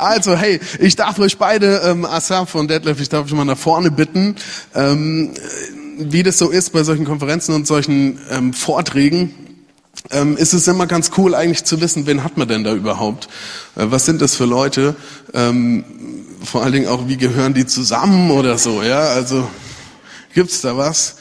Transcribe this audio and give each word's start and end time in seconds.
Also, 0.00 0.34
hey, 0.34 0.60
ich 0.78 0.96
darf 0.96 1.18
euch 1.18 1.36
beide, 1.36 1.82
ähm, 1.84 2.06
Asaf 2.06 2.54
und 2.54 2.70
Detlef, 2.70 3.00
ich 3.00 3.10
darf 3.10 3.26
euch 3.26 3.32
mal 3.32 3.44
nach 3.44 3.58
vorne 3.58 3.90
bitten, 3.90 4.34
ähm, 4.74 5.34
wie 5.98 6.22
das 6.22 6.38
so 6.38 6.48
ist 6.48 6.72
bei 6.72 6.82
solchen 6.84 7.04
Konferenzen 7.04 7.54
und 7.54 7.66
solchen 7.66 8.18
ähm, 8.30 8.54
Vorträgen. 8.54 9.34
Ähm, 10.10 10.38
ist 10.38 10.54
es 10.54 10.66
immer 10.68 10.86
ganz 10.86 11.10
cool 11.18 11.34
eigentlich 11.34 11.64
zu 11.64 11.82
wissen, 11.82 12.06
wen 12.06 12.24
hat 12.24 12.38
man 12.38 12.48
denn 12.48 12.64
da 12.64 12.72
überhaupt? 12.72 13.28
Äh, 13.76 13.86
was 13.90 14.06
sind 14.06 14.22
das 14.22 14.34
für 14.34 14.46
Leute? 14.46 14.96
Ähm, 15.34 15.84
vor 16.42 16.62
allen 16.62 16.72
Dingen 16.72 16.88
auch, 16.88 17.06
wie 17.06 17.18
gehören 17.18 17.52
die 17.52 17.66
zusammen 17.66 18.30
oder 18.30 18.56
so, 18.56 18.82
ja? 18.82 19.00
Also, 19.00 19.46
gibt's 20.32 20.62
da 20.62 20.78
was? 20.78 21.16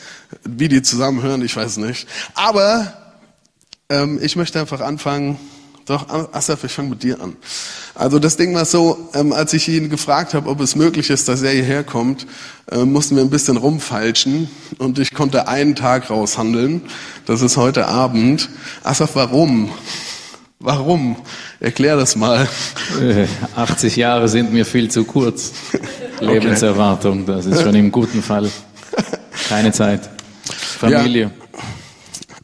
Wie 0.46 0.70
die 0.70 0.82
zusammenhören, 0.82 1.42
ich 1.44 1.54
weiß 1.54 1.78
nicht. 1.78 2.08
Aber 2.34 2.94
ähm, 3.90 4.20
ich 4.22 4.38
möchte 4.38 4.60
einfach 4.62 4.80
anfangen. 4.80 5.38
Doch, 5.90 6.06
Asaf, 6.34 6.64
ich 6.66 6.72
fange 6.72 6.90
mit 6.90 7.02
dir 7.02 7.20
an. 7.20 7.36
Also 7.96 8.20
das 8.20 8.38
Ding 8.38 8.54
war 8.54 8.66
so, 8.66 9.10
ähm, 9.16 9.34
als 9.34 9.54
ich 9.54 9.68
ihn 9.70 9.90
gefragt 9.90 10.36
habe, 10.36 10.48
ob 10.48 10.62
es 10.62 10.76
möglich 10.76 11.10
ist, 11.10 11.28
dass 11.28 11.42
er 11.42 11.50
hierher 11.50 11.84
kommt, 11.84 12.28
äh, 12.72 12.86
mussten 12.86 13.16
wir 13.16 13.24
ein 13.24 13.32
bisschen 13.32 13.58
rumfalschen 13.58 14.52
und 14.78 15.00
ich 15.00 15.16
konnte 15.16 15.48
einen 15.48 15.74
Tag 15.74 16.12
raushandeln. 16.12 16.84
Das 17.26 17.42
ist 17.42 17.58
heute 17.58 17.88
Abend. 17.88 18.50
Asaf, 18.84 19.16
warum? 19.16 19.72
Warum? 20.60 21.16
Erklär 21.60 21.96
das 21.96 22.16
mal. 22.16 22.48
80 23.56 23.98
äh, 23.98 24.00
Jahre 24.00 24.30
sind 24.30 24.54
mir 24.54 24.68
viel 24.68 24.92
zu 24.92 25.06
kurz. 25.06 25.54
Lebenserwartung, 26.20 27.26
das 27.26 27.48
ist 27.48 27.64
schon 27.64 27.74
im 27.74 27.92
guten 27.92 28.22
Fall. 28.22 28.48
Keine 29.48 29.72
Zeit. 29.72 30.08
Familie. 30.78 31.24
Ja. 31.24 31.60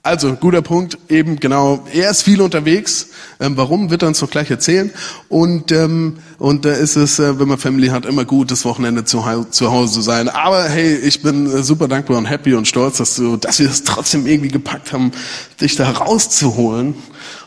Also, 0.05 0.33
guter 0.33 0.61
Punkt, 0.61 0.99
eben 1.09 1.39
genau. 1.39 1.83
Er 1.91 2.11
ist 2.11 2.21
viel 2.21 2.39
unterwegs. 2.39 3.07
Ähm, 3.39 3.57
warum, 3.57 3.89
wird 3.89 4.03
er 4.03 4.07
uns 4.07 4.19
doch 4.19 4.29
gleich 4.29 4.51
erzählen. 4.51 4.91
Und, 5.29 5.71
ähm, 5.71 6.19
und 6.37 6.63
da 6.63 6.73
ist 6.73 6.95
es, 6.95 7.17
äh, 7.17 7.39
wenn 7.39 7.47
man 7.47 7.57
Family 7.57 7.87
hat, 7.87 8.05
immer 8.05 8.23
gut, 8.23 8.51
das 8.51 8.65
Wochenende 8.65 9.03
zu, 9.03 9.25
zu 9.49 9.71
Hause 9.71 9.93
zu 9.93 10.01
sein. 10.01 10.29
Aber 10.29 10.65
hey, 10.65 10.95
ich 10.95 11.23
bin 11.23 11.47
äh, 11.47 11.63
super 11.63 11.87
dankbar 11.87 12.19
und 12.19 12.25
happy 12.25 12.53
und 12.53 12.67
stolz, 12.67 12.97
dass, 12.97 13.15
du, 13.15 13.35
dass 13.37 13.57
wir 13.57 13.67
es 13.67 13.83
trotzdem 13.83 14.27
irgendwie 14.27 14.49
gepackt 14.49 14.93
haben, 14.93 15.11
dich 15.59 15.75
da 15.75 15.89
rauszuholen 15.89 16.93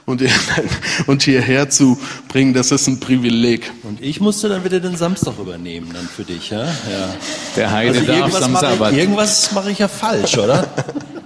und, 0.05 0.20
und 1.06 1.22
hierher 1.22 1.70
zu 1.70 1.97
bringen. 2.27 2.55
Das 2.55 2.72
ist 2.72 2.89
ein 2.89 2.98
Privileg. 2.98 3.70
Und 3.84 4.03
ich 4.03 4.20
musste 4.20 4.48
dann 4.48 4.65
wieder 4.65 4.81
den 4.81 4.97
Samstag 4.97 5.39
übernehmen, 5.39 5.91
dann 5.95 6.09
für 6.09 6.25
dich, 6.25 6.50
ja? 6.50 6.65
ja. 6.65 7.15
Der 7.55 7.70
Heide 7.70 8.00
also 8.00 8.12
darf 8.12 8.43
am 8.43 8.56
Sabbat. 8.56 8.95
Irgendwas 8.95 9.53
mache 9.53 9.70
ich 9.70 9.78
ja 9.78 9.87
falsch, 9.87 10.37
oder? 10.37 10.67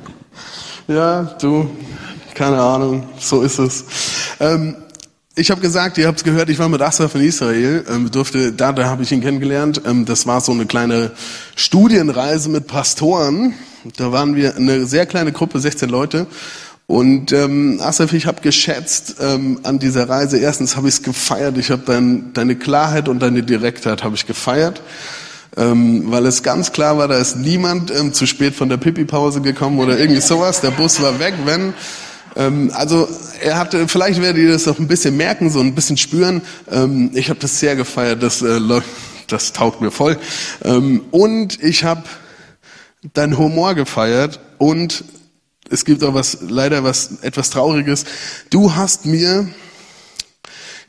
Ja, 0.88 1.22
du, 1.40 1.70
keine 2.34 2.60
Ahnung, 2.60 3.04
so 3.20 3.42
ist 3.42 3.58
es. 3.58 3.84
Ähm, 4.40 4.74
ich 5.36 5.50
habe 5.52 5.60
gesagt, 5.60 5.96
ihr 5.96 6.08
habt 6.08 6.18
es 6.18 6.24
gehört, 6.24 6.48
ich 6.48 6.58
war 6.58 6.68
mit 6.68 6.82
Asaf 6.82 7.14
in 7.14 7.22
Israel, 7.22 7.84
ähm, 7.88 8.10
durfte, 8.10 8.52
da, 8.52 8.72
da 8.72 8.86
habe 8.86 9.04
ich 9.04 9.12
ihn 9.12 9.20
kennengelernt. 9.20 9.82
Ähm, 9.86 10.04
das 10.04 10.26
war 10.26 10.40
so 10.40 10.50
eine 10.50 10.66
kleine 10.66 11.12
Studienreise 11.54 12.48
mit 12.48 12.66
Pastoren. 12.66 13.54
Da 13.96 14.10
waren 14.10 14.34
wir 14.34 14.56
eine 14.56 14.84
sehr 14.84 15.06
kleine 15.06 15.30
Gruppe, 15.30 15.60
16 15.60 15.88
Leute. 15.88 16.26
Und 16.88 17.32
ähm, 17.32 17.78
Asaf, 17.80 18.12
ich 18.12 18.26
habe 18.26 18.40
geschätzt 18.40 19.16
ähm, 19.20 19.60
an 19.62 19.78
dieser 19.78 20.08
Reise. 20.08 20.38
Erstens 20.38 20.76
habe 20.76 20.88
ich 20.88 20.94
es 20.94 21.02
gefeiert. 21.02 21.56
Ich 21.58 21.70
habe 21.70 21.82
dein, 21.86 22.32
deine 22.32 22.56
Klarheit 22.56 23.08
und 23.08 23.20
deine 23.20 23.44
Direktheit 23.44 24.02
habe 24.02 24.16
ich 24.16 24.26
gefeiert 24.26 24.82
ähm, 25.56 26.10
weil 26.10 26.26
es 26.26 26.42
ganz 26.42 26.72
klar 26.72 26.96
war, 26.98 27.08
da 27.08 27.16
ist 27.16 27.36
niemand 27.36 27.90
ähm, 27.90 28.12
zu 28.12 28.26
spät 28.26 28.54
von 28.54 28.68
der 28.68 28.78
Pipi-Pause 28.78 29.40
gekommen 29.42 29.78
oder 29.78 29.98
irgendwie 29.98 30.20
sowas. 30.20 30.60
Der 30.60 30.70
Bus 30.70 31.02
war 31.02 31.18
weg, 31.18 31.34
wenn. 31.44 31.74
Ähm, 32.36 32.70
also 32.74 33.08
er 33.42 33.58
hatte, 33.58 33.88
vielleicht 33.88 34.22
werdet 34.22 34.42
ihr 34.42 34.52
das 34.52 34.66
auch 34.68 34.78
ein 34.78 34.88
bisschen 34.88 35.16
merken, 35.16 35.50
so 35.50 35.60
ein 35.60 35.74
bisschen 35.74 35.96
spüren. 35.96 36.42
Ähm, 36.70 37.10
ich 37.14 37.28
habe 37.28 37.40
das 37.40 37.60
sehr 37.60 37.76
gefeiert, 37.76 38.22
das, 38.22 38.40
äh, 38.42 38.60
das 39.28 39.52
taugt 39.52 39.80
mir 39.80 39.90
voll. 39.90 40.18
Ähm, 40.64 41.02
und 41.10 41.62
ich 41.62 41.84
habe 41.84 42.04
deinen 43.12 43.36
Humor 43.36 43.74
gefeiert 43.74 44.40
und 44.58 45.04
es 45.68 45.84
gibt 45.84 46.04
auch 46.04 46.14
was, 46.14 46.38
leider 46.48 46.84
was 46.84 47.22
etwas 47.22 47.50
Trauriges. 47.50 48.04
Du 48.50 48.74
hast 48.74 49.06
mir 49.06 49.48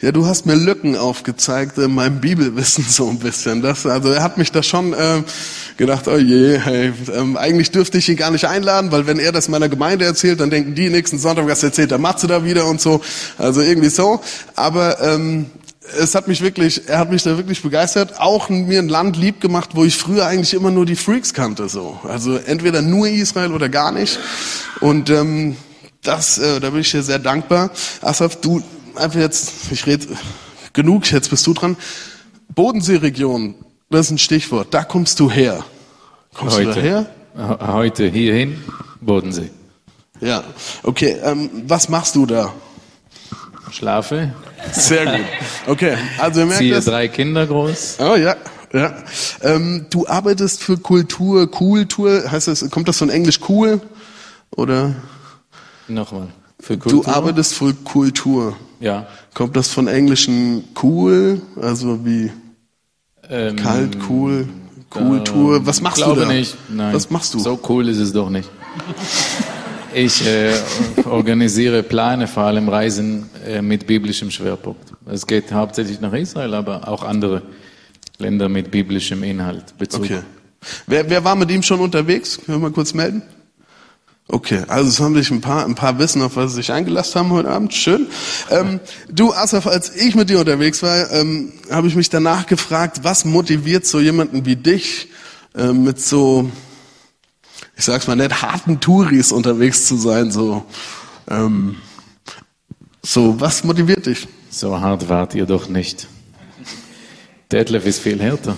ja, 0.02 0.12
du 0.12 0.26
hast 0.26 0.46
mir 0.46 0.56
Lücken 0.56 0.98
aufgezeigt 0.98 1.78
in 1.78 1.96
meinem 1.96 2.20
Bibelwissen 2.20 2.84
so 2.90 3.10
ein 3.10 3.20
bisschen. 3.20 3.62
Das, 3.62 3.86
also 3.86 4.10
er 4.10 4.24
hat 4.24 4.38
mich 4.38 4.52
da 4.52 4.64
schon 4.64 4.94
äh, 4.94 5.24
gedacht, 5.78 6.08
oh 6.08 6.18
je, 6.18 6.60
hey, 6.60 6.94
ähm, 7.14 7.38
eigentlich 7.38 7.72
dürfte 7.72 7.98
ich 7.98 8.10
ihn 8.10 8.18
gar 8.18 8.32
nicht 8.32 8.46
einladen, 8.46 8.92
weil 8.92 9.08
wenn 9.08 9.20
er 9.20 9.32
das 9.32 9.48
meiner 9.48 9.70
Gemeinde 9.70 10.06
erzählt, 10.06 10.40
dann 10.40 10.50
denken 10.50 10.76
die 10.76 10.90
nächsten 10.90 11.20
Sonntag, 11.20 11.48
was 11.48 11.64
erzählt 11.64 11.92
der 11.92 12.00
Matze 12.00 12.28
da 12.28 12.44
wieder 12.44 12.66
und 12.66 12.82
so. 12.82 13.02
Also 13.38 13.62
irgendwie 13.62 13.90
so. 13.90 14.22
Aber 14.56 15.02
ähm, 15.02 15.46
es 16.00 16.16
hat 16.16 16.28
mich 16.28 16.42
wirklich, 16.42 16.88
er 16.88 17.00
hat 17.00 17.12
mich 17.12 17.24
da 17.24 17.38
wirklich 17.38 17.62
begeistert, 17.62 18.20
auch 18.20 18.50
mir 18.50 18.80
ein 18.80 18.90
Land 18.90 19.18
lieb 19.18 19.42
gemacht, 19.42 19.72
wo 19.74 19.84
ich 19.84 19.98
früher 19.98 20.26
eigentlich 20.26 20.54
immer 20.54 20.72
nur 20.72 20.86
die 20.86 20.96
Freaks 20.96 21.34
kannte, 21.34 21.70
so. 21.70 22.00
Also 22.08 22.38
entweder 22.38 22.82
nur 22.82 23.08
Israel 23.08 23.52
oder 23.52 23.70
gar 23.70 23.92
nicht. 23.92 24.20
Und 24.80 25.10
ähm, 25.10 25.56
das, 26.02 26.38
äh, 26.38 26.60
da 26.60 26.70
bin 26.70 26.82
ich 26.82 26.92
dir 26.92 27.04
sehr 27.04 27.20
dankbar. 27.20 27.72
Asaf, 28.02 28.38
du 28.38 28.62
einfach 28.96 29.20
jetzt, 29.20 29.72
ich 29.72 29.86
rede 29.86 30.08
genug, 30.74 31.10
jetzt 31.12 31.30
bist 31.30 31.46
du 31.48 31.54
dran. 31.54 31.78
Bodenseeregion, 32.54 33.56
das 33.90 34.08
ist 34.08 34.12
ein 34.12 34.18
Stichwort. 34.18 34.74
Da 34.74 34.84
kommst 34.84 35.20
du 35.20 35.30
her. 35.30 35.64
Kommst 36.34 36.58
Heute. 36.58 36.70
du 36.70 36.76
daher? 36.76 37.06
Heute 37.68 38.08
hierhin, 38.08 38.64
Bodensee. 39.02 39.50
Ja, 40.20 40.44
okay. 40.84 41.18
Ähm, 41.24 41.50
was 41.68 41.90
machst 41.90 42.16
du 42.16 42.26
da? 42.26 42.54
Schlafe. 43.72 44.34
Sehr 44.72 45.06
gut. 45.06 45.26
Okay, 45.68 45.98
also 46.20 46.42
ihr 46.42 46.46
merkt 46.46 46.60
Ziehe 46.60 46.76
das. 46.76 46.86
drei 46.86 47.08
Kinder 47.08 47.48
groß. 47.48 47.98
Oh 48.00 48.16
ja, 48.16 48.36
ja. 48.72 48.96
Ähm, 49.42 49.88
du 49.90 50.08
arbeitest 50.08 50.64
für 50.64 50.78
Kultur, 50.78 51.50
Kultur, 51.50 52.32
heißt 52.32 52.48
das, 52.48 52.70
kommt 52.70 52.88
das 52.88 52.98
von 52.98 53.10
Englisch 53.10 53.40
cool? 53.50 53.82
Oder? 54.52 54.94
Nochmal. 55.88 56.28
Für 56.60 56.78
Kultur? 56.78 57.04
Du 57.04 57.10
arbeitest 57.10 57.56
für 57.56 57.74
Kultur. 57.74 58.56
Ja. 58.84 59.08
Kommt 59.34 59.56
das 59.56 59.70
von 59.70 59.88
englischen 59.88 60.66
cool, 60.84 61.42
also 61.60 62.06
wie 62.06 62.32
ähm, 63.30 63.56
kalt, 63.56 63.98
cool, 64.10 64.46
Kultur? 64.90 65.58
Ähm, 65.58 65.66
Was 65.66 65.82
machst 65.82 65.98
glaube 65.98 66.22
du 66.22 66.28
da? 66.28 66.34
nicht. 66.34 66.58
Nein. 66.70 66.94
Was 66.94 67.10
machst 67.10 67.34
du? 67.34 67.40
So 67.40 67.58
cool 67.70 67.88
ist 67.88 68.00
es 68.00 68.12
doch 68.12 68.30
nicht. 68.30 68.50
Ich 69.94 70.28
äh, 70.28 70.52
organisiere 71.06 71.82
Pläne, 71.82 72.28
vor 72.28 72.44
allem 72.44 72.68
Reisen 72.68 73.30
äh, 73.48 73.62
mit 73.62 73.88
biblischem 73.88 74.30
Schwerpunkt. 74.30 74.92
Es 75.06 75.26
geht 75.26 75.54
hauptsächlich 75.54 76.02
nach 76.02 76.14
Israel, 76.14 76.54
aber 76.54 76.86
auch 76.88 77.04
andere 77.04 77.44
Länder 78.18 78.50
mit 78.50 78.70
biblischem 78.70 79.24
Inhalt. 79.24 79.78
Bezug. 79.78 80.04
Okay. 80.04 80.20
Wer, 80.88 81.10
wer 81.10 81.24
war 81.24 81.36
mit 81.36 81.50
ihm 81.52 81.64
schon 81.64 81.80
unterwegs? 81.80 82.38
Können 82.38 82.58
wir 82.60 82.70
mal 82.70 82.74
kurz 82.74 82.94
melden? 82.94 83.22
Okay, 84.28 84.64
also 84.68 84.90
es 84.90 85.00
haben 85.02 85.16
sich 85.16 85.30
ein 85.32 85.42
paar, 85.42 85.66
ein 85.66 85.76
paar 85.76 86.00
wissen, 86.00 86.22
auf 86.22 86.38
was 86.38 86.52
sie 86.52 86.58
sich 86.58 86.72
eingelassen 86.72 87.20
haben 87.20 87.32
heute 87.32 87.50
Abend. 87.50 87.74
Schön. 87.74 88.08
Ähm, 88.50 88.80
du, 89.10 89.34
Asaf, 89.34 89.68
als 89.68 89.94
ich 89.96 90.16
mit 90.16 90.30
dir 90.30 90.40
unterwegs 90.40 90.82
war, 90.82 91.12
ähm, 91.12 91.52
habe 91.70 91.88
ich 91.88 91.96
mich 91.96 92.10
danach 92.10 92.46
gefragt, 92.46 93.02
was 93.04 93.26
motiviert 93.26 93.86
so 93.86 94.00
jemanden 94.00 94.46
wie 94.46 94.56
dich 94.56 95.10
äh, 95.56 95.74
mit 95.74 96.00
so, 96.00 96.50
ich 97.76 97.84
sag's 97.84 98.08
mal 98.08 98.16
nett, 98.16 98.42
harten 98.42 98.80
Touris 98.80 99.34
unterwegs 99.34 99.86
zu 99.88 99.98
sein. 99.98 100.32
So, 100.32 100.66
ähm, 101.30 101.76
so, 103.02 103.40
was 103.42 103.66
motiviert 103.66 104.06
dich? 104.06 104.28
So 104.50 104.80
hart 104.80 105.10
wart 105.10 105.36
ihr 105.36 105.46
doch 105.46 105.68
nicht. 105.68 106.08
Detlef 107.52 107.86
ist 107.86 108.00
viel 108.00 108.22
härter. 108.22 108.58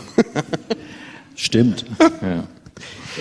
Stimmt. 1.36 1.86
Ja. 2.22 2.44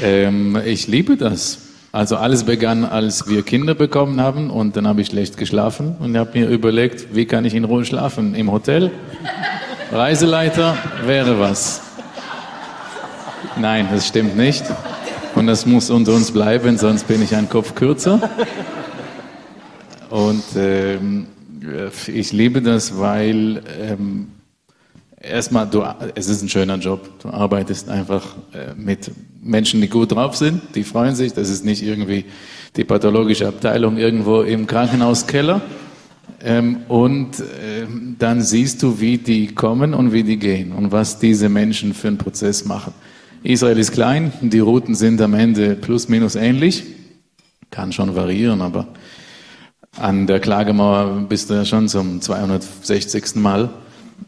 Ähm, 0.03 0.61
ich 0.65 0.87
liebe 0.87 1.17
das. 1.17 1.64
Also 1.95 2.17
alles 2.17 2.43
begann, 2.43 2.85
als 2.85 3.29
wir 3.29 3.45
Kinder 3.45 3.77
bekommen 3.77 4.21
haben 4.21 4.51
und 4.51 4.75
dann 4.75 4.89
habe 4.89 5.01
ich 5.01 5.07
schlecht 5.07 5.37
geschlafen 5.37 5.95
und 6.01 6.19
habe 6.19 6.37
mir 6.37 6.49
überlegt, 6.49 7.15
wie 7.15 7.25
kann 7.25 7.45
ich 7.45 7.55
in 7.55 7.63
Ruhe 7.63 7.85
schlafen? 7.85 8.35
Im 8.35 8.51
Hotel? 8.51 8.91
Reiseleiter 9.93 10.77
wäre 11.05 11.39
was. 11.39 11.83
Nein, 13.57 13.87
das 13.93 14.09
stimmt 14.09 14.37
nicht. 14.37 14.65
Und 15.37 15.47
das 15.47 15.67
muss 15.67 15.89
unter 15.89 16.15
uns 16.15 16.33
bleiben, 16.33 16.79
sonst 16.79 17.07
bin 17.07 17.23
ich 17.23 17.37
ein 17.37 17.49
Kopf 17.49 17.77
kürzer. 17.77 18.29
Und 20.11 20.43
ähm, 20.57 21.29
ich 22.09 22.33
liebe 22.33 22.61
das, 22.61 22.99
weil 22.99 23.63
ähm, 23.81 24.33
erstmal, 25.21 25.69
du, 25.69 25.85
es 26.17 26.29
ist 26.29 26.43
ein 26.43 26.49
schöner 26.49 26.79
Job. 26.79 27.09
Du 27.23 27.29
arbeitest 27.29 27.89
einfach 27.89 28.35
äh, 28.53 28.75
mit 28.75 29.13
Menschen, 29.45 29.81
die 29.81 29.89
gut 29.89 30.13
drauf 30.13 30.37
sind, 30.37 30.63
die 30.75 30.85
freuen 30.85 31.15
sich. 31.15 31.33
Das 31.35 31.51
ist 31.51 31.65
nicht 31.65 31.83
irgendwie 31.83 32.25
die 32.77 32.85
pathologische 32.85 33.47
Abteilung 33.47 33.99
irgendwo 33.99 34.41
im 34.43 34.67
Krankenhauskeller. 34.67 35.61
Ähm, 36.43 36.79
und 36.89 37.41
äh, 37.41 37.87
dann 38.19 38.43
siehst 38.43 38.83
du, 38.83 39.01
wie 39.01 39.19
die 39.19 39.55
kommen 39.55 39.95
und 39.95 40.13
wie 40.13 40.23
die 40.23 40.39
gehen 40.39 40.73
und 40.73 40.93
was 40.93 41.19
diese 41.19 41.49
Menschen 41.49 41.95
für 41.95 42.09
einen 42.09 42.19
Prozess 42.19 42.65
machen. 42.65 42.93
Israel 43.43 43.79
ist 43.79 43.93
klein, 43.93 44.33
die 44.41 44.59
Routen 44.59 44.95
sind 44.95 45.21
am 45.21 45.35
Ende 45.35 45.75
plus 45.75 46.09
minus 46.09 46.35
ähnlich. 46.35 46.85
Kann 47.71 47.93
schon 47.93 48.15
variieren, 48.15 48.63
aber 48.63 48.89
an 49.97 50.27
der 50.27 50.41
Klagemauer 50.41 51.27
bist 51.29 51.51
du 51.51 51.55
ja 51.55 51.65
schon 51.65 51.89
zum 51.89 52.21
260. 52.21 53.37
Mal 53.37 53.71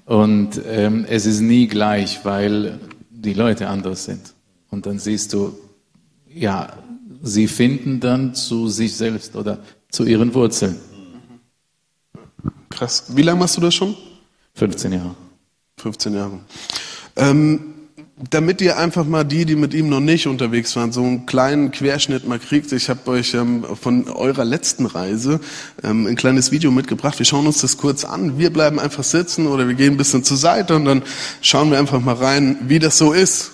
Und 0.05 0.61
ähm, 0.69 1.07
es 1.09 1.27
ist 1.27 1.41
nie 1.41 1.67
gleich, 1.67 2.21
weil 2.25 2.79
die 3.11 3.35
Leute 3.35 3.69
anders 3.69 4.05
sind. 4.05 4.36
Und 4.71 4.87
dann 4.87 4.99
siehst 4.99 5.33
du, 5.33 5.59
ja, 6.29 6.73
sie 7.23 7.49
finden 7.49 8.01
dann 8.01 8.35
zu 8.35 8.69
sich 8.69 8.95
selbst 8.97 9.37
oder 9.37 9.59
zu 9.91 10.05
ihren 10.05 10.35
Wurzeln. 10.35 10.77
Krass. 12.71 13.05
Wie 13.09 13.23
lange 13.23 13.41
machst 13.41 13.57
du 13.57 13.61
das 13.61 13.75
schon? 13.75 13.97
15 14.55 14.93
Jahre. 14.93 15.15
15 15.79 16.15
Jahre. 16.15 16.41
Ähm, 17.17 17.75
damit 18.31 18.63
ihr 18.63 18.79
einfach 18.79 19.05
mal 19.05 19.25
die, 19.25 19.45
die 19.45 19.57
mit 19.57 19.75
ihm 19.75 19.91
noch 19.91 20.01
nicht 20.01 20.27
unterwegs 20.27 20.75
waren, 20.77 20.91
so 20.91 21.03
einen 21.03 21.27
kleinen 21.27 21.71
Querschnitt 21.71 22.27
mal 22.27 22.39
kriegt. 22.39 22.73
Ich 22.73 22.89
habe 22.89 23.11
euch 23.11 23.35
ähm, 23.35 23.65
von 23.81 24.09
eurer 24.09 24.45
letzten 24.45 24.87
Reise 24.87 25.41
ähm, 25.83 26.07
ein 26.07 26.17
kleines 26.17 26.51
Video 26.51 26.71
mitgebracht. 26.71 27.19
Wir 27.19 27.27
schauen 27.27 27.47
uns 27.47 27.61
das 27.61 27.77
kurz 27.77 28.05
an. 28.05 28.39
Wir 28.39 28.51
bleiben 28.51 28.81
einfach 28.81 29.05
sitzen 29.05 29.47
oder 29.47 29.69
wir 29.69 29.75
gehen 29.75 29.95
ein 29.95 29.97
bisschen 29.99 30.25
zur 30.25 30.39
Seite 30.39 30.77
und 30.77 30.87
dann 30.87 31.03
schauen 31.43 31.71
wir 31.71 31.79
einfach 31.79 32.01
mal 32.01 32.15
rein, 32.15 32.57
wie 32.69 32.79
das 32.79 32.97
so 32.97 33.13
ist. 33.13 33.53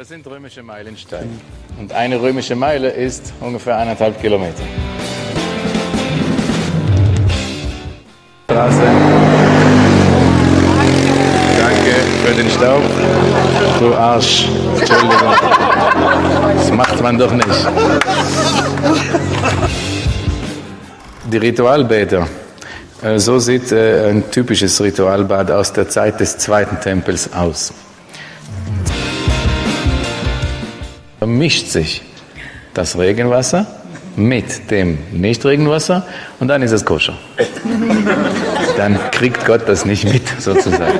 Das 0.00 0.08
sind 0.08 0.26
römische 0.26 0.62
Meilensteine. 0.62 1.28
Und 1.78 1.92
eine 1.92 2.18
römische 2.18 2.56
Meile 2.56 2.88
ist 2.88 3.34
ungefähr 3.38 3.76
eineinhalb 3.76 4.18
Kilometer. 4.18 4.62
Straße. 8.46 8.80
Danke 11.58 11.92
für 12.24 12.34
den 12.34 12.48
Staub. 12.48 12.80
Du 13.78 13.94
Arsch. 13.94 14.48
Entschuldigung. 14.78 15.34
Das 16.56 16.70
macht 16.72 17.02
man 17.02 17.18
doch 17.18 17.32
nicht. 17.32 17.68
Die 21.30 21.36
Ritualbäder. 21.36 22.26
Äh, 23.02 23.18
So 23.18 23.38
sieht 23.38 23.70
äh, 23.70 24.08
ein 24.08 24.30
typisches 24.30 24.80
Ritualbad 24.80 25.50
aus 25.50 25.74
der 25.74 25.90
Zeit 25.90 26.20
des 26.20 26.38
zweiten 26.38 26.80
Tempels 26.80 27.30
aus. 27.34 27.74
Vermischt 31.20 31.66
sich 31.68 32.00
das 32.72 32.96
Regenwasser 32.96 33.66
mit 34.16 34.70
dem 34.70 34.96
Nichtregenwasser 35.12 36.06
und 36.40 36.48
dann 36.48 36.62
ist 36.62 36.72
es 36.72 36.82
koscher. 36.82 37.18
Dann 38.78 38.98
kriegt 39.10 39.44
Gott 39.44 39.68
das 39.68 39.84
nicht 39.84 40.04
mit, 40.04 40.22
sozusagen. 40.38 40.98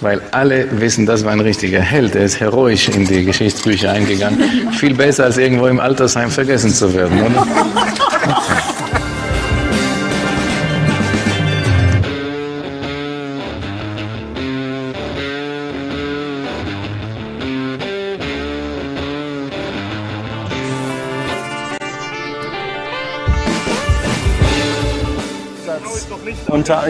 Weil 0.00 0.22
alle 0.30 0.80
wissen, 0.80 1.04
das 1.04 1.24
war 1.24 1.32
ein 1.32 1.40
richtiger 1.40 1.80
Held. 1.80 2.14
Er 2.14 2.24
ist 2.24 2.40
heroisch 2.40 2.88
in 2.88 3.06
die 3.06 3.24
Geschichtsbücher 3.24 3.92
eingegangen. 3.92 4.72
Viel 4.72 4.94
besser 4.94 5.24
als 5.24 5.36
irgendwo 5.36 5.66
im 5.66 5.78
Altersheim 5.78 6.30
vergessen 6.30 6.72
zu 6.72 6.94
werden, 6.94 7.20
oder? 7.22 7.46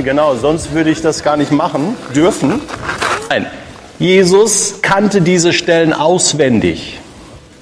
Genau, 0.02 0.34
sonst 0.34 0.72
würde 0.72 0.90
ich 0.90 1.00
das 1.00 1.22
gar 1.22 1.36
nicht 1.36 1.52
machen 1.52 1.94
dürfen. 2.14 2.60
Nein, 3.31 3.47
Jesus 4.00 4.82
kannte 4.82 5.21
diese 5.21 5.53
Stellen 5.53 5.93
auswendig. 5.93 6.99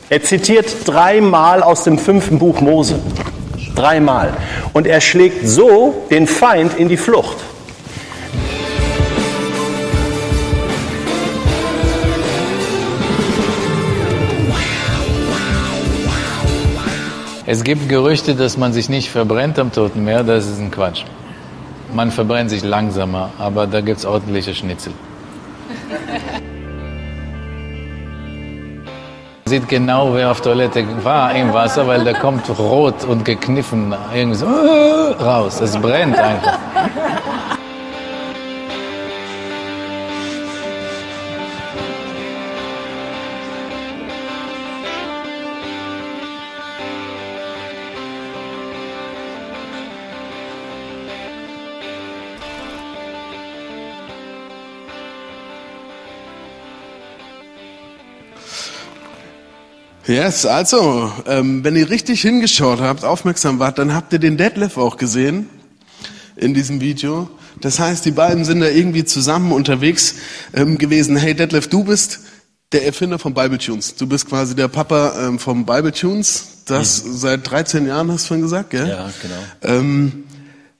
Er 0.08 0.22
zitiert 0.22 0.66
dreimal 0.86 1.62
aus 1.62 1.84
dem 1.84 1.98
fünften 1.98 2.38
Buch 2.38 2.62
Mose. 2.62 2.98
Dreimal. 3.74 4.32
Und 4.72 4.86
er 4.86 5.02
schlägt 5.02 5.46
so 5.46 6.06
den 6.10 6.26
Feind 6.26 6.74
in 6.78 6.88
die 6.88 6.96
Flucht. 6.96 7.36
Es 17.44 17.62
gibt 17.62 17.90
Gerüchte, 17.90 18.34
dass 18.34 18.56
man 18.56 18.72
sich 18.72 18.88
nicht 18.88 19.10
verbrennt 19.10 19.58
am 19.58 19.70
Toten 19.70 20.02
Meer. 20.02 20.22
Das 20.22 20.46
ist 20.46 20.60
ein 20.60 20.70
Quatsch. 20.70 21.04
Man 21.92 22.10
verbrennt 22.10 22.48
sich 22.48 22.64
langsamer, 22.64 23.32
aber 23.38 23.66
da 23.66 23.82
gibt 23.82 23.98
es 23.98 24.06
ordentliche 24.06 24.54
Schnitzel. 24.54 24.94
Sieht 29.48 29.68
genau, 29.68 30.14
wer 30.14 30.30
auf 30.30 30.40
Toilette 30.40 30.84
war 31.02 31.34
im 31.34 31.52
Wasser, 31.52 31.86
weil 31.86 32.04
der 32.04 32.14
kommt 32.14 32.48
rot 32.58 33.04
und 33.04 33.24
gekniffen 33.24 33.94
irgendwie 34.14 34.36
so 34.36 34.46
äh, 34.46 35.22
raus. 35.22 35.60
Es 35.60 35.76
brennt 35.76 36.18
einfach. 36.18 36.58
Yes, 60.08 60.46
also, 60.46 61.12
ähm, 61.26 61.62
wenn 61.64 61.76
ihr 61.76 61.90
richtig 61.90 62.22
hingeschaut 62.22 62.80
habt, 62.80 63.04
aufmerksam 63.04 63.58
wart, 63.58 63.78
dann 63.78 63.94
habt 63.94 64.10
ihr 64.14 64.18
den 64.18 64.38
Detlef 64.38 64.78
auch 64.78 64.96
gesehen 64.96 65.50
in 66.34 66.54
diesem 66.54 66.80
Video. 66.80 67.28
Das 67.60 67.78
heißt, 67.78 68.06
die 68.06 68.12
beiden 68.12 68.46
sind 68.46 68.60
da 68.60 68.68
irgendwie 68.68 69.04
zusammen 69.04 69.52
unterwegs 69.52 70.14
ähm, 70.54 70.78
gewesen. 70.78 71.14
Hey 71.16 71.34
Detlef, 71.34 71.68
du 71.68 71.84
bist 71.84 72.20
der 72.72 72.86
Erfinder 72.86 73.18
von 73.18 73.34
Bible 73.34 73.58
Tunes. 73.58 73.96
Du 73.96 74.06
bist 74.06 74.26
quasi 74.26 74.56
der 74.56 74.68
Papa 74.68 75.12
ähm, 75.26 75.38
vom 75.38 75.66
Bible 75.66 75.92
Tunes. 75.92 76.62
Das 76.64 76.96
seit 77.04 77.50
13 77.50 77.86
Jahren 77.86 78.10
hast 78.10 78.24
du 78.24 78.28
schon 78.28 78.40
gesagt, 78.40 78.70
gell? 78.70 78.88
Ja, 78.88 79.10
genau. 79.20 79.74
Ähm, 79.74 80.24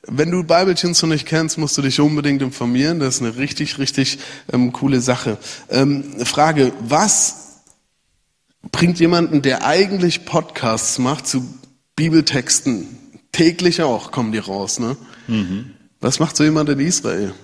wenn 0.06 0.30
du 0.30 0.42
Bible 0.42 0.74
Tunes 0.74 1.02
noch 1.02 1.10
nicht 1.10 1.26
kennst, 1.26 1.58
musst 1.58 1.76
du 1.76 1.82
dich 1.82 2.00
unbedingt 2.00 2.40
informieren. 2.40 2.98
Das 2.98 3.16
ist 3.16 3.20
eine 3.22 3.36
richtig, 3.36 3.78
richtig 3.78 4.20
ähm, 4.50 4.72
coole 4.72 5.02
Sache. 5.02 5.36
Ähm, 5.68 6.24
Frage, 6.24 6.72
was 6.80 7.47
bringt 8.72 9.00
jemanden, 9.00 9.42
der 9.42 9.64
eigentlich 9.64 10.24
Podcasts 10.24 10.98
macht, 10.98 11.26
zu 11.26 11.42
Bibeltexten? 11.96 12.86
Täglich 13.32 13.82
auch 13.82 14.10
kommen 14.10 14.32
die 14.32 14.38
raus, 14.38 14.78
ne? 14.78 14.96
Was 16.00 16.18
macht 16.20 16.36
so 16.36 16.44
jemand 16.44 16.68
in 16.70 16.80
Israel? 16.80 17.34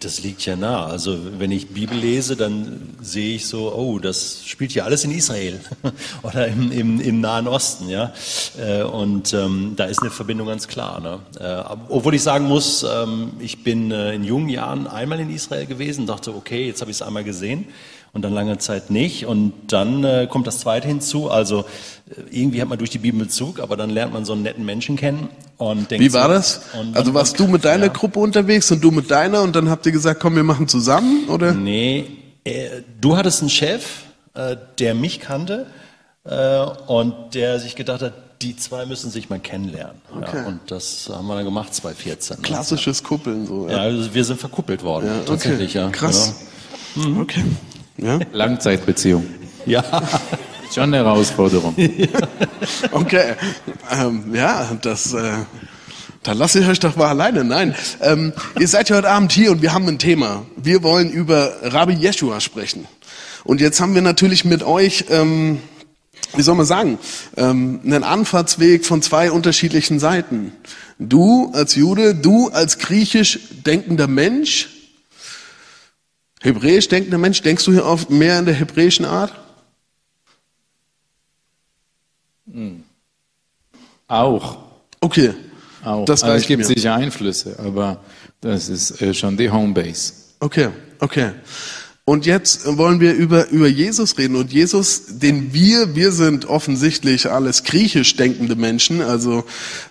Das 0.00 0.22
liegt 0.22 0.44
ja 0.44 0.56
nah. 0.56 0.84
Also 0.84 1.18
wenn 1.38 1.50
ich 1.50 1.68
Bibel 1.68 1.96
lese, 1.96 2.36
dann 2.36 2.98
sehe 3.00 3.36
ich 3.36 3.46
so, 3.46 3.72
oh, 3.74 3.98
das 3.98 4.42
spielt 4.44 4.74
ja 4.74 4.84
alles 4.84 5.04
in 5.04 5.10
Israel 5.10 5.58
oder 6.22 6.48
im, 6.48 6.70
im, 6.70 7.00
im 7.00 7.20
Nahen 7.22 7.48
Osten, 7.48 7.88
ja. 7.88 8.12
Äh, 8.58 8.82
Und 8.82 9.32
ähm, 9.32 9.72
da 9.76 9.86
ist 9.86 10.02
eine 10.02 10.10
Verbindung 10.10 10.48
ganz 10.48 10.68
klar. 10.68 11.00
Ne? 11.00 11.20
Äh, 11.38 11.74
obwohl 11.88 12.14
ich 12.14 12.22
sagen 12.22 12.44
muss, 12.44 12.82
ähm, 12.82 13.32
ich 13.38 13.64
bin 13.64 13.90
äh, 13.90 14.14
in 14.14 14.22
jungen 14.22 14.50
Jahren 14.50 14.86
einmal 14.86 15.18
in 15.18 15.30
Israel 15.30 15.64
gewesen, 15.64 16.06
dachte, 16.06 16.34
okay, 16.34 16.66
jetzt 16.66 16.82
habe 16.82 16.90
ich 16.90 16.98
es 16.98 17.02
einmal 17.02 17.24
gesehen 17.24 17.66
und 18.12 18.22
dann 18.22 18.32
lange 18.32 18.58
Zeit 18.58 18.90
nicht. 18.90 19.26
Und 19.26 19.52
dann 19.68 20.04
äh, 20.04 20.26
kommt 20.28 20.46
das 20.46 20.60
Zweite 20.60 20.88
hinzu. 20.88 21.30
Also 21.30 21.60
äh, 21.60 22.22
irgendwie 22.30 22.60
hat 22.60 22.68
man 22.68 22.78
durch 22.78 22.90
die 22.90 22.98
Bibel 22.98 23.20
Bezug, 23.20 23.60
aber 23.60 23.76
dann 23.76 23.90
lernt 23.90 24.12
man 24.12 24.24
so 24.24 24.32
einen 24.32 24.42
netten 24.42 24.64
Menschen 24.64 24.96
kennen 24.96 25.28
und 25.58 25.90
denkt 25.90 26.04
Wie 26.04 26.12
war 26.12 26.28
das? 26.28 26.62
Also 26.94 27.14
warst 27.14 27.38
du 27.38 27.46
mit 27.46 27.64
deiner 27.64 27.86
ja. 27.86 27.92
Gruppe 27.92 28.18
unterwegs 28.18 28.70
und 28.72 28.82
du 28.82 28.90
mit 28.90 29.10
deiner 29.10 29.42
und 29.42 29.54
dann 29.54 29.70
habt 29.70 29.86
ihr 29.86 29.92
gesagt, 29.92 30.20
komm, 30.20 30.36
wir 30.36 30.44
machen 30.44 30.68
zusammen, 30.68 31.28
oder? 31.28 31.52
Nee, 31.52 32.06
äh, 32.44 32.82
du 33.00 33.16
hattest 33.16 33.42
einen 33.42 33.50
Chef, 33.50 34.04
äh, 34.34 34.56
der 34.78 34.94
mich 34.94 35.20
kannte 35.20 35.66
äh, 36.24 36.60
und 36.86 37.34
der 37.34 37.60
sich 37.60 37.76
gedacht 37.76 38.02
hat, 38.02 38.14
Die 38.42 38.56
zwei 38.56 38.86
müssen 38.86 39.10
sich 39.10 39.28
mal 39.28 39.38
kennenlernen. 39.38 40.00
Okay. 40.16 40.38
Ja, 40.38 40.46
und 40.46 40.60
das 40.68 41.10
haben 41.12 41.26
wir 41.26 41.34
dann 41.34 41.44
gemacht, 41.44 41.74
2014. 41.74 42.36
ne? 42.36 42.42
Klassisches 42.42 43.02
Kuppeln 43.04 43.46
so. 43.46 43.68
Ja, 43.68 43.78
also 43.78 44.14
wir 44.14 44.24
sind 44.24 44.40
verkuppelt 44.40 44.82
worden. 44.82 45.06
Ja, 45.06 45.16
okay. 45.16 45.24
Tatsächlich, 45.26 45.74
ja. 45.74 45.90
Krass. 45.90 46.36
Okay. 47.20 47.44
Ja, 48.02 48.18
Langzeitbeziehung. 48.32 49.26
Ja. 49.66 49.84
Schon 50.72 50.84
eine 50.84 50.98
Herausforderung. 50.98 51.74
okay. 52.92 53.34
Ähm, 53.90 54.34
ja, 54.34 54.70
das. 54.80 55.12
Äh, 55.12 55.32
da 56.22 56.32
lasse 56.32 56.60
ich 56.60 56.68
euch 56.68 56.78
doch 56.78 56.96
mal 56.96 57.08
alleine. 57.08 57.44
Nein, 57.44 57.74
ähm, 58.02 58.34
ihr 58.58 58.68
seid 58.68 58.90
ja 58.90 58.96
heute 58.96 59.08
Abend 59.08 59.32
hier 59.32 59.50
und 59.50 59.62
wir 59.62 59.72
haben 59.72 59.88
ein 59.88 59.98
Thema. 59.98 60.44
Wir 60.56 60.82
wollen 60.82 61.10
über 61.10 61.54
Rabbi 61.62 61.94
Yeshua 61.94 62.40
sprechen. 62.40 62.86
Und 63.42 63.60
jetzt 63.60 63.80
haben 63.80 63.94
wir 63.94 64.02
natürlich 64.02 64.44
mit 64.44 64.62
euch, 64.62 65.06
ähm, 65.08 65.60
wie 66.36 66.42
soll 66.42 66.56
man 66.56 66.66
sagen, 66.66 66.98
ähm, 67.38 67.80
einen 67.84 68.04
Anfahrtsweg 68.04 68.84
von 68.84 69.00
zwei 69.00 69.30
unterschiedlichen 69.32 69.98
Seiten. 69.98 70.52
Du 70.98 71.50
als 71.54 71.74
Jude, 71.74 72.14
du 72.14 72.50
als 72.50 72.78
griechisch 72.78 73.40
denkender 73.64 74.06
Mensch, 74.06 74.68
hebräisch 76.40 76.88
denkender 76.88 77.18
Mensch, 77.18 77.42
denkst 77.42 77.64
du 77.64 77.72
hier 77.72 77.86
auf 77.86 78.08
mehr 78.08 78.38
in 78.38 78.46
der 78.46 78.54
hebräischen 78.54 79.04
Art? 79.04 79.32
Auch. 84.08 84.58
Okay. 85.00 85.34
Auch. 85.84 86.04
Das 86.04 86.22
also 86.22 86.36
es 86.36 86.46
gibt 86.46 86.60
mir. 86.60 86.66
sicher 86.66 86.94
Einflüsse, 86.94 87.58
aber 87.58 88.00
das 88.40 88.68
ist 88.68 89.00
äh, 89.00 89.14
schon 89.14 89.36
die 89.36 89.50
Homebase. 89.50 90.12
Okay, 90.40 90.68
okay. 90.98 91.32
Und 92.04 92.26
jetzt 92.26 92.66
wollen 92.76 92.98
wir 92.98 93.14
über, 93.14 93.48
über 93.50 93.68
Jesus 93.68 94.18
reden. 94.18 94.34
Und 94.34 94.52
Jesus, 94.52 95.18
den 95.18 95.52
wir, 95.54 95.94
wir 95.94 96.10
sind 96.10 96.44
offensichtlich 96.46 97.30
alles 97.30 97.62
griechisch 97.62 98.16
denkende 98.16 98.56
Menschen, 98.56 99.00
also 99.00 99.44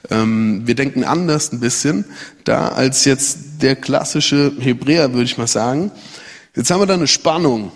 ähm, 0.09 0.63
wir 0.65 0.75
denken 0.75 1.05
anders 1.05 1.53
ein 1.53 1.61
bisschen 1.61 2.03
da 2.43 2.69
als 2.69 3.05
jetzt 3.05 3.61
der 3.61 3.77
klassische 3.77 4.51
Hebräer, 4.59 5.13
würde 5.13 5.25
ich 5.25 5.37
mal 5.37 5.47
sagen. 5.47 5.91
Jetzt 6.59 6.71
haben 6.71 6.81
wir 6.81 6.87
da 6.87 6.95
eine 6.95 7.07
Spannung. 7.07 7.71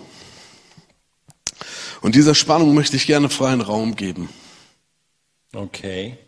Und 2.02 2.14
dieser 2.14 2.34
Spannung 2.34 2.74
möchte 2.74 2.96
ich 2.96 3.06
gerne 3.06 3.30
freien 3.30 3.62
Raum 3.62 3.96
geben. 3.96 4.28
Okay. 5.54 6.18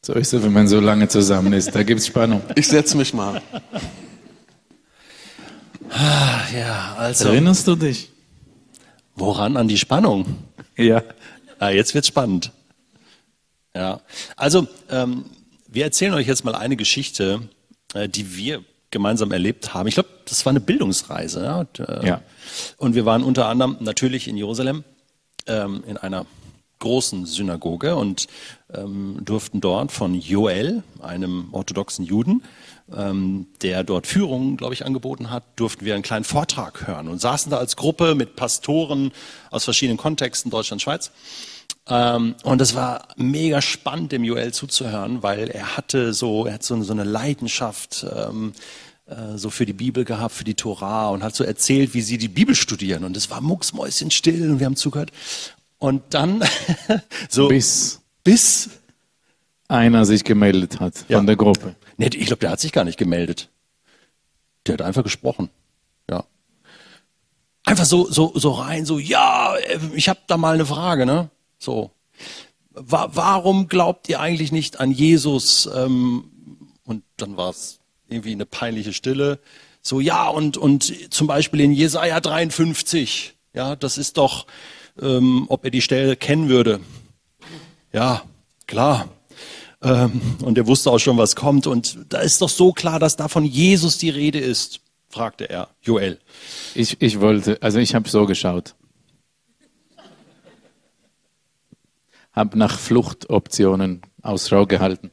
So 0.00 0.14
ist 0.14 0.32
es, 0.32 0.42
wenn 0.42 0.54
man 0.54 0.68
so 0.68 0.80
lange 0.80 1.08
zusammen 1.08 1.52
ist. 1.52 1.74
Da 1.74 1.82
gibt 1.82 2.00
es 2.00 2.06
Spannung. 2.06 2.40
Ich 2.56 2.68
setze 2.68 2.96
mich 2.96 3.12
mal. 3.12 3.42
Ja, 6.54 6.94
also. 6.96 7.28
Erinnerst 7.28 7.68
du 7.68 7.76
dich? 7.76 8.10
Woran? 9.14 9.58
An 9.58 9.68
die 9.68 9.76
Spannung? 9.76 10.24
Ja. 10.78 11.02
Ah, 11.58 11.68
jetzt 11.68 11.92
wird's 11.92 12.08
spannend. 12.08 12.50
Ja, 13.76 14.00
also 14.36 14.66
ähm, 14.88 15.26
wir 15.68 15.84
erzählen 15.84 16.14
euch 16.14 16.26
jetzt 16.26 16.46
mal 16.46 16.54
eine 16.54 16.76
Geschichte, 16.76 17.46
äh, 17.92 18.08
die 18.08 18.34
wir 18.36 18.64
gemeinsam 18.92 19.32
erlebt 19.32 19.74
haben. 19.74 19.88
Ich 19.88 19.94
glaube, 19.94 20.10
das 20.26 20.46
war 20.46 20.50
eine 20.50 20.60
Bildungsreise. 20.60 21.42
Ja? 21.44 21.58
Und, 21.60 21.80
äh, 21.80 22.06
Ja. 22.06 22.22
und 22.76 22.94
wir 22.94 23.04
waren 23.04 23.24
unter 23.24 23.46
anderem 23.48 23.76
natürlich 23.80 24.28
in 24.28 24.36
Jerusalem 24.36 24.84
ähm, 25.48 25.82
in 25.88 25.96
einer 25.96 26.24
großen 26.78 27.26
Synagoge 27.26 27.94
und 27.96 28.26
ähm, 28.72 29.18
durften 29.24 29.60
dort 29.60 29.92
von 29.92 30.14
Joel, 30.14 30.82
einem 31.00 31.48
orthodoxen 31.52 32.04
Juden, 32.04 32.42
ähm, 32.94 33.46
der 33.62 33.84
dort 33.84 34.06
Führungen, 34.08 34.56
glaube 34.56 34.74
ich, 34.74 34.84
angeboten 34.84 35.30
hat, 35.30 35.44
durften 35.56 35.84
wir 35.84 35.94
einen 35.94 36.02
kleinen 36.02 36.24
Vortrag 36.24 36.86
hören 36.86 37.08
und 37.08 37.20
saßen 37.20 37.50
da 37.50 37.58
als 37.58 37.76
Gruppe 37.76 38.14
mit 38.16 38.34
Pastoren 38.36 39.12
aus 39.50 39.64
verschiedenen 39.64 39.96
Kontexten, 39.96 40.50
Deutschland, 40.50 40.82
Schweiz. 40.82 41.12
Ähm, 41.88 42.34
und 42.44 42.60
es 42.60 42.74
war 42.74 43.08
mega 43.16 43.60
spannend, 43.60 44.12
dem 44.12 44.24
Joel 44.24 44.52
zuzuhören, 44.52 45.22
weil 45.22 45.48
er 45.48 45.76
hatte 45.76 46.12
so, 46.14 46.46
er 46.46 46.54
hat 46.54 46.62
so, 46.62 46.74
eine 46.74 47.04
Leidenschaft 47.04 48.06
ähm, 48.14 48.52
äh, 49.06 49.36
so 49.36 49.50
für 49.50 49.66
die 49.66 49.72
Bibel 49.72 50.04
gehabt, 50.04 50.34
für 50.34 50.44
die 50.44 50.54
Tora 50.54 51.08
und 51.08 51.22
hat 51.22 51.34
so 51.34 51.42
erzählt, 51.44 51.94
wie 51.94 52.02
sie 52.02 52.18
die 52.18 52.28
Bibel 52.28 52.54
studieren. 52.54 53.04
Und 53.04 53.16
es 53.16 53.30
war 53.30 53.40
mucksmäuschenstill 53.40 54.50
und 54.50 54.60
wir 54.60 54.66
haben 54.66 54.76
zugehört. 54.76 55.10
Und 55.78 56.02
dann 56.10 56.44
so 57.28 57.48
Bis 57.48 58.00
bis 58.24 58.70
einer 59.66 60.04
sich 60.04 60.22
gemeldet 60.22 60.78
hat 60.78 61.04
Ja. 61.08 61.18
von 61.18 61.26
der 61.26 61.34
Gruppe. 61.36 61.74
Nee, 61.96 62.10
ich 62.14 62.26
glaube, 62.26 62.40
der 62.40 62.50
hat 62.50 62.60
sich 62.60 62.72
gar 62.72 62.84
nicht 62.84 62.98
gemeldet. 62.98 63.48
Der 64.66 64.74
hat 64.74 64.82
einfach 64.82 65.02
gesprochen. 65.02 65.50
Ja. 66.08 66.24
Einfach 67.64 67.84
so, 67.84 68.08
so, 68.10 68.32
so 68.36 68.52
rein, 68.52 68.84
so, 68.84 68.98
ja, 68.98 69.56
äh, 69.56 69.78
ich 69.94 70.08
habe 70.08 70.20
da 70.28 70.36
mal 70.36 70.54
eine 70.54 70.66
Frage, 70.66 71.06
ne? 71.06 71.30
So. 71.62 71.92
Wa 72.70 73.10
warum 73.12 73.68
glaubt 73.68 74.08
ihr 74.08 74.18
eigentlich 74.18 74.50
nicht 74.50 74.80
an 74.80 74.90
Jesus? 74.90 75.68
Ähm, 75.72 76.24
und 76.84 77.04
dann 77.16 77.36
war 77.36 77.50
es 77.50 77.78
irgendwie 78.08 78.32
eine 78.32 78.46
peinliche 78.46 78.92
Stille. 78.92 79.38
So, 79.80 80.00
ja, 80.00 80.28
und, 80.28 80.56
und 80.56 81.12
zum 81.12 81.26
Beispiel 81.26 81.60
in 81.60 81.72
Jesaja 81.72 82.20
53, 82.20 83.34
ja, 83.54 83.76
das 83.76 83.96
ist 83.96 84.16
doch, 84.16 84.46
ähm, 85.00 85.46
ob 85.48 85.64
er 85.64 85.70
die 85.70 85.82
Stelle 85.82 86.16
kennen 86.16 86.48
würde. 86.48 86.80
Ja, 87.92 88.22
klar. 88.66 89.08
Ähm, 89.82 90.20
und 90.42 90.58
er 90.58 90.66
wusste 90.66 90.90
auch 90.90 90.98
schon, 90.98 91.16
was 91.16 91.36
kommt. 91.36 91.66
Und 91.66 91.98
da 92.08 92.20
ist 92.20 92.42
doch 92.42 92.48
so 92.48 92.72
klar, 92.72 92.98
dass 92.98 93.16
da 93.16 93.28
von 93.28 93.44
Jesus 93.44 93.98
die 93.98 94.10
Rede 94.10 94.38
ist, 94.38 94.80
fragte 95.08 95.48
er, 95.48 95.68
Joel. 95.80 96.18
Ich, 96.74 97.00
ich 97.00 97.20
wollte, 97.20 97.58
also 97.60 97.78
ich 97.78 97.94
habe 97.94 98.08
so 98.08 98.26
geschaut. 98.26 98.74
Hab 102.32 102.54
nach 102.54 102.78
Fluchtoptionen 102.78 104.02
Ausschau 104.22 104.66
gehalten. 104.66 105.10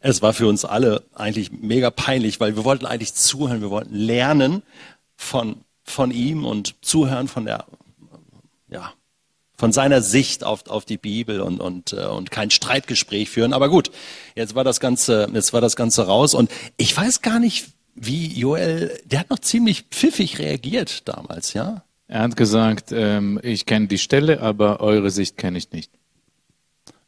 Es 0.00 0.22
war 0.22 0.32
für 0.32 0.46
uns 0.46 0.64
alle 0.64 1.04
eigentlich 1.14 1.52
mega 1.52 1.90
peinlich, 1.90 2.40
weil 2.40 2.56
wir 2.56 2.64
wollten 2.64 2.86
eigentlich 2.86 3.14
zuhören, 3.14 3.60
wir 3.60 3.70
wollten 3.70 3.94
lernen 3.94 4.62
von, 5.16 5.56
von 5.82 6.10
ihm 6.10 6.44
und 6.44 6.74
zuhören 6.82 7.28
von 7.28 7.44
der, 7.44 7.66
ja, 8.68 8.92
von 9.60 9.72
seiner 9.72 10.00
Sicht 10.00 10.42
auf, 10.42 10.66
auf 10.68 10.86
die 10.86 10.96
Bibel 10.96 11.42
und, 11.42 11.60
und, 11.60 11.92
äh, 11.92 12.06
und 12.06 12.30
kein 12.30 12.50
Streitgespräch 12.50 13.28
führen. 13.28 13.52
Aber 13.52 13.68
gut, 13.68 13.90
jetzt 14.34 14.54
war 14.54 14.64
das 14.64 14.80
Ganze, 14.80 15.28
jetzt 15.34 15.52
war 15.52 15.60
das 15.60 15.76
Ganze 15.76 16.06
raus 16.06 16.32
und 16.32 16.50
ich 16.78 16.96
weiß 16.96 17.20
gar 17.20 17.38
nicht, 17.38 17.66
wie 17.94 18.26
Joel, 18.28 18.98
der 19.04 19.20
hat 19.20 19.30
noch 19.30 19.40
ziemlich 19.40 19.82
pfiffig 19.90 20.38
reagiert 20.38 21.06
damals, 21.06 21.52
ja? 21.52 21.84
Er 22.10 22.22
hat 22.22 22.36
gesagt, 22.36 22.90
ähm, 22.90 23.38
ich 23.40 23.66
kenne 23.66 23.86
die 23.86 23.96
Stelle, 23.96 24.40
aber 24.40 24.80
eure 24.80 25.12
Sicht 25.12 25.36
kenne 25.36 25.56
ich 25.58 25.70
nicht. 25.70 25.92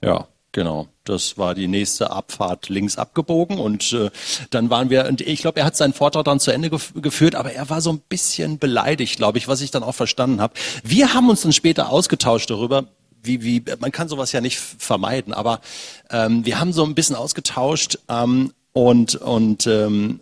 Ja, 0.01 0.29
genau. 0.53 0.87
Das 1.03 1.37
war 1.37 1.57
die 1.57 1.67
nächste 1.67 2.13
Abfahrt 2.13 2.69
links 2.69 2.99
abgebogen 2.99 3.59
und 3.59 3.93
äh, 3.95 4.11
dann 4.51 4.71
waren 4.71 4.91
wir, 4.91 5.07
und 5.07 5.21
ich 5.21 5.41
glaube, 5.41 5.59
er 5.59 5.67
hat 5.67 5.77
seinen 5.77 5.93
Vortrag 5.93 6.25
dann 6.25 6.39
zu 6.39 6.53
Ende 6.53 6.71
gef 6.71 6.93
geführt, 6.95 7.35
aber 7.35 7.53
er 7.53 7.69
war 7.69 7.81
so 7.81 7.91
ein 7.91 7.99
bisschen 7.99 8.61
beleidigt, 8.61 9.17
glaube 9.17 9.39
ich, 9.39 9.49
was 9.49 9.61
ich 9.61 9.73
dann 9.73 9.83
auch 9.83 9.97
verstanden 9.97 10.41
habe. 10.41 10.55
Wir 10.85 11.15
haben 11.15 11.29
uns 11.29 11.41
dann 11.41 11.53
später 11.53 11.91
ausgetauscht 11.91 12.49
darüber, 12.51 12.85
wie, 13.25 13.43
wie, 13.43 13.65
man 13.81 13.91
kann 13.91 14.07
sowas 14.07 14.31
ja 14.31 14.41
nicht 14.41 14.61
vermeiden, 14.61 15.35
aber 15.35 15.63
ähm, 16.11 16.47
wir 16.47 16.61
haben 16.61 16.73
so 16.73 16.85
ein 16.85 16.95
bisschen 16.95 17.17
ausgetauscht 17.17 17.99
ähm, 18.09 18.53
und, 18.73 19.17
und 19.17 19.67
ähm, 19.67 20.21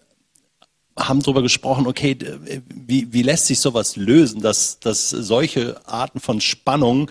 haben 0.99 1.23
darüber 1.23 1.43
gesprochen, 1.43 1.87
okay, 1.87 2.15
d- 2.15 2.39
wie, 2.69 3.13
wie 3.13 3.23
lässt 3.23 3.47
sich 3.47 3.61
sowas 3.61 3.97
lösen, 3.97 4.41
dass, 4.41 4.79
dass 4.81 5.11
solche 5.11 5.81
Arten 5.87 6.21
von 6.21 6.41
Spannung 6.41 7.11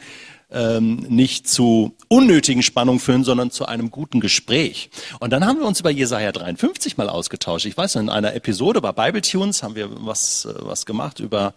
ähm, 0.51 0.95
nicht 1.09 1.47
zu 1.47 1.95
unnötigen 2.07 2.63
Spannungen 2.63 2.99
führen, 2.99 3.23
sondern 3.23 3.51
zu 3.51 3.67
einem 3.67 3.91
guten 3.91 4.19
Gespräch. 4.19 4.89
Und 5.19 5.29
dann 5.31 5.45
haben 5.45 5.59
wir 5.59 5.67
uns 5.67 5.79
über 5.79 5.91
Jesaja 5.91 6.31
53 6.31 6.97
mal 6.97 7.07
ausgetauscht. 7.07 7.67
Ich 7.67 7.77
weiß, 7.77 7.97
in 7.97 8.09
einer 8.09 8.33
Episode 8.33 8.81
bei 8.81 8.91
Bible 8.91 9.21
Tunes 9.21 9.61
haben 9.61 9.75
wir 9.75 9.89
was, 10.05 10.45
äh, 10.45 10.53
was 10.61 10.85
gemacht 10.87 11.19
über, 11.19 11.53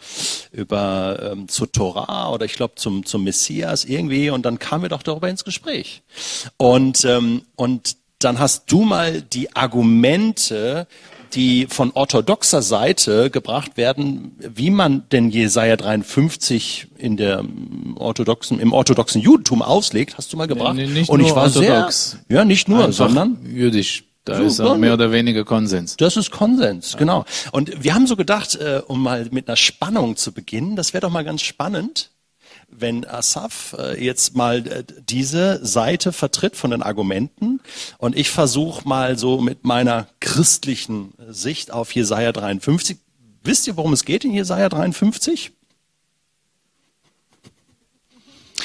über 0.53 1.31
ähm, 1.33 1.49
zur 1.49 1.73
Torah 1.73 2.31
oder 2.33 2.45
ich 2.45 2.53
glaube 2.53 2.75
zum, 2.77 3.07
zum 3.07 3.25
Messias 3.25 3.87
irgendwie 3.87 4.29
und 4.29 4.45
dann 4.45 4.59
kamen 4.59 4.83
wir 4.83 4.91
doch 4.91 5.03
darüber 5.03 5.31
ins 5.31 5.45
Gespräch. 5.45 6.03
Und, 6.59 7.05
ähm, 7.07 7.43
und 7.57 7.97
dann 8.19 8.39
hast 8.39 8.71
du 8.71 8.83
mal 8.83 9.23
die 9.23 9.57
Argumente 9.57 10.87
die 11.35 11.67
von 11.69 11.93
orthodoxer 11.93 12.63
Seite 12.63 13.31
gebracht 13.31 13.77
werden, 13.77 14.37
wie 14.39 14.71
man 14.71 15.05
denn 15.11 15.31
Jesaja 15.31 15.77
53 15.77 16.89
in 16.99 17.17
der 17.17 17.41
ähm, 17.41 17.97
orthodoxen, 17.99 18.61
im 18.61 18.73
orthodoxen 18.73 19.21
Judentum 19.21 19.63
auslegt, 19.63 20.17
hast 20.19 20.33
du 20.33 20.37
mal 20.37 20.47
gebracht. 20.47 20.77
Nee, 20.77 20.87
nee, 20.87 21.01
nicht 21.01 21.11
Und 21.11 21.21
ich 21.21 21.35
war 21.35 21.45
orthodox. 21.45 22.19
sehr, 22.29 22.39
ja, 22.39 22.45
nicht 22.45 22.69
nur, 22.69 22.85
Einfach 22.85 22.93
sondern 22.93 23.39
jüdisch. 23.45 24.05
Da 24.25 24.37
So, 24.37 24.45
ist 24.45 24.61
auch 24.61 24.77
mehr 24.77 24.91
ja. 24.91 24.95
oder 24.95 25.11
weniger 25.11 25.45
Konsens. 25.45 25.97
das 25.97 26.17
ist 26.17 26.31
Konsens, 26.31 26.97
genau. 26.97 27.25
Und 27.51 27.83
wir 27.83 27.93
haben 27.95 28.07
so 28.07 28.15
gedacht, 28.15 28.55
äh, 28.55 28.81
um 28.87 29.03
mal 29.03 29.27
mit 29.33 29.49
einer 29.49 29.57
Spannung 29.57 30.17
zu 30.17 30.31
beginnen, 30.31 30.77
das 30.77 30.95
wäre 30.95 31.01
doch 31.01 31.11
mal 31.11 31.25
ganz 31.25 31.43
spannend, 31.43 32.12
wenn 32.73 33.07
Asaf 33.07 33.77
äh, 33.79 34.03
jetzt 34.03 34.35
mal 34.35 34.67
äh, 34.67 34.85
diese 35.09 35.65
Seite 35.65 36.13
vertritt 36.13 36.57
von 36.57 36.71
den 36.71 36.83
Argumenten 36.83 37.61
und 37.99 38.17
ich 38.17 38.31
versuche 38.31 38.89
mal 38.89 39.19
so 39.19 39.41
mit 39.41 39.65
meiner 39.65 40.09
christlichen 40.21 41.15
Sicht 41.29 41.71
auf 41.71 41.95
Jesaja 41.95 42.33
53. 42.33 42.99
Wisst 43.45 43.67
ihr, 43.67 43.77
worum 43.77 43.93
es 43.93 44.05
geht 44.05 44.25
in 44.25 44.33
Jesaja 44.33 44.69
53? 44.69 45.53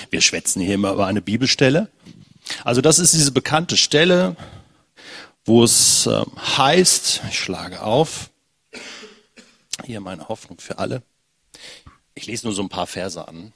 Wir 0.10 0.22
schwätzen 0.22 0.62
hier 0.62 0.76
immer 0.76 0.94
über 0.94 1.08
eine 1.08 1.22
Bibelstelle. 1.22 1.90
Also 2.64 2.82
das 2.82 3.00
ist 3.00 3.14
diese 3.14 3.32
bekannte 3.32 3.78
Stelle, 3.78 4.36
wo 5.46 5.64
es 5.64 6.06
äh, 6.08 6.24
heißt, 6.58 7.22
ich 7.30 7.40
schlage 7.40 7.82
auf, 7.82 8.30
hier 9.86 10.00
meine 10.00 10.28
Hoffnung 10.28 10.60
für 10.60 10.80
alle. 10.80 11.04
Ich 12.16 12.26
lese 12.26 12.46
nur 12.46 12.56
so 12.56 12.62
ein 12.62 12.70
paar 12.70 12.88
Verse 12.88 13.28
an. 13.28 13.54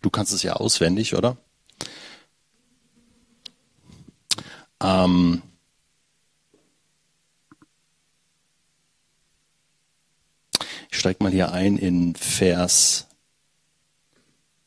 Du 0.00 0.10
kannst 0.10 0.32
es 0.32 0.42
ja 0.42 0.54
auswendig, 0.54 1.14
oder? 1.14 1.36
Ähm, 4.80 5.42
ich 10.90 10.98
steige 10.98 11.22
mal 11.22 11.32
hier 11.32 11.52
ein 11.52 11.76
in 11.76 12.14
Vers 12.14 13.08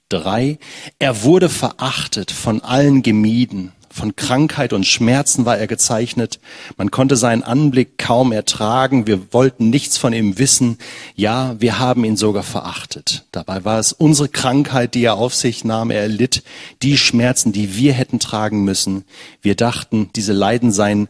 3. 0.09 0.59
Er 0.99 1.23
wurde 1.23 1.49
verachtet, 1.49 2.31
von 2.31 2.61
allen 2.61 3.01
gemieden. 3.01 3.71
Von 3.91 4.15
Krankheit 4.15 4.71
und 4.71 4.85
Schmerzen 4.85 5.45
war 5.45 5.57
er 5.57 5.67
gezeichnet. 5.67 6.39
Man 6.77 6.91
konnte 6.91 7.17
seinen 7.17 7.43
Anblick 7.43 7.97
kaum 7.97 8.31
ertragen. 8.31 9.05
Wir 9.05 9.33
wollten 9.33 9.69
nichts 9.69 9.97
von 9.97 10.13
ihm 10.13 10.39
wissen. 10.39 10.77
Ja, 11.15 11.55
wir 11.59 11.77
haben 11.77 12.05
ihn 12.05 12.15
sogar 12.15 12.43
verachtet. 12.43 13.25
Dabei 13.31 13.65
war 13.65 13.79
es 13.79 13.91
unsere 13.91 14.29
Krankheit, 14.29 14.95
die 14.95 15.03
er 15.03 15.15
auf 15.15 15.35
sich 15.35 15.65
nahm. 15.65 15.91
Er 15.91 16.01
erlitt 16.01 16.43
die 16.81 16.97
Schmerzen, 16.97 17.51
die 17.51 17.75
wir 17.75 17.91
hätten 17.91 18.19
tragen 18.19 18.63
müssen. 18.63 19.03
Wir 19.41 19.55
dachten, 19.55 20.09
diese 20.15 20.33
Leiden 20.33 20.71
seien 20.71 21.09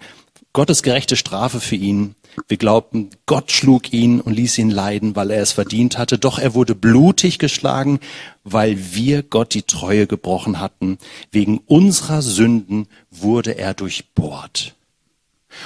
Gottes 0.54 0.82
gerechte 0.82 1.16
Strafe 1.16 1.60
für 1.60 1.76
ihn. 1.76 2.16
Wir 2.48 2.58
glaubten, 2.58 3.10
Gott 3.26 3.52
schlug 3.52 3.92
ihn 3.94 4.22
und 4.22 4.34
ließ 4.34 4.58
ihn 4.58 4.70
leiden, 4.70 5.16
weil 5.16 5.32
er 5.32 5.42
es 5.42 5.52
verdient 5.52 5.98
hatte. 5.98 6.18
Doch 6.18 6.40
er 6.40 6.54
wurde 6.54 6.76
blutig 6.76 7.40
geschlagen, 7.40 8.00
weil 8.44 8.94
wir 8.94 9.24
Gott 9.24 9.54
die 9.54 9.64
Treue 9.64 10.08
gebrochen 10.08 10.60
hatten. 10.60 10.98
Wegen 11.32 11.60
unserer 11.60 12.22
Sünden 12.22 12.88
wurde 13.10 13.58
er 13.58 13.74
durchbohrt. 13.74 14.76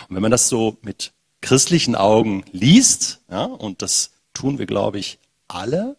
Und 0.10 0.16
wenn 0.16 0.22
man 0.22 0.32
das 0.32 0.50
so 0.50 0.78
mit 0.82 1.12
christlichen 1.42 1.96
Augen 1.96 2.44
liest, 2.52 3.22
ja, 3.30 3.44
und 3.44 3.82
das 3.82 4.12
tun 4.34 4.58
wir, 4.58 4.66
glaube 4.66 4.98
ich, 4.98 5.20
alle, 5.48 5.98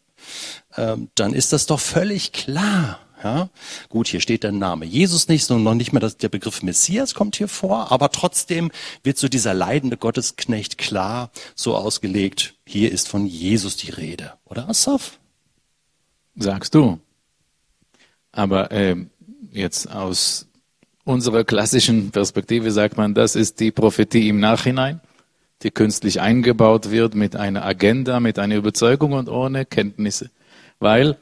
ähm, 0.77 1.09
dann 1.15 1.33
ist 1.33 1.53
das 1.53 1.67
doch 1.67 1.81
völlig 1.81 2.33
klar. 2.33 2.99
Ja, 3.27 3.51
gut, 3.89 4.07
hier 4.07 4.21
steht 4.21 4.45
der 4.45 4.53
Name 4.53 4.85
Jesus 4.85 5.27
nicht, 5.27 5.45
sondern 5.45 5.65
noch 5.65 5.75
nicht 5.75 5.93
mehr 5.93 5.99
das, 5.99 6.17
der 6.17 6.29
Begriff 6.29 6.63
Messias 6.63 7.13
kommt 7.13 7.35
hier 7.35 7.49
vor, 7.49 7.91
aber 7.91 8.13
trotzdem 8.13 8.71
wird 9.03 9.19
so 9.19 9.27
dieser 9.27 9.53
leidende 9.53 9.97
Gottesknecht 9.97 10.79
klar 10.79 11.31
so 11.57 11.75
ausgelegt, 11.75 12.55
hier 12.65 12.93
ist 12.93 13.09
von 13.09 13.27
Jesus 13.27 13.77
die 13.77 13.91
Rede, 13.91 14.35
oder 14.45 14.69
Asaf? 14.69 15.19
Sagst 16.37 16.77
du. 16.77 17.01
Aber 18.31 18.71
äh, 18.71 18.95
jetzt 19.51 19.91
aus 19.91 20.47
unserer 21.03 21.43
klassischen 21.43 22.13
Perspektive 22.13 22.71
sagt 22.71 22.97
man, 22.97 23.13
das 23.13 23.35
ist 23.35 23.59
die 23.59 23.73
Prophetie 23.73 24.29
im 24.29 24.39
Nachhinein, 24.39 25.01
die 25.65 25.73
künstlich 25.73 26.21
eingebaut 26.21 26.93
wird 26.93 27.17
mit 27.17 27.35
einer 27.35 27.65
Agenda, 27.65 28.21
mit 28.21 28.39
einer 28.39 28.55
Überzeugung 28.55 29.15
und 29.15 29.29
ohne 29.29 29.65
Kenntnisse. 29.65 30.31
Weil 30.79 31.17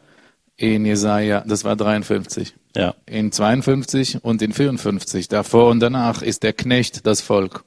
in 0.56 0.86
Jesaja, 0.86 1.42
das 1.46 1.64
war 1.64 1.76
53. 1.76 2.54
Ja. 2.76 2.94
In 3.06 3.32
52 3.32 4.22
und 4.22 4.42
in 4.42 4.52
54, 4.52 5.28
davor 5.28 5.70
und 5.70 5.80
danach 5.80 6.22
ist 6.22 6.42
der 6.42 6.52
Knecht 6.52 7.06
das 7.06 7.20
Volk. 7.20 7.64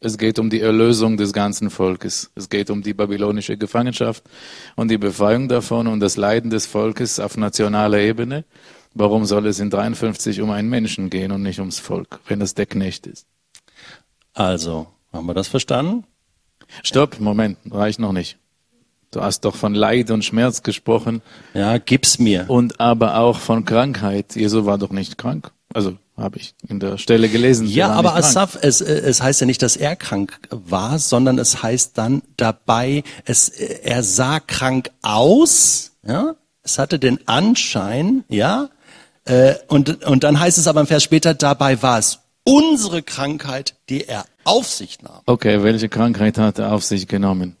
Es 0.00 0.18
geht 0.18 0.38
um 0.38 0.50
die 0.50 0.60
Erlösung 0.60 1.16
des 1.16 1.32
ganzen 1.32 1.70
Volkes. 1.70 2.30
Es 2.34 2.50
geht 2.50 2.68
um 2.68 2.82
die 2.82 2.92
babylonische 2.92 3.56
Gefangenschaft 3.56 4.22
und 4.76 4.90
die 4.90 4.98
Befreiung 4.98 5.48
davon 5.48 5.86
und 5.86 6.00
das 6.00 6.18
Leiden 6.18 6.50
des 6.50 6.66
Volkes 6.66 7.18
auf 7.18 7.38
nationaler 7.38 7.98
Ebene. 7.98 8.44
Warum 8.92 9.24
soll 9.24 9.46
es 9.46 9.60
in 9.60 9.70
53 9.70 10.42
um 10.42 10.50
einen 10.50 10.68
Menschen 10.68 11.08
gehen 11.08 11.32
und 11.32 11.42
nicht 11.42 11.58
ums 11.58 11.78
Volk, 11.78 12.20
wenn 12.28 12.42
es 12.42 12.54
der 12.54 12.66
Knecht 12.66 13.06
ist? 13.06 13.26
Also, 14.34 14.88
haben 15.10 15.26
wir 15.26 15.34
das 15.34 15.48
verstanden? 15.48 16.04
Stopp, 16.82 17.18
Moment, 17.18 17.56
reicht 17.70 17.98
noch 17.98 18.12
nicht. 18.12 18.36
Du 19.14 19.22
hast 19.22 19.44
doch 19.44 19.54
von 19.54 19.74
Leid 19.74 20.10
und 20.10 20.24
Schmerz 20.24 20.64
gesprochen. 20.64 21.22
Ja, 21.54 21.78
gib's 21.78 22.18
mir. 22.18 22.46
Und 22.48 22.80
aber 22.80 23.18
auch 23.18 23.38
von 23.38 23.64
Krankheit. 23.64 24.34
Jesu 24.34 24.66
war 24.66 24.76
doch 24.76 24.90
nicht 24.90 25.18
krank. 25.18 25.52
Also 25.72 25.96
habe 26.16 26.38
ich 26.38 26.54
in 26.68 26.80
der 26.80 26.98
Stelle 26.98 27.28
gelesen. 27.28 27.68
Ja, 27.68 27.90
aber 27.90 28.16
Asaf, 28.16 28.58
es, 28.60 28.80
äh, 28.80 28.92
es 28.92 29.22
heißt 29.22 29.40
ja 29.40 29.46
nicht, 29.46 29.62
dass 29.62 29.76
er 29.76 29.94
krank 29.94 30.38
war, 30.50 30.98
sondern 30.98 31.38
es 31.38 31.62
heißt 31.62 31.96
dann 31.96 32.22
dabei, 32.36 33.04
es, 33.24 33.48
äh, 33.48 33.80
er 33.84 34.02
sah 34.02 34.40
krank 34.40 34.90
aus, 35.02 35.92
ja, 36.06 36.34
es 36.62 36.78
hatte 36.78 36.98
den 36.98 37.26
Anschein, 37.26 38.24
ja, 38.28 38.68
äh, 39.24 39.54
und, 39.68 40.04
und 40.04 40.24
dann 40.24 40.38
heißt 40.38 40.58
es 40.58 40.68
aber 40.68 40.80
im 40.80 40.86
Vers 40.86 41.02
später, 41.02 41.34
dabei 41.34 41.82
war 41.82 41.98
es 41.98 42.20
unsere 42.44 43.02
Krankheit, 43.02 43.74
die 43.88 44.06
er 44.06 44.24
auf 44.44 44.68
sich 44.68 45.02
nahm. 45.02 45.22
Okay, 45.26 45.62
welche 45.62 45.88
Krankheit 45.88 46.38
hat 46.38 46.58
er 46.58 46.72
auf 46.72 46.84
sich 46.84 47.08
genommen? 47.08 47.56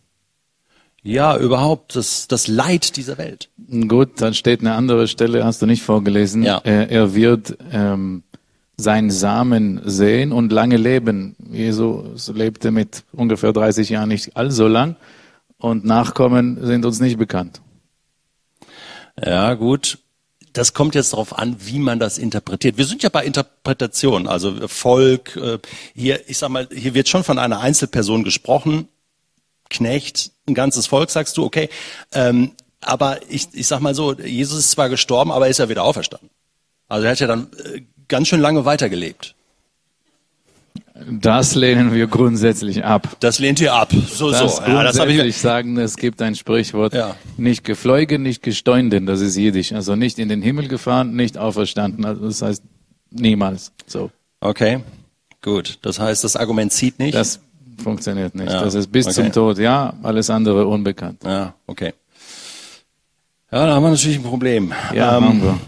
Ja, 1.04 1.36
überhaupt 1.36 1.96
das, 1.96 2.28
das 2.28 2.48
Leid 2.48 2.96
dieser 2.96 3.18
Welt. 3.18 3.50
Gut, 3.88 4.22
dann 4.22 4.32
steht 4.32 4.60
eine 4.60 4.72
andere 4.74 5.06
Stelle, 5.06 5.44
hast 5.44 5.60
du 5.60 5.66
nicht 5.66 5.82
vorgelesen. 5.82 6.42
Ja. 6.42 6.62
Er, 6.64 6.90
er 6.90 7.14
wird 7.14 7.58
ähm, 7.70 8.22
seinen 8.78 9.10
Samen 9.10 9.82
sehen 9.84 10.32
und 10.32 10.50
lange 10.50 10.78
leben. 10.78 11.36
Jesus 11.52 12.28
lebte 12.28 12.70
mit 12.70 13.04
ungefähr 13.12 13.52
30 13.52 13.90
Jahren 13.90 14.08
nicht 14.08 14.34
allso 14.34 14.66
lang 14.66 14.96
und 15.58 15.84
Nachkommen 15.84 16.64
sind 16.64 16.86
uns 16.86 17.00
nicht 17.00 17.18
bekannt. 17.18 17.60
Ja, 19.22 19.54
gut. 19.54 19.98
Das 20.54 20.72
kommt 20.72 20.94
jetzt 20.94 21.12
darauf 21.12 21.36
an, 21.36 21.56
wie 21.60 21.80
man 21.80 21.98
das 21.98 22.16
interpretiert. 22.16 22.78
Wir 22.78 22.86
sind 22.86 23.02
ja 23.02 23.08
bei 23.08 23.24
Interpretation, 23.24 24.26
also 24.26 24.68
Volk. 24.68 25.36
Äh, 25.36 25.58
hier, 25.94 26.28
ich 26.28 26.38
sag 26.38 26.48
mal, 26.48 26.68
hier 26.72 26.94
wird 26.94 27.08
schon 27.08 27.24
von 27.24 27.38
einer 27.38 27.60
Einzelperson 27.60 28.24
gesprochen. 28.24 28.88
Knecht, 29.70 30.30
ein 30.48 30.54
ganzes 30.54 30.86
Volk, 30.86 31.10
sagst 31.10 31.36
du, 31.36 31.44
okay. 31.44 31.68
Ähm, 32.12 32.52
aber 32.80 33.18
ich, 33.30 33.48
ich 33.52 33.66
sag 33.66 33.80
mal 33.80 33.94
so, 33.94 34.12
Jesus 34.14 34.58
ist 34.60 34.70
zwar 34.72 34.88
gestorben, 34.88 35.32
aber 35.32 35.46
er 35.46 35.50
ist 35.50 35.58
ja 35.58 35.68
wieder 35.68 35.84
auferstanden. 35.84 36.30
Also 36.88 37.06
er 37.06 37.12
hat 37.12 37.20
ja 37.20 37.26
dann 37.26 37.48
äh, 37.74 37.80
ganz 38.08 38.28
schön 38.28 38.40
lange 38.40 38.64
weitergelebt. 38.64 39.34
Das 41.20 41.54
lehnen 41.56 41.92
wir 41.92 42.06
grundsätzlich 42.06 42.84
ab. 42.84 43.16
Das 43.20 43.40
lehnt 43.40 43.60
ihr 43.60 43.74
ab. 43.74 43.92
So, 43.92 44.30
Das 44.30 44.56
so. 44.56 44.62
Ja, 44.62 44.84
das 44.84 44.98
habe 45.00 45.12
ich. 45.12 45.36
sagen, 45.38 45.76
es 45.76 45.96
gibt 45.96 46.22
ein 46.22 46.36
Sprichwort, 46.36 46.94
Ja. 46.94 47.16
nicht 47.36 47.64
geflogen, 47.64 48.22
nicht 48.22 48.42
gesteunden, 48.42 49.04
das 49.06 49.20
ist 49.20 49.36
jiddisch. 49.36 49.72
Also 49.72 49.96
nicht 49.96 50.18
in 50.20 50.28
den 50.28 50.40
Himmel 50.40 50.68
gefahren, 50.68 51.16
nicht 51.16 51.36
auferstanden. 51.36 52.04
Also 52.04 52.26
das 52.26 52.42
heißt 52.42 52.62
niemals. 53.10 53.72
So, 53.86 54.10
Okay, 54.40 54.80
gut. 55.42 55.78
Das 55.82 55.98
heißt, 55.98 56.22
das 56.22 56.36
Argument 56.36 56.70
zieht 56.72 56.98
nicht. 56.98 57.14
das 57.14 57.40
funktioniert 57.82 58.34
nicht. 58.34 58.50
Ja, 58.52 58.62
Das 58.62 58.74
ist 58.74 58.90
bis 58.92 59.06
okay. 59.06 59.14
zum 59.14 59.32
Tod, 59.32 59.58
ja, 59.58 59.94
alles 60.02 60.30
andere 60.30 60.66
unbekannt. 60.66 61.22
ja, 61.24 61.54
okay. 61.66 61.92
Ja, 63.50 63.66
da 63.66 63.74
haben 63.74 63.82
wir 63.84 63.90
natürlich 63.90 64.16
ein 64.18 64.22
Problem. 64.24 64.72
Ja, 64.92 65.16
Ähm, 65.18 65.24
haben 65.24 65.42
wir. 65.42 65.60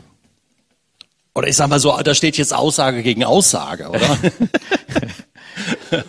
Oder 1.34 1.48
ich 1.48 1.56
sag 1.56 1.68
mal 1.68 1.78
so, 1.78 1.96
da 2.02 2.14
steht 2.14 2.36
jetzt 2.38 2.54
Aussage 2.54 3.02
gegen 3.02 3.22
Aussage, 3.24 3.88
oder? 3.88 4.00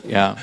Ja, 0.10 0.36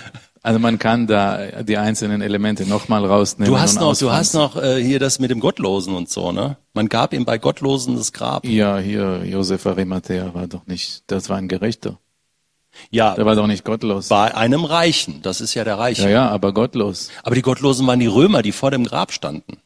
also 0.42 0.58
man 0.58 0.78
kann 0.78 1.06
da 1.06 1.62
die 1.62 1.76
einzelnen 1.78 2.20
Elemente 2.22 2.66
nochmal 2.68 3.04
rausnehmen. 3.04 3.52
Du 3.52 3.58
hast 3.58 3.80
noch, 3.80 3.96
du 3.96 4.12
hast 4.12 4.34
noch 4.34 4.56
äh, 4.62 4.82
hier 4.82 4.98
das 4.98 5.18
mit 5.18 5.30
dem 5.30 5.40
Gottlosen 5.40 5.94
und 5.94 6.08
so, 6.08 6.32
ne? 6.32 6.56
Man 6.72 6.88
gab 6.88 7.12
ihm 7.12 7.24
bei 7.24 7.38
Gottlosen 7.38 7.96
das 7.96 8.12
Grab. 8.12 8.44
Ja, 8.46 8.78
hier, 8.78 9.22
Josef 9.24 9.66
Arimathea 9.66 10.32
war 10.34 10.46
doch 10.46 10.66
nicht, 10.66 11.04
das 11.06 11.28
war 11.28 11.36
ein 11.38 11.48
Gerechter. 11.48 11.98
Ja, 12.90 13.14
Der 13.14 13.26
war 13.26 13.34
doch 13.34 13.46
nicht 13.46 13.64
gottlos. 13.64 14.08
bei 14.08 14.34
einem 14.34 14.64
Reichen. 14.64 15.22
Das 15.22 15.40
ist 15.40 15.54
ja 15.54 15.64
der 15.64 15.78
Reiche. 15.78 16.02
Ja, 16.02 16.08
ja, 16.08 16.28
aber 16.28 16.52
gottlos. 16.52 17.10
Aber 17.22 17.34
die 17.34 17.42
Gottlosen 17.42 17.86
waren 17.86 18.00
die 18.00 18.06
Römer, 18.06 18.42
die 18.42 18.52
vor 18.52 18.70
dem 18.70 18.84
Grab 18.84 19.12
standen. 19.12 19.58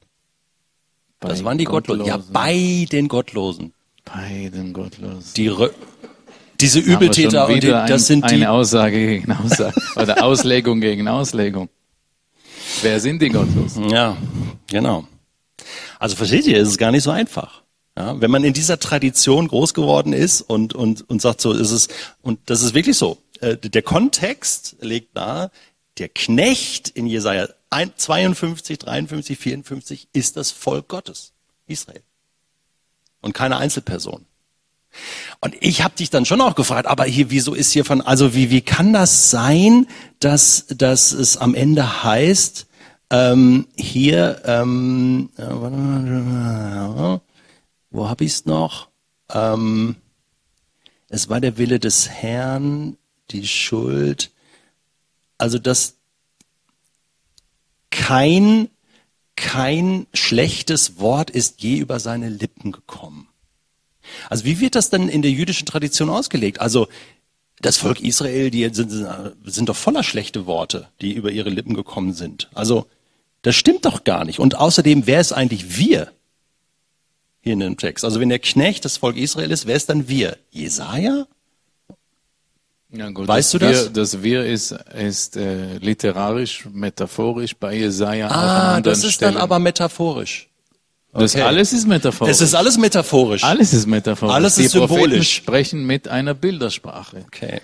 Das 1.21 1.41
Bei 1.41 1.45
waren 1.47 1.59
die 1.59 1.65
Gottlosen. 1.65 2.05
Ja, 2.07 2.17
Gottlosen. 2.17 2.33
bei 2.33 2.87
den 2.91 3.09
Gottlosen. 3.09 3.73
Bei 4.05 4.51
den 4.55 4.73
Gottlosen. 4.73 5.35
Die 5.37 5.49
Rö 5.49 5.71
diese 6.61 6.81
Übeltäter, 6.81 7.47
und 7.47 7.55
die, 7.55 7.69
wieder 7.69 7.83
ein, 7.83 7.89
das 7.89 8.09
sind 8.09 8.29
die. 8.29 8.35
eine 8.35 8.51
Aussage 8.51 8.99
gegen 8.99 9.31
Aussage 9.31 9.81
oder 9.97 10.25
Auslegung 10.25 10.81
gegen 10.81 11.07
Auslegung. 11.07 11.69
Wer 12.83 12.99
sind 12.99 13.23
die 13.23 13.29
Gottlosen? 13.29 13.89
Ja, 13.91 14.17
genau. 14.67 15.05
Also 16.01 16.17
versteht 16.17 16.47
ihr, 16.47 16.61
es 16.61 16.69
ist 16.69 16.79
gar 16.79 16.91
nicht 16.91 17.05
so 17.05 17.11
einfach. 17.11 17.63
Ja, 17.99 18.21
wenn 18.21 18.31
man 18.31 18.45
in 18.45 18.53
dieser 18.53 18.79
Tradition 18.79 19.49
groß 19.49 19.75
geworden 19.75 20.13
ist 20.13 20.41
und, 20.41 20.73
und, 20.73 21.11
und 21.11 21.21
sagt, 21.21 21.41
so 21.41 21.51
ist 21.51 21.73
es, 21.73 21.89
und 22.23 22.39
das 22.47 22.63
ist 22.63 22.73
wirklich 22.73 22.97
so. 22.97 23.19
Äh, 23.41 23.57
Der 23.57 23.83
Kontext 23.83 24.77
legt 24.81 25.17
nahe, 25.17 25.51
der 25.99 26.09
Knecht 26.09 26.91
in 26.91 27.09
Jesaja 27.09 27.49
1 27.71 27.95
52, 27.97 28.79
53, 28.79 29.37
54 29.37 30.09
ist 30.13 30.37
das 30.37 30.53
Volk 30.53 30.87
Gottes, 30.87 31.33
Israel. 31.67 32.03
Und 33.21 33.33
keine 33.33 33.57
Einzelperson. 33.57 34.27
Und 35.41 35.57
ich 35.59 35.83
habe 35.83 35.97
dich 35.97 36.09
dann 36.09 36.25
schon 36.25 36.41
auch 36.41 36.55
gefragt, 36.55 36.87
aber 36.87 37.05
hier, 37.05 37.33
wieso 37.33 37.53
ist 37.53 37.73
hier 37.73 37.85
von, 37.85 38.01
also 38.01 38.33
wie, 38.33 38.51
wie 38.51 38.61
kann 38.61 38.93
das 38.93 39.33
sein, 39.33 39.89
dass, 40.21 40.67
dass 40.69 41.11
es 41.11 41.37
am 41.37 41.57
Ende 41.57 42.05
heißt, 42.05 42.67
ähm, 43.11 43.67
hier, 43.77 44.41
ähm, 44.45 45.31
wo 47.99 48.09
hab 48.09 48.21
ich's 48.21 48.47
noch? 48.47 48.89
Ähm, 49.31 49.97
es 51.09 51.29
war 51.29 51.41
der 51.41 51.59
Wille 51.59 51.81
des 51.81 52.09
Herrn, 52.09 52.97
die 53.31 53.47
Schuld. 53.47 54.31
Also 55.37 55.59
dass 55.59 55.97
kein, 57.91 58.69
kein 59.37 60.07
schlechtes 60.15 60.99
Wort 60.99 61.31
ist 61.31 61.63
je 61.63 61.79
über 61.79 62.01
seine 62.01 62.29
Lippen 62.29 62.73
gekommen. 62.73 63.29
Also 64.31 64.45
wie 64.45 64.61
wird 64.61 64.75
das 64.75 64.91
denn 64.91 65.09
in 65.09 65.23
der 65.23 65.31
jüdischen 65.31 65.67
Tradition 65.67 66.09
ausgelegt? 66.09 66.61
Also 66.61 66.89
das 67.61 67.77
Volk 67.77 68.01
Israel, 68.01 68.51
die 68.51 68.69
sind, 68.73 69.07
sind 69.45 69.69
doch 69.69 69.77
voller 69.77 70.05
schlechte 70.05 70.47
Worte, 70.47 70.89
die 71.01 71.13
über 71.13 71.33
ihre 71.33 71.51
Lippen 71.51 71.75
gekommen 71.75 72.13
sind. 72.13 72.49
Also 72.55 72.87
das 73.43 73.57
stimmt 73.57 73.85
doch 73.85 74.05
gar 74.05 74.25
nicht. 74.25 74.39
Und 74.39 74.57
außerdem, 74.57 75.07
wer 75.07 75.21
ist 75.21 75.33
eigentlich 75.33 75.77
wir 75.77 76.13
in 77.53 77.61
dem 77.61 77.77
Text? 77.77 78.05
Also 78.05 78.21
wenn 78.21 78.29
der 78.29 78.39
Knecht 78.39 78.85
das 78.85 78.97
Volk 78.97 79.17
Israel 79.17 79.51
ist, 79.51 79.67
wer 79.67 79.77
ist 79.77 79.89
dann 79.89 80.09
wir? 80.09 80.37
Jesaja? 80.51 81.27
Ja, 82.91 83.11
gut, 83.11 83.29
Weißt 83.29 83.53
das 83.55 83.61
du 83.61 83.67
das? 83.67 83.85
Wir, 83.85 83.91
das 83.91 84.23
Wir 84.23 84.45
ist, 84.47 84.73
ist 84.73 85.37
äh, 85.37 85.77
literarisch, 85.79 86.67
metaphorisch 86.73 87.55
bei 87.55 87.75
Jesaja 87.75 88.29
Ah, 88.31 88.81
das 88.81 89.05
ist 89.05 89.13
Stellen. 89.15 89.35
dann 89.35 89.43
aber 89.43 89.59
metaphorisch. 89.59 90.49
das 91.13 91.35
okay. 91.35 91.43
alles 91.45 91.75
ist 91.75 91.87
metaphorisch. 91.87 92.33
Es 92.33 92.41
ist 92.41 92.55
alles 92.55 92.79
metaphorisch. 92.79 93.45
alles 93.45 93.75
ist 93.75 93.87
metaphorisch. 93.87 94.35
Alles 94.35 94.55
die 94.55 94.63
ist 94.65 94.73
Propheten 94.75 95.01
symbolisch. 95.03 95.35
sprechen 95.35 95.87
mit 95.87 96.09
einer 96.09 96.33
Bildersprache. 96.33 97.25
Okay. 97.27 97.61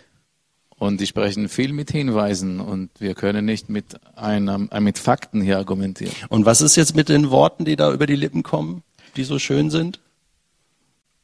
Und 0.76 1.00
die 1.00 1.06
sprechen 1.06 1.48
viel 1.48 1.72
mit 1.72 1.90
Hinweisen 1.90 2.60
und 2.60 2.90
wir 2.98 3.14
können 3.14 3.46
nicht 3.46 3.70
mit 3.70 3.84
einem, 4.16 4.68
äh, 4.72 4.80
mit 4.80 4.98
Fakten 4.98 5.40
hier 5.40 5.56
argumentieren. 5.56 6.12
Und 6.28 6.44
was 6.44 6.60
ist 6.60 6.76
jetzt 6.76 6.94
mit 6.94 7.08
den 7.08 7.30
Worten, 7.30 7.64
die 7.64 7.76
da 7.76 7.90
über 7.92 8.06
die 8.06 8.16
Lippen 8.16 8.42
kommen, 8.42 8.82
die 9.14 9.24
so 9.24 9.38
schön 9.38 9.70
sind? 9.70 10.00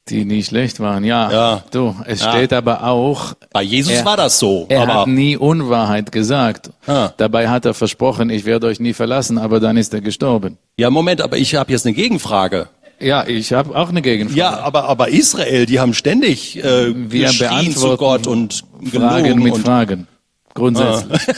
Die 0.08 0.24
nicht 0.24 0.48
schlecht 0.48 0.80
waren. 0.80 1.04
Ja, 1.04 1.30
Ja. 1.30 1.64
du, 1.70 1.94
es 2.06 2.20
Ja. 2.20 2.30
steht 2.32 2.52
aber 2.52 2.84
auch, 2.84 3.34
Bei 3.52 3.62
Jesus 3.62 3.92
Er- 3.92 4.04
war 4.04 4.16
das 4.16 4.38
so. 4.38 4.66
er 4.68 4.82
aber 4.82 4.94
hat 5.02 5.06
nie 5.08 5.36
Unwahrheit 5.36 6.10
gesagt. 6.10 6.70
Ah. 6.86 7.10
Dabei 7.16 7.48
hat 7.48 7.64
er 7.64 7.74
versprochen, 7.74 8.28
ich 8.30 8.44
werde 8.44 8.66
euch 8.66 8.80
nie 8.80 8.92
verlassen, 8.92 9.38
aber 9.38 9.60
dann 9.60 9.76
ist 9.76 9.92
er 9.94 10.00
gestorben. 10.00 10.56
ja, 10.78 10.90
Moment, 10.90 11.20
aber 11.20 11.36
ich 11.36 11.54
habe 11.54 11.70
jetzt 11.70 11.86
eine 11.86 11.94
Gegenfrage. 11.94 12.68
Ja, 12.98 13.26
ich 13.26 13.52
habe 13.52 13.74
auch 13.76 13.88
eine 13.90 14.02
Gegenfrage. 14.02 14.38
Ja, 14.38 14.60
aber, 14.60 14.84
aber 14.84 15.08
Israel, 15.08 15.64
die 15.66 15.78
haben 15.80 15.94
ständig 15.94 16.56
äh, 16.62 16.92
wir 17.10 17.28
zu 17.30 17.96
Gott 17.96 18.26
und 18.26 18.64
Fragen 18.92 19.42
mit 19.42 19.54
und 19.54 19.62
Fragen. 19.64 20.06
Grundsätzlich. 20.54 21.20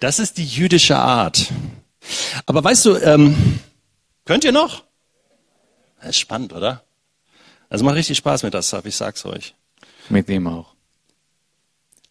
Das 0.00 0.18
ist 0.18 0.36
die 0.36 0.44
jüdische 0.44 0.96
Art. 0.98 1.46
Aber 2.44 2.62
weißt 2.62 2.84
du, 2.84 2.96
ähm, 2.96 3.58
könnt 4.26 4.44
ihr 4.44 4.52
noch? 4.52 4.82
Das 6.06 6.14
ist 6.14 6.20
spannend, 6.20 6.52
oder? 6.52 6.84
Also 7.68 7.84
macht 7.84 7.96
richtig 7.96 8.16
Spaß 8.18 8.44
mit 8.44 8.54
das, 8.54 8.72
ich 8.84 8.94
sag's 8.94 9.26
euch. 9.26 9.54
Mit 10.08 10.28
ihm 10.28 10.46
auch. 10.46 10.68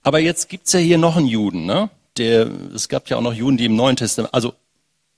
Aber 0.04 0.20
jetzt 0.20 0.50
gibt's 0.50 0.74
ja 0.74 0.80
hier 0.82 0.98
noch 0.98 1.16
einen 1.16 1.28
Juden, 1.28 1.66
ne? 1.66 1.90
Der, 2.18 2.50
es 2.74 2.90
gab 2.90 3.10
ja 3.10 3.16
auch 3.16 3.22
noch 3.22 3.34
Juden, 3.34 3.56
die 3.56 3.66
im 3.66 3.78
Neuen 3.78 3.96
Testament, 3.96 4.34
also 4.34 4.54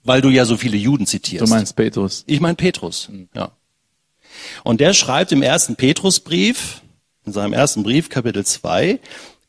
weil 0.04 0.22
du 0.22 0.30
ja 0.30 0.46
so 0.46 0.58
viele 0.58 0.78
Juden 0.78 1.08
zitierst. 1.08 1.44
Du 1.44 1.50
meinst 1.50 1.76
Petrus. 1.76 2.24
Ich 2.28 2.40
meine 2.40 2.54
Petrus, 2.54 3.10
ja. 3.34 3.52
Und 4.63 4.80
der 4.80 4.94
schreibt 4.94 5.32
im 5.32 5.42
ersten 5.42 5.76
Petrusbrief, 5.76 6.82
in 7.26 7.34
seinem 7.34 7.54
ersten 7.54 7.82
Brief, 7.82 8.10
Kapitel 8.10 8.46
2, 8.46 9.00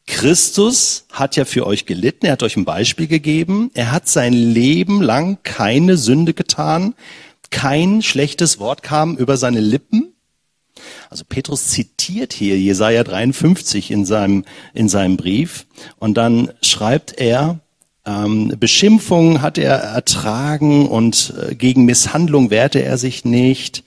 Christus 0.06 1.04
hat 1.12 1.36
ja 1.36 1.44
für 1.44 1.66
euch 1.66 1.84
gelitten, 1.84 2.24
er 2.24 2.32
hat 2.32 2.42
euch 2.42 2.56
ein 2.56 2.64
Beispiel 2.64 3.08
gegeben, 3.08 3.70
er 3.74 3.92
hat 3.92 4.08
sein 4.08 4.32
Leben 4.32 5.02
lang 5.02 5.38
keine 5.42 5.98
Sünde 5.98 6.32
getan, 6.32 6.94
kein 7.50 8.02
schlechtes 8.02 8.58
Wort 8.58 8.82
kam 8.82 9.16
über 9.16 9.36
seine 9.36 9.60
Lippen. 9.60 10.14
Also 11.10 11.24
Petrus 11.28 11.68
zitiert 11.68 12.32
hier 12.32 12.58
Jesaja 12.58 13.02
53 13.02 13.90
in 13.90 14.04
seinem, 14.04 14.44
in 14.74 14.88
seinem 14.88 15.16
Brief 15.16 15.66
und 15.98 16.14
dann 16.16 16.52
schreibt 16.62 17.18
er, 17.18 17.60
ähm, 18.08 18.54
Beschimpfungen 18.58 19.42
hat 19.42 19.58
er 19.58 19.74
ertragen 19.74 20.88
und 20.88 21.34
äh, 21.36 21.54
gegen 21.54 21.84
Misshandlung 21.84 22.50
wehrte 22.50 22.82
er 22.82 22.96
sich 22.96 23.24
nicht. 23.24 23.84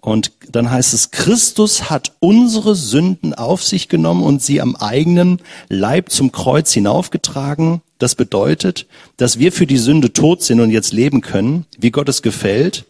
Und 0.00 0.32
dann 0.50 0.68
heißt 0.70 0.94
es, 0.94 1.12
Christus 1.12 1.88
hat 1.88 2.16
unsere 2.18 2.74
Sünden 2.74 3.34
auf 3.34 3.62
sich 3.62 3.88
genommen 3.88 4.24
und 4.24 4.42
sie 4.42 4.60
am 4.60 4.74
eigenen 4.74 5.40
Leib 5.68 6.10
zum 6.10 6.32
Kreuz 6.32 6.72
hinaufgetragen. 6.72 7.82
Das 7.98 8.16
bedeutet, 8.16 8.88
dass 9.16 9.38
wir 9.38 9.52
für 9.52 9.66
die 9.66 9.78
Sünde 9.78 10.12
tot 10.12 10.42
sind 10.42 10.58
und 10.58 10.70
jetzt 10.70 10.92
leben 10.92 11.20
können, 11.20 11.66
wie 11.78 11.92
Gott 11.92 12.08
es 12.08 12.20
gefällt. 12.20 12.84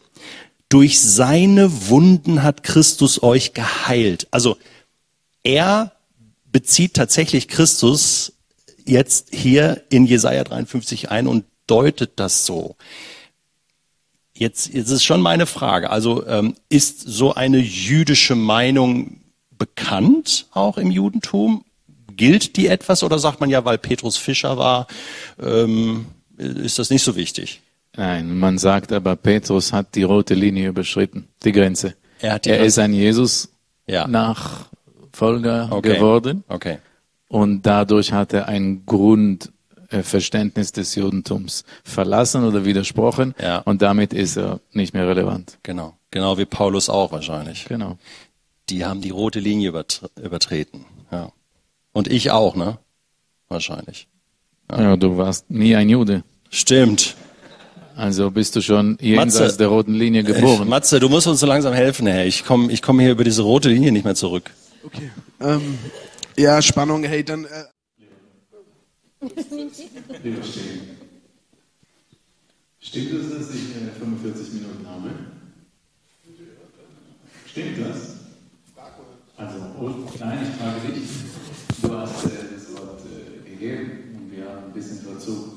Durch 0.72 1.02
seine 1.02 1.90
Wunden 1.90 2.42
hat 2.42 2.62
Christus 2.62 3.22
euch 3.22 3.52
geheilt. 3.52 4.26
Also 4.30 4.56
er 5.42 5.92
bezieht 6.46 6.94
tatsächlich 6.94 7.46
Christus 7.46 8.32
jetzt 8.86 9.34
hier 9.34 9.82
in 9.90 10.06
Jesaja 10.06 10.44
53 10.44 11.10
ein 11.10 11.26
und 11.26 11.44
deutet 11.66 12.12
das 12.16 12.46
so. 12.46 12.76
Jetzt, 14.32 14.72
jetzt 14.72 14.88
ist 14.88 15.04
schon 15.04 15.20
meine 15.20 15.44
Frage. 15.44 15.90
Also 15.90 16.26
ähm, 16.26 16.54
ist 16.70 17.00
so 17.00 17.34
eine 17.34 17.58
jüdische 17.58 18.34
Meinung 18.34 19.20
bekannt 19.50 20.46
auch 20.52 20.78
im 20.78 20.90
Judentum? 20.90 21.66
Gilt 22.16 22.56
die 22.56 22.68
etwas 22.68 23.02
oder 23.02 23.18
sagt 23.18 23.40
man 23.40 23.50
ja, 23.50 23.66
weil 23.66 23.76
Petrus 23.76 24.16
Fischer 24.16 24.56
war, 24.56 24.86
ähm, 25.38 26.06
ist 26.38 26.78
das 26.78 26.88
nicht 26.88 27.02
so 27.02 27.14
wichtig? 27.14 27.60
Nein, 27.96 28.38
man 28.38 28.58
sagt 28.58 28.92
aber, 28.92 29.16
Petrus 29.16 29.72
hat 29.72 29.94
die 29.94 30.02
rote 30.04 30.34
Linie 30.34 30.68
überschritten, 30.68 31.28
die 31.44 31.52
Grenze. 31.52 31.94
Er 32.20 32.38
die 32.38 32.50
er 32.50 32.56
Grenze- 32.58 32.66
ist 32.66 32.78
ein 32.78 32.92
Jesus 32.94 33.48
Ja. 33.86 34.06
Nachfolger 34.06 35.68
Okay. 35.70 35.94
geworden 35.96 36.44
Okay. 36.48 36.78
und 37.28 37.62
dadurch 37.62 38.12
hat 38.12 38.32
er 38.32 38.48
ein 38.48 38.84
Grundverständnis 38.86 40.72
des 40.72 40.94
Judentums 40.94 41.64
verlassen 41.84 42.44
oder 42.44 42.64
widersprochen 42.64 43.34
Ja. 43.40 43.58
und 43.58 43.82
damit 43.82 44.12
ist 44.14 44.36
er 44.36 44.60
nicht 44.72 44.94
mehr 44.94 45.06
relevant. 45.08 45.58
Genau. 45.62 45.94
Genau 46.10 46.38
wie 46.38 46.44
Paulus 46.46 46.88
auch 46.88 47.12
wahrscheinlich. 47.12 47.64
Genau. 47.66 47.98
Die 48.68 48.84
haben 48.84 49.00
die 49.00 49.10
rote 49.10 49.40
Linie 49.40 49.70
übert- 49.70 50.02
übertreten. 50.22 50.84
Ja. 51.10 51.30
Und 51.92 52.08
ich 52.08 52.30
auch, 52.30 52.54
ne? 52.56 52.78
Wahrscheinlich. 53.48 54.08
Ja, 54.70 54.96
du 54.96 55.18
warst 55.18 55.50
nie 55.50 55.74
ein 55.76 55.90
Jude. 55.90 56.22
Stimmt. 56.48 57.16
Also 57.96 58.30
bist 58.30 58.56
du 58.56 58.60
schon 58.62 58.96
jenseits 59.00 59.38
Matze. 59.40 59.58
der 59.58 59.68
roten 59.68 59.94
Linie 59.94 60.22
Ich, 60.22 60.26
geboren. 60.28 60.68
Matze, 60.68 60.98
du 61.00 61.08
musst 61.08 61.26
uns 61.26 61.40
so 61.40 61.46
langsam 61.46 61.72
helfen, 61.74 62.06
Herr. 62.06 62.24
Ich 62.26 62.44
komme 62.44 62.72
ich 62.72 62.82
komm 62.82 63.00
hier 63.00 63.12
über 63.12 63.24
diese 63.24 63.42
rote 63.42 63.68
Linie 63.68 63.92
nicht 63.92 64.04
mehr 64.04 64.14
zurück. 64.14 64.50
Okay. 64.84 65.10
Ähm, 65.40 65.78
ja, 66.36 66.60
Spannung, 66.62 67.04
hey, 67.04 67.22
dann. 67.24 67.44
Äh, 67.44 67.48
Stimmt 72.80 73.12
es, 73.12 73.30
dass 73.30 73.54
ich 73.54 73.60
45 73.98 74.54
Minuten 74.54 74.86
habe? 74.88 75.10
Stimmt 77.46 77.78
das? 77.86 78.16
Also, 79.36 79.56
und, 79.80 80.20
nein, 80.20 80.38
ich 80.42 80.56
frage 80.56 80.92
dich. 81.00 81.08
Du 81.82 81.96
hast 81.96 82.24
äh, 82.26 82.28
das 82.54 82.76
Wort 82.76 83.00
äh, 83.06 83.50
gegeben 83.50 84.16
und 84.16 84.36
wir 84.36 84.48
haben 84.48 84.64
ein 84.66 84.72
bisschen 84.72 84.98
Verzug. 84.98 85.54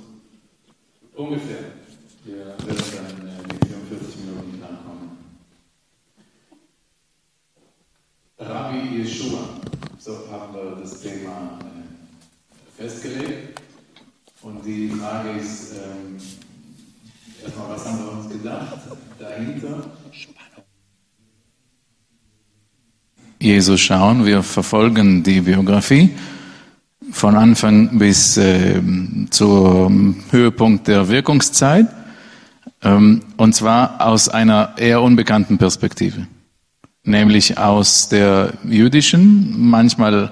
Ungefähr. 1.15 1.84
Wir 2.25 2.37
werden 2.37 2.57
dann 2.67 3.27
äh, 3.27 3.53
mit 3.53 3.65
45 3.65 4.15
Minuten 4.25 4.63
ankommen. 4.63 5.17
Rabbi 8.39 8.97
Yeshua, 8.97 9.47
so 9.99 10.27
haben 10.31 10.55
wir 10.55 10.75
das 10.81 11.01
Thema 11.01 11.59
äh, 11.61 12.81
festgelegt. 12.81 13.61
Und 14.41 14.65
die 14.65 14.89
Frage 14.89 15.39
ist, 15.39 15.73
ähm, 15.73 16.17
erstmal, 17.43 17.69
was 17.69 17.85
haben 17.85 17.99
wir 17.99 18.11
uns 18.13 18.29
gedacht 18.29 18.79
dahinter? 19.19 19.83
Jesus 23.39 23.79
schauen, 23.79 24.25
wir 24.25 24.41
verfolgen 24.41 25.21
die 25.21 25.41
Biografie 25.41 26.09
von 27.11 27.35
Anfang 27.35 27.99
bis 27.99 28.35
äh, 28.37 28.81
zum 29.29 30.23
Höhepunkt 30.31 30.87
der 30.87 31.07
Wirkungszeit, 31.07 31.85
und 32.83 33.55
zwar 33.55 34.05
aus 34.05 34.29
einer 34.29 34.73
eher 34.77 35.01
unbekannten 35.01 35.57
Perspektive, 35.57 36.27
nämlich 37.03 37.57
aus 37.57 38.09
der 38.09 38.53
jüdischen, 38.63 39.69
manchmal 39.69 40.31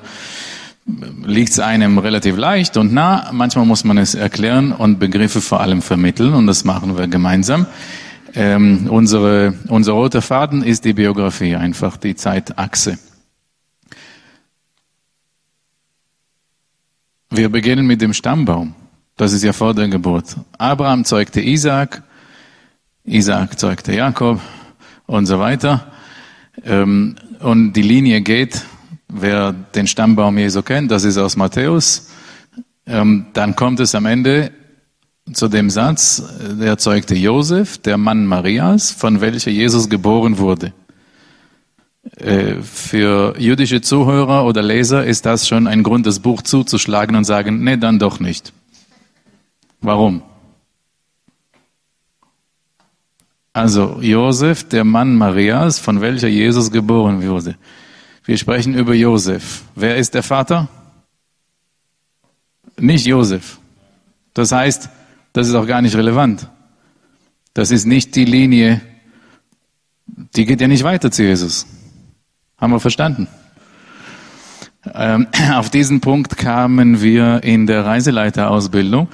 liegt 1.25 1.51
es 1.51 1.59
einem 1.59 1.97
relativ 1.97 2.37
leicht 2.37 2.77
und 2.77 2.93
nah. 2.93 3.31
Manchmal 3.31 3.65
muss 3.65 3.83
man 3.83 3.97
es 3.97 4.15
erklären 4.15 4.71
und 4.71 4.99
Begriffe 4.99 5.41
vor 5.41 5.61
allem 5.61 5.81
vermitteln 5.81 6.33
und 6.33 6.47
das 6.47 6.63
machen 6.63 6.97
wir 6.97 7.07
gemeinsam. 7.07 7.65
Ähm, 8.35 8.87
unsere, 8.89 9.53
unser 9.67 9.93
roter 9.93 10.21
Faden 10.21 10.63
ist 10.63 10.85
die 10.85 10.93
Biografie, 10.93 11.55
einfach 11.55 11.97
die 11.97 12.15
Zeitachse. 12.15 12.97
Wir 17.29 17.49
beginnen 17.49 17.85
mit 17.85 18.01
dem 18.01 18.13
Stammbaum. 18.13 18.75
Das 19.17 19.33
ist 19.33 19.43
ja 19.43 19.53
vor 19.53 19.73
der 19.73 19.87
Geburt. 19.87 20.35
Abraham 20.57 21.05
zeugte 21.05 21.41
Isaac, 21.41 22.01
Isaac 23.05 23.59
zeugte 23.59 23.93
Jakob 23.93 24.39
und 25.05 25.25
so 25.25 25.39
weiter. 25.39 25.91
Ähm, 26.63 27.15
und 27.39 27.73
die 27.73 27.81
Linie 27.81 28.21
geht, 28.21 28.65
wer 29.09 29.51
den 29.51 29.87
Stammbaum 29.87 30.37
Jesu 30.37 30.61
kennt, 30.61 30.91
das 30.91 31.03
ist 31.03 31.17
aus 31.17 31.35
Matthäus, 31.35 32.09
ähm, 32.85 33.27
dann 33.33 33.55
kommt 33.55 33.79
es 33.79 33.95
am 33.95 34.05
Ende 34.05 34.51
zu 35.31 35.47
dem 35.47 35.69
Satz, 35.69 36.23
der 36.59 36.77
zeugte 36.77 37.15
Josef, 37.15 37.77
der 37.77 37.97
Mann 37.97 38.25
Marias, 38.25 38.91
von 38.91 39.21
welcher 39.21 39.51
Jesus 39.51 39.89
geboren 39.89 40.37
wurde. 40.37 40.73
Äh, 42.17 42.55
für 42.61 43.35
jüdische 43.37 43.81
Zuhörer 43.81 44.45
oder 44.45 44.61
Leser 44.61 45.05
ist 45.05 45.25
das 45.25 45.47
schon 45.47 45.67
ein 45.67 45.83
Grund, 45.83 46.05
das 46.05 46.19
Buch 46.19 46.41
zuzuschlagen 46.41 47.15
und 47.15 47.23
sagen, 47.23 47.63
nee, 47.63 47.77
dann 47.77 47.99
doch 47.99 48.19
nicht. 48.19 48.51
Warum? 49.79 50.21
Also 53.53 53.99
Josef, 54.01 54.67
der 54.67 54.83
Mann 54.83 55.15
Marias, 55.15 55.77
von 55.77 56.01
welcher 56.01 56.27
Jesus 56.27 56.71
geboren 56.71 57.21
wurde. 57.21 57.55
Wir 58.25 58.37
sprechen 58.37 58.73
über 58.73 58.95
Josef. 58.95 59.63
Wer 59.75 59.97
ist 59.97 60.15
der 60.15 60.23
Vater? 60.23 60.67
Nicht 62.79 63.05
Josef. 63.05 63.59
Das 64.33 64.51
heißt, 64.51 64.89
das 65.33 65.47
ist 65.47 65.53
auch 65.53 65.67
gar 65.67 65.83
nicht 65.83 65.95
relevant. 65.95 66.49
Das 67.53 67.69
ist 67.69 67.85
nicht 67.85 68.15
die 68.15 68.25
Linie, 68.25 68.81
die 70.07 70.45
geht 70.45 70.59
ja 70.59 70.67
nicht 70.67 70.83
weiter 70.83 71.11
zu 71.11 71.23
Jesus. 71.23 71.67
Haben 72.57 72.73
wir 72.73 72.79
verstanden? 72.79 73.27
Ähm, 74.91 75.27
auf 75.53 75.69
diesen 75.69 76.01
Punkt 76.01 76.37
kamen 76.37 77.01
wir 77.01 77.43
in 77.43 77.67
der 77.67 77.85
Reiseleiterausbildung 77.85 79.09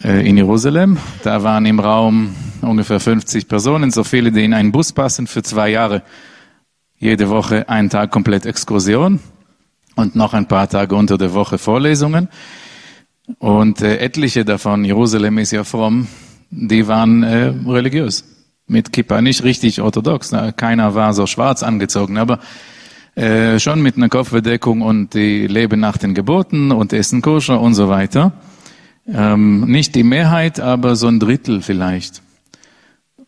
in 0.00 0.36
Jerusalem. 0.36 0.98
Da 1.22 1.42
waren 1.42 1.66
im 1.66 1.78
Raum 1.80 2.34
ungefähr 2.62 3.00
50 3.00 3.48
Personen, 3.48 3.90
so 3.90 4.04
viele, 4.04 4.32
die 4.32 4.44
in 4.44 4.54
einen 4.54 4.72
Bus 4.72 4.92
passen 4.92 5.26
für 5.26 5.42
zwei 5.42 5.68
Jahre. 5.68 6.02
Jede 6.98 7.28
Woche 7.28 7.68
einen 7.68 7.90
Tag 7.90 8.10
komplett 8.10 8.46
Exkursion 8.46 9.20
und 9.96 10.16
noch 10.16 10.34
ein 10.34 10.48
paar 10.48 10.68
Tage 10.68 10.94
unter 10.94 11.18
der 11.18 11.34
Woche 11.34 11.58
Vorlesungen. 11.58 12.28
Und 13.38 13.80
äh, 13.80 13.98
etliche 13.98 14.44
davon, 14.44 14.84
Jerusalem 14.84 15.38
ist 15.38 15.52
ja 15.52 15.64
fromm, 15.64 16.08
die 16.50 16.86
waren 16.86 17.22
äh, 17.22 17.52
religiös. 17.66 18.24
Mit 18.66 18.92
Kippa, 18.92 19.20
nicht 19.20 19.44
richtig 19.44 19.80
orthodox. 19.80 20.32
Na, 20.32 20.52
keiner 20.52 20.94
war 20.94 21.12
so 21.12 21.26
schwarz 21.26 21.62
angezogen, 21.62 22.16
aber 22.16 22.38
äh, 23.14 23.58
schon 23.58 23.82
mit 23.82 23.96
einer 23.96 24.08
Kopfbedeckung 24.08 24.82
und 24.82 25.14
die 25.14 25.46
leben 25.46 25.80
nach 25.80 25.98
den 25.98 26.14
Geboten 26.14 26.72
und 26.72 26.92
essen 26.92 27.22
koscher 27.22 27.60
und 27.60 27.74
so 27.74 27.88
weiter. 27.88 28.32
Ähm, 29.06 29.60
nicht 29.66 29.94
die 29.94 30.02
Mehrheit, 30.02 30.60
aber 30.60 30.96
so 30.96 31.08
ein 31.08 31.20
Drittel 31.20 31.60
vielleicht. 31.60 32.22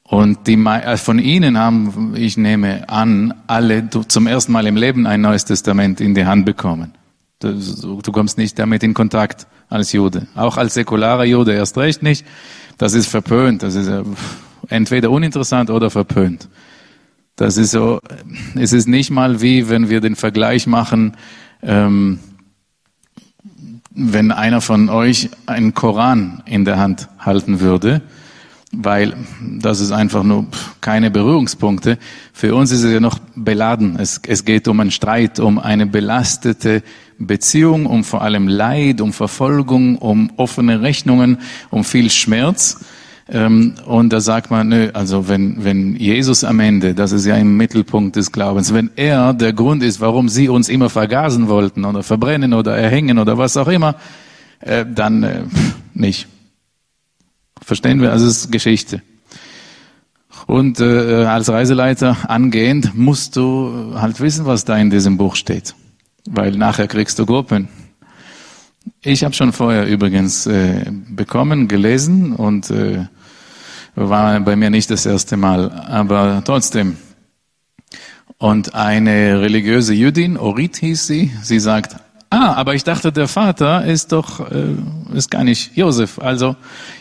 Und 0.03 0.47
die, 0.47 0.55
äh, 0.55 0.97
von 0.97 1.19
ihnen 1.19 1.59
haben, 1.59 2.15
ich 2.17 2.37
nehme 2.37 2.89
an, 2.89 3.35
alle 3.47 3.91
zum 3.91 4.27
ersten 4.27 4.53
Mal 4.53 4.67
im 4.67 4.77
Leben 4.77 5.07
ein 5.07 5.21
neues 5.21 5.45
Testament 5.45 6.01
in 6.01 6.15
die 6.15 6.25
Hand 6.25 6.47
bekommen. 6.47 6.93
Du, 7.41 8.01
du 8.01 8.12
kommst 8.12 8.39
nicht 8.39 8.59
damit 8.59 8.83
in 8.83 8.95
Kontakt 8.95 9.47
als 9.69 9.93
Jude. 9.93 10.27
Auch 10.35 10.57
als 10.57 10.75
säkularer 10.75 11.25
Jude 11.25 11.53
erst 11.53 11.77
recht 11.77 12.03
nicht. 12.03 12.25
Das 12.79 12.95
ist 12.95 13.09
verpönt. 13.09 13.62
Das 13.62 13.75
ist 13.75 13.89
äh, 13.89 14.05
entweder 14.69 15.11
uninteressant 15.11 15.71
oder 15.71 15.91
verpönt. 15.91 16.49
Das 17.35 17.59
ist 17.59 17.73
so, 17.73 18.01
es 18.55 18.73
ist 18.73 18.89
nicht 18.89 19.11
mal 19.11 19.43
wie, 19.43 19.69
wenn 19.69 19.91
wir 19.91 20.01
den 20.01 20.17
Vergleich 20.17 20.67
machen, 20.67 21.17
ähm, 21.62 22.21
wenn 23.97 24.31
einer 24.31 24.61
von 24.61 24.91
euch 24.91 25.31
einen 25.47 25.73
Koran 25.73 26.43
in 26.45 26.67
der 26.67 26.79
Hand 26.79 27.09
halten 27.19 27.61
würde, 27.61 28.03
weil 28.71 29.15
das 29.41 29.81
ist 29.81 29.91
einfach 29.91 30.23
nur 30.23 30.47
keine 30.83 31.11
Berührungspunkte. 31.11 31.99
Für 32.35 32.55
uns 32.55 32.73
ist 32.73 32.83
es 32.83 32.93
ja 32.93 33.01
noch 33.01 33.19
beladen. 33.35 33.97
Es, 33.99 34.21
es 34.27 34.45
geht 34.45 34.69
um 34.69 34.81
einen 34.81 34.91
Streit, 34.91 35.41
um 35.41 35.59
eine 35.59 35.87
belastete 35.87 36.83
Beziehung, 37.19 37.87
um 37.87 38.05
vor 38.05 38.21
allem 38.21 38.49
Leid, 38.49 39.01
um 39.01 39.15
Verfolgung, 39.15 39.97
um 39.97 40.31
offene 40.37 40.83
Rechnungen, 40.83 41.39
um 41.71 41.83
viel 41.83 42.11
Schmerz. 42.11 42.85
Ähm, 43.29 43.75
und 43.87 44.12
da 44.12 44.21
sagt 44.21 44.51
man, 44.51 44.69
nö, 44.69 44.91
also 44.93 45.29
wenn, 45.29 45.65
wenn 45.65 45.97
Jesus 45.97 46.45
am 46.45 46.61
Ende, 46.61 46.95
das 46.95 47.11
ist 47.11 47.27
ja 47.27 47.37
im 47.37 47.57
Mittelpunkt 47.57 48.15
des 48.15 48.31
Glaubens, 48.31 48.73
wenn 48.73 48.91
er 48.95 49.35
der 49.35 49.53
Grund 49.53 49.83
ist, 49.83 50.01
warum 50.01 50.29
sie 50.29 50.49
uns 50.49 50.69
immer 50.69 50.91
vergasen 50.91 51.49
wollten 51.49 51.85
oder 51.85 52.05
verbrennen 52.05 52.53
oder 52.53 52.77
erhängen 52.77 53.19
oder 53.19 53.37
was 53.37 53.57
auch 53.57 53.69
immer, 53.69 53.97
äh, 54.61 54.87
dann 54.89 55.23
äh, 55.25 55.43
nicht. 55.95 56.29
Verstehen 57.62 58.01
wir? 58.01 58.12
Also 58.12 58.27
es 58.27 58.45
ist 58.45 58.53
Geschichte. 58.53 59.03
Und 60.47 60.79
äh, 60.79 61.25
als 61.25 61.49
Reiseleiter 61.49 62.31
angehend 62.31 62.95
musst 62.95 63.35
du 63.35 63.95
halt 63.97 64.21
wissen, 64.21 64.47
was 64.47 64.65
da 64.65 64.77
in 64.77 64.91
diesem 64.91 65.17
Buch 65.17 65.35
steht, 65.35 65.75
weil 66.27 66.53
nachher 66.53 66.87
kriegst 66.87 67.19
du 67.19 67.27
Gruppen. 67.27 67.69
Ich 69.03 69.25
habe 69.25 69.35
schon 69.35 69.53
vorher 69.53 69.89
übrigens 69.89 70.47
äh, 70.47 70.93
bekommen, 71.09 71.67
gelesen 71.67 72.33
und 72.33 72.71
äh, 72.71 73.07
war 73.97 74.39
bei 74.41 74.55
mir 74.57 74.71
nicht 74.71 74.91
das 74.91 75.07
erste 75.07 75.37
Mal, 75.37 75.71
aber 75.71 76.43
trotzdem. 76.45 76.99
Und 78.39 78.75
eine 78.75 79.41
religiöse 79.41 79.95
Jüdin, 79.95 80.37
Orit 80.37 80.77
hieß 80.77 81.07
sie, 81.07 81.33
sie 81.43 81.59
sagt, 81.59 81.97
ah, 82.29 82.53
aber 82.53 82.75
ich 82.75 82.85
dachte, 82.85 83.11
der 83.11 83.29
Vater 83.29 83.87
ist 83.87 84.13
doch, 84.13 84.51
äh, 84.51 84.75
ist 85.15 85.31
gar 85.31 85.43
nicht 85.43 85.75
Josef. 85.75 86.19
Also 86.19 86.57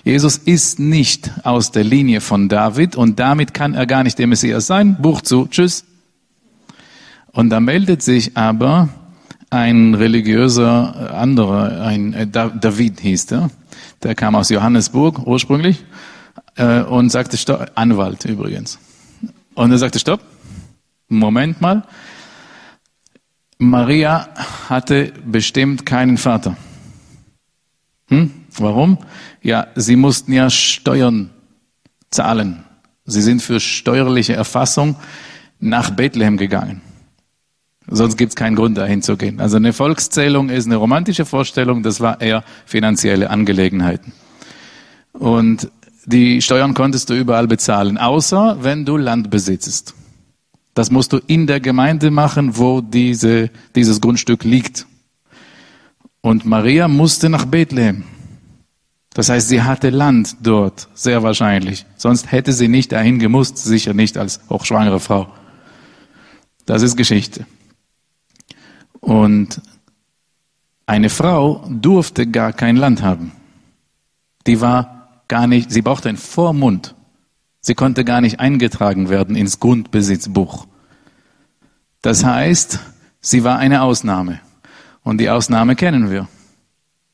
Jesus 0.05 0.37
ist 0.37 0.79
nicht 0.79 1.31
aus 1.43 1.71
der 1.71 1.83
Linie 1.83 2.21
von 2.21 2.47
David 2.47 2.95
und 2.95 3.19
damit 3.19 3.53
kann 3.53 3.73
er 3.73 3.85
gar 3.85 4.03
nicht 4.03 4.17
der 4.17 4.27
Messias 4.27 4.65
sein. 4.65 4.95
Buch 5.01 5.21
zu, 5.21 5.47
tschüss. 5.47 5.83
Und 7.33 7.49
da 7.49 7.59
meldet 7.59 8.01
sich 8.01 8.37
aber 8.37 8.87
ein 9.49 9.93
religiöser 9.93 11.13
anderer, 11.13 11.81
ein 11.81 12.13
äh, 12.13 12.27
David 12.27 13.01
hieß 13.01 13.25
der, 13.27 13.49
der 14.03 14.15
kam 14.15 14.35
aus 14.35 14.49
Johannesburg 14.49 15.27
ursprünglich 15.27 15.83
äh, 16.55 16.81
und 16.81 17.09
sagte, 17.09 17.37
stopp, 17.37 17.71
Anwalt 17.75 18.25
übrigens. 18.25 18.79
Und 19.53 19.71
er 19.71 19.77
sagte, 19.77 19.99
stopp, 19.99 20.21
Moment 21.07 21.61
mal, 21.61 21.83
Maria 23.57 24.27
hatte 24.69 25.13
bestimmt 25.25 25.85
keinen 25.85 26.17
Vater. 26.17 26.57
Hm? 28.09 28.31
Warum? 28.57 28.97
Ja, 29.41 29.67
sie 29.75 29.95
mussten 29.95 30.33
ja 30.33 30.49
Steuern 30.49 31.29
zahlen. 32.09 32.63
Sie 33.05 33.21
sind 33.21 33.41
für 33.41 33.59
steuerliche 33.59 34.33
Erfassung 34.33 34.95
nach 35.59 35.91
Bethlehem 35.91 36.37
gegangen. 36.37 36.81
Sonst 37.87 38.17
gibt 38.17 38.31
es 38.31 38.35
keinen 38.35 38.55
Grund, 38.55 38.77
dahin 38.77 39.03
zu 39.03 39.15
gehen. 39.15 39.39
Also 39.39 39.57
eine 39.57 39.71
Volkszählung 39.71 40.49
ist 40.49 40.65
eine 40.65 40.77
romantische 40.77 41.25
Vorstellung, 41.25 41.83
das 41.83 42.01
war 42.01 42.19
eher 42.19 42.43
finanzielle 42.65 43.29
Angelegenheiten. 43.29 44.11
Und 45.13 45.69
die 46.05 46.41
Steuern 46.41 46.73
konntest 46.73 47.09
du 47.09 47.13
überall 47.13 47.47
bezahlen, 47.47 47.97
außer 47.97 48.57
wenn 48.61 48.85
du 48.85 48.97
Land 48.97 49.29
besitzt. 49.29 49.95
Das 50.73 50.91
musst 50.91 51.13
du 51.13 51.19
in 51.25 51.47
der 51.47 51.59
Gemeinde 51.59 52.11
machen, 52.11 52.57
wo 52.57 52.81
diese, 52.81 53.49
dieses 53.75 54.01
Grundstück 54.01 54.43
liegt. 54.43 54.85
Und 56.21 56.45
Maria 56.45 56.87
musste 56.87 57.29
nach 57.29 57.45
Bethlehem. 57.45 58.03
Das 59.13 59.29
heißt, 59.29 59.47
sie 59.47 59.61
hatte 59.63 59.89
Land 59.89 60.35
dort, 60.43 60.89
sehr 60.93 61.23
wahrscheinlich. 61.23 61.85
Sonst 61.95 62.31
hätte 62.31 62.51
sie 62.51 62.67
nicht 62.67 62.91
dahin 62.91 63.17
gemusst, 63.17 63.57
sicher 63.57 63.93
nicht 63.93 64.17
als 64.17 64.41
hochschwangere 64.49 64.99
Frau. 64.99 65.27
Das 66.65 66.81
ist 66.81 66.97
Geschichte. 66.97 67.45
Und 68.99 69.61
eine 70.85 71.09
Frau 71.09 71.65
durfte 71.69 72.27
gar 72.27 72.51
kein 72.51 72.75
Land 72.75 73.01
haben. 73.01 73.31
Die 74.45 74.59
war 74.59 74.94
gar 75.27 75.47
nicht, 75.47 75.71
sie 75.71 75.81
brauchte 75.81 76.09
einen 76.09 76.17
Vormund. 76.17 76.95
Sie 77.61 77.75
konnte 77.75 78.05
gar 78.05 78.21
nicht 78.21 78.39
eingetragen 78.39 79.09
werden 79.09 79.35
ins 79.35 79.59
Grundbesitzbuch. 79.59 80.67
Das 82.01 82.23
heißt, 82.23 82.79
sie 83.21 83.43
war 83.43 83.57
eine 83.57 83.81
Ausnahme. 83.81 84.39
Und 85.03 85.19
die 85.19 85.29
Ausnahme 85.29 85.75
kennen 85.75 86.11
wir. 86.11 86.27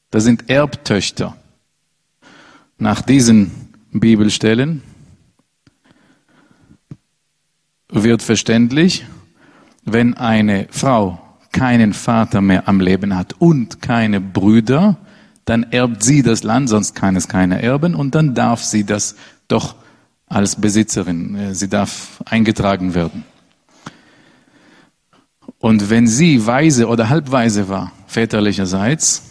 Das 0.10 0.24
sind 0.24 0.50
Erbtöchter. 0.50 1.38
Nach 2.78 3.02
diesen 3.02 3.52
Bibelstellen 3.92 4.84
wird 7.90 8.22
verständlich, 8.22 9.06
wenn 9.84 10.16
eine 10.16 10.68
Frau 10.72 11.22
keinen 11.52 11.94
Vater 11.94 12.42
mehr 12.42 12.68
am 12.68 12.80
Leben 12.80 13.16
hat 13.16 13.36
und 13.40 13.82
keine 13.82 14.22
Brüder, 14.22 14.98
dann 15.46 15.64
erbt 15.64 16.04
sie 16.04 16.22
das 16.22 16.44
Land, 16.44 16.70
sonst 16.70 16.96
kann 16.96 17.16
es 17.16 17.28
keiner 17.28 17.60
erben 17.60 17.96
und 17.96 18.16
dann 18.16 18.34
darf 18.34 18.64
sie 18.64 18.86
das 18.86 19.16
doch 19.48 19.76
als 20.28 20.56
Besitzerin, 20.56 21.36
äh, 21.36 21.56
sie 21.56 21.68
darf 21.68 22.22
eingetragen 22.26 22.94
werden. 22.94 23.26
Und 25.60 25.90
wenn 25.90 26.08
sie 26.08 26.46
weise 26.46 26.88
oder 26.88 27.10
halbweise 27.10 27.70
war, 27.70 27.92
väterlicherseits, 28.08 29.24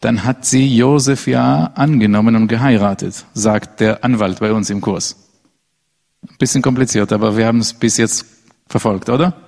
dann 0.00 0.24
hat 0.24 0.44
sie 0.44 0.76
Josef 0.76 1.26
ja 1.26 1.72
angenommen 1.74 2.36
und 2.36 2.48
geheiratet, 2.48 3.24
sagt 3.34 3.80
der 3.80 4.04
Anwalt 4.04 4.38
bei 4.38 4.52
uns 4.52 4.70
im 4.70 4.80
Kurs. 4.80 5.16
Ein 6.22 6.36
bisschen 6.38 6.62
kompliziert, 6.62 7.12
aber 7.12 7.36
wir 7.36 7.46
haben 7.46 7.60
es 7.60 7.72
bis 7.72 7.96
jetzt 7.96 8.26
Verfolgt, 8.68 9.08
oder? 9.08 9.45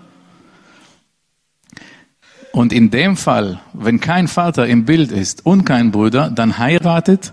Und 2.58 2.72
in 2.72 2.90
dem 2.90 3.16
Fall, 3.16 3.60
wenn 3.72 4.00
kein 4.00 4.26
Vater 4.26 4.66
im 4.66 4.84
Bild 4.84 5.12
ist 5.12 5.46
und 5.46 5.62
kein 5.62 5.92
Bruder, 5.92 6.28
dann 6.28 6.58
heiratet 6.58 7.32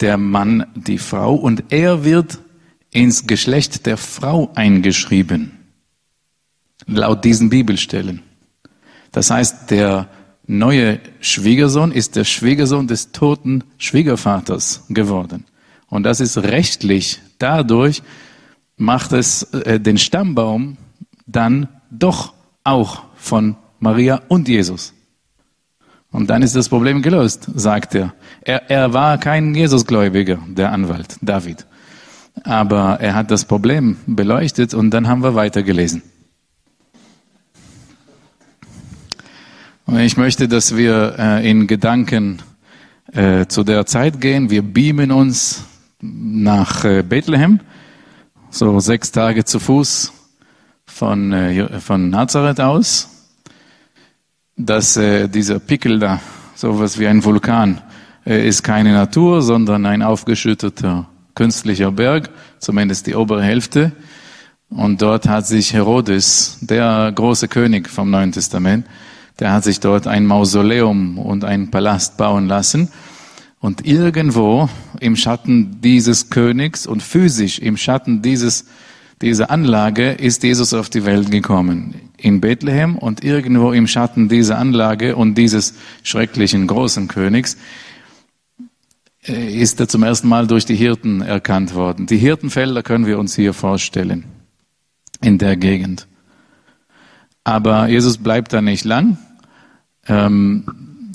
der 0.00 0.16
Mann 0.16 0.64
die 0.74 0.96
Frau 0.96 1.34
und 1.34 1.64
er 1.68 2.04
wird 2.04 2.38
ins 2.90 3.26
Geschlecht 3.26 3.84
der 3.84 3.98
Frau 3.98 4.50
eingeschrieben. 4.54 5.58
Laut 6.86 7.22
diesen 7.26 7.50
Bibelstellen. 7.50 8.22
Das 9.12 9.30
heißt, 9.30 9.70
der 9.70 10.08
neue 10.46 11.00
Schwiegersohn 11.20 11.92
ist 11.92 12.16
der 12.16 12.24
Schwiegersohn 12.24 12.86
des 12.86 13.12
toten 13.12 13.62
Schwiegervaters 13.76 14.84
geworden. 14.88 15.44
Und 15.90 16.04
das 16.04 16.18
ist 16.18 16.38
rechtlich. 16.38 17.20
Dadurch 17.36 18.02
macht 18.78 19.12
es 19.12 19.42
äh, 19.52 19.78
den 19.78 19.98
Stammbaum 19.98 20.78
dann 21.26 21.68
doch 21.90 22.32
auch 22.64 23.02
von 23.16 23.56
Maria 23.80 24.20
und 24.28 24.48
Jesus. 24.48 24.94
Und 26.12 26.28
dann 26.28 26.42
ist 26.42 26.56
das 26.56 26.68
Problem 26.68 27.02
gelöst, 27.02 27.48
sagt 27.54 27.94
er. 27.94 28.14
Er, 28.42 28.70
er 28.70 28.92
war 28.92 29.18
kein 29.18 29.54
Jesusgläubiger, 29.54 30.38
der 30.48 30.72
Anwalt, 30.72 31.16
David. 31.22 31.66
Aber 32.44 33.00
er 33.00 33.14
hat 33.14 33.30
das 33.30 33.44
Problem 33.44 33.96
beleuchtet 34.06 34.74
und 34.74 34.90
dann 34.90 35.08
haben 35.08 35.22
wir 35.22 35.34
weitergelesen. 35.34 36.02
Und 39.86 39.98
ich 39.98 40.16
möchte, 40.16 40.46
dass 40.46 40.76
wir 40.76 41.16
äh, 41.18 41.50
in 41.50 41.66
Gedanken 41.66 42.42
äh, 43.12 43.46
zu 43.46 43.64
der 43.64 43.86
Zeit 43.86 44.20
gehen. 44.20 44.50
Wir 44.50 44.62
beamen 44.62 45.10
uns 45.10 45.64
nach 46.00 46.84
äh, 46.84 47.02
Bethlehem, 47.02 47.60
so 48.50 48.78
sechs 48.80 49.10
Tage 49.10 49.44
zu 49.44 49.58
Fuß 49.58 50.12
von, 50.86 51.32
äh, 51.32 51.80
von 51.80 52.10
Nazareth 52.10 52.60
aus 52.60 53.19
dass 54.66 54.96
äh, 54.96 55.28
dieser 55.28 55.58
Pickel 55.58 55.98
da, 55.98 56.20
sowas 56.54 56.98
wie 56.98 57.06
ein 57.06 57.24
Vulkan, 57.24 57.80
äh, 58.26 58.46
ist 58.46 58.62
keine 58.62 58.92
Natur, 58.92 59.42
sondern 59.42 59.86
ein 59.86 60.02
aufgeschütteter 60.02 61.06
künstlicher 61.34 61.90
Berg, 61.92 62.30
zumindest 62.58 63.06
die 63.06 63.14
obere 63.14 63.42
Hälfte. 63.42 63.92
Und 64.68 65.02
dort 65.02 65.28
hat 65.28 65.46
sich 65.46 65.72
Herodes, 65.72 66.58
der 66.60 67.10
große 67.14 67.48
König 67.48 67.88
vom 67.88 68.10
Neuen 68.10 68.32
Testament, 68.32 68.86
der 69.38 69.52
hat 69.52 69.64
sich 69.64 69.80
dort 69.80 70.06
ein 70.06 70.26
Mausoleum 70.26 71.18
und 71.18 71.44
einen 71.44 71.70
Palast 71.70 72.18
bauen 72.18 72.46
lassen. 72.46 72.90
Und 73.58 73.86
irgendwo 73.86 74.68
im 75.00 75.16
Schatten 75.16 75.80
dieses 75.80 76.30
Königs 76.30 76.86
und 76.86 77.02
physisch 77.02 77.58
im 77.58 77.76
Schatten 77.76 78.22
dieses 78.22 78.66
dieser 79.22 79.50
Anlage 79.50 80.12
ist 80.12 80.42
Jesus 80.44 80.72
auf 80.72 80.88
die 80.88 81.04
Welt 81.04 81.30
gekommen. 81.30 81.94
In 82.20 82.40
Bethlehem 82.40 82.96
und 82.96 83.24
irgendwo 83.24 83.72
im 83.72 83.86
Schatten 83.86 84.28
dieser 84.28 84.58
Anlage 84.58 85.16
und 85.16 85.36
dieses 85.36 85.74
schrecklichen 86.02 86.66
großen 86.66 87.08
Königs 87.08 87.56
äh, 89.26 89.52
ist 89.54 89.80
er 89.80 89.88
zum 89.88 90.02
ersten 90.02 90.28
Mal 90.28 90.46
durch 90.46 90.64
die 90.64 90.76
Hirten 90.76 91.22
erkannt 91.22 91.74
worden. 91.74 92.06
Die 92.06 92.18
Hirtenfelder 92.18 92.82
können 92.82 93.06
wir 93.06 93.18
uns 93.18 93.34
hier 93.34 93.54
vorstellen, 93.54 94.24
in 95.20 95.38
der 95.38 95.56
Gegend. 95.56 96.06
Aber 97.44 97.88
Jesus 97.88 98.18
bleibt 98.18 98.52
da 98.52 98.60
nicht 98.60 98.84
lang. 98.84 99.18
Ähm, 100.06 100.64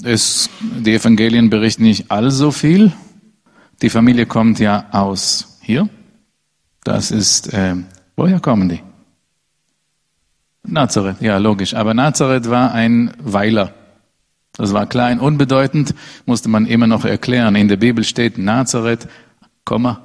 es, 0.04 0.50
die 0.62 0.94
Evangelien 0.94 1.50
berichten 1.50 1.84
nicht 1.84 2.12
allso 2.12 2.52
viel. 2.52 2.92
Die 3.82 3.90
Familie 3.90 4.26
kommt 4.26 4.60
ja 4.60 4.88
aus 4.92 5.60
hier. 5.62 5.90
Das 6.84 7.12
ist 7.12 7.54
äh, 7.54 7.76
Woher 8.16 8.40
kommen 8.40 8.70
die? 8.70 8.82
Nazareth, 10.68 11.22
ja, 11.22 11.38
logisch. 11.38 11.74
Aber 11.74 11.94
Nazareth 11.94 12.50
war 12.50 12.74
ein 12.74 13.12
Weiler. 13.20 13.74
Das 14.54 14.74
war 14.74 14.86
klein, 14.88 15.20
unbedeutend, 15.20 15.94
musste 16.26 16.48
man 16.50 16.66
immer 16.66 16.88
noch 16.88 17.04
erklären. 17.04 17.56
In 17.56 17.68
der 17.68 17.76
Bibel 17.78 18.04
steht 18.04 18.38
Nazareth, 18.38 19.08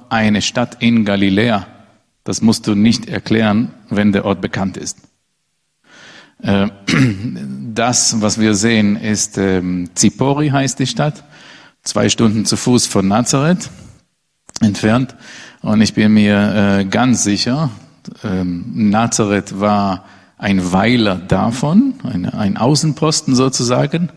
eine 0.08 0.42
Stadt 0.42 0.78
in 0.80 1.04
Galiläa. 1.04 1.66
Das 2.24 2.42
musst 2.42 2.66
du 2.66 2.74
nicht 2.74 3.08
erklären, 3.08 3.72
wenn 3.88 4.12
der 4.12 4.24
Ort 4.24 4.40
bekannt 4.40 4.76
ist. 4.76 4.98
Äh, 6.42 6.68
das, 7.74 8.20
was 8.20 8.40
wir 8.40 8.54
sehen, 8.54 8.96
ist 8.96 9.38
ähm, 9.38 9.90
Zipori 9.94 10.48
heißt 10.48 10.78
die 10.78 10.86
Stadt, 10.86 11.24
zwei 11.82 12.08
Stunden 12.08 12.44
zu 12.44 12.56
Fuß 12.56 12.86
von 12.86 13.06
Nazareth 13.06 13.70
entfernt. 14.60 15.14
Und 15.62 15.80
ich 15.80 15.94
bin 15.94 16.14
mir 16.14 16.80
äh, 16.80 16.84
ganz 16.84 17.22
sicher, 17.22 17.70
ähm, 18.24 18.90
Nazareth 18.90 19.60
war 19.60 20.04
ein 20.40 20.72
Weiler 20.72 21.16
davon, 21.16 21.94
ein, 22.02 22.24
ein 22.24 22.56
Außenposten 22.56 23.34
sozusagen. 23.34 24.08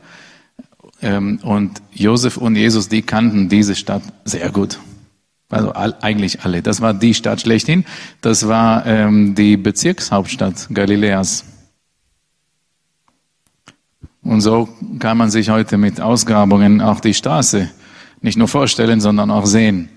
Ähm, 1.02 1.40
und 1.44 1.82
Josef 1.92 2.38
und 2.38 2.56
Jesus, 2.56 2.88
die 2.88 3.02
kannten 3.02 3.50
diese 3.50 3.76
Stadt 3.76 4.04
sehr 4.24 4.50
gut. 4.50 4.80
Also 5.50 5.74
all, 5.74 5.96
eigentlich 6.02 6.42
alle. 6.42 6.62
Das 6.62 6.80
war 6.80 6.94
die 6.94 7.14
Stadt 7.14 7.42
schlechthin. 7.42 7.84
Das 8.22 8.48
war 8.48 8.86
ähm, 8.86 9.36
die 9.36 9.58
Bezirkshauptstadt 9.58 10.70
Galiläas. 10.74 11.44
Und 14.22 14.40
so 14.40 14.70
kann 15.00 15.18
man 15.18 15.30
sich 15.30 15.50
heute 15.50 15.78
mit 15.78 16.00
Ausgrabungen 16.00 16.80
auch 16.80 17.02
die 17.02 17.14
Straße 17.14 17.70
nicht 18.22 18.38
nur 18.38 18.48
vorstellen, 18.48 19.02
sondern 19.02 19.30
auch 19.30 19.46
sehen 19.46 19.90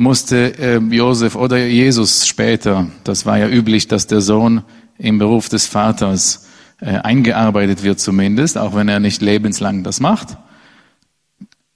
musste 0.00 0.58
äh, 0.58 0.78
Josef 0.78 1.36
oder 1.36 1.58
Jesus 1.58 2.26
später, 2.26 2.86
das 3.04 3.26
war 3.26 3.36
ja 3.36 3.48
üblich, 3.48 3.86
dass 3.86 4.06
der 4.06 4.22
Sohn 4.22 4.62
im 5.00 5.18
Beruf 5.18 5.48
des 5.48 5.66
Vaters 5.66 6.46
äh, 6.80 6.98
eingearbeitet 6.98 7.82
wird 7.82 8.00
zumindest, 8.00 8.58
auch 8.58 8.74
wenn 8.74 8.88
er 8.88 9.00
nicht 9.00 9.22
lebenslang 9.22 9.82
das 9.82 10.00
macht. 10.00 10.36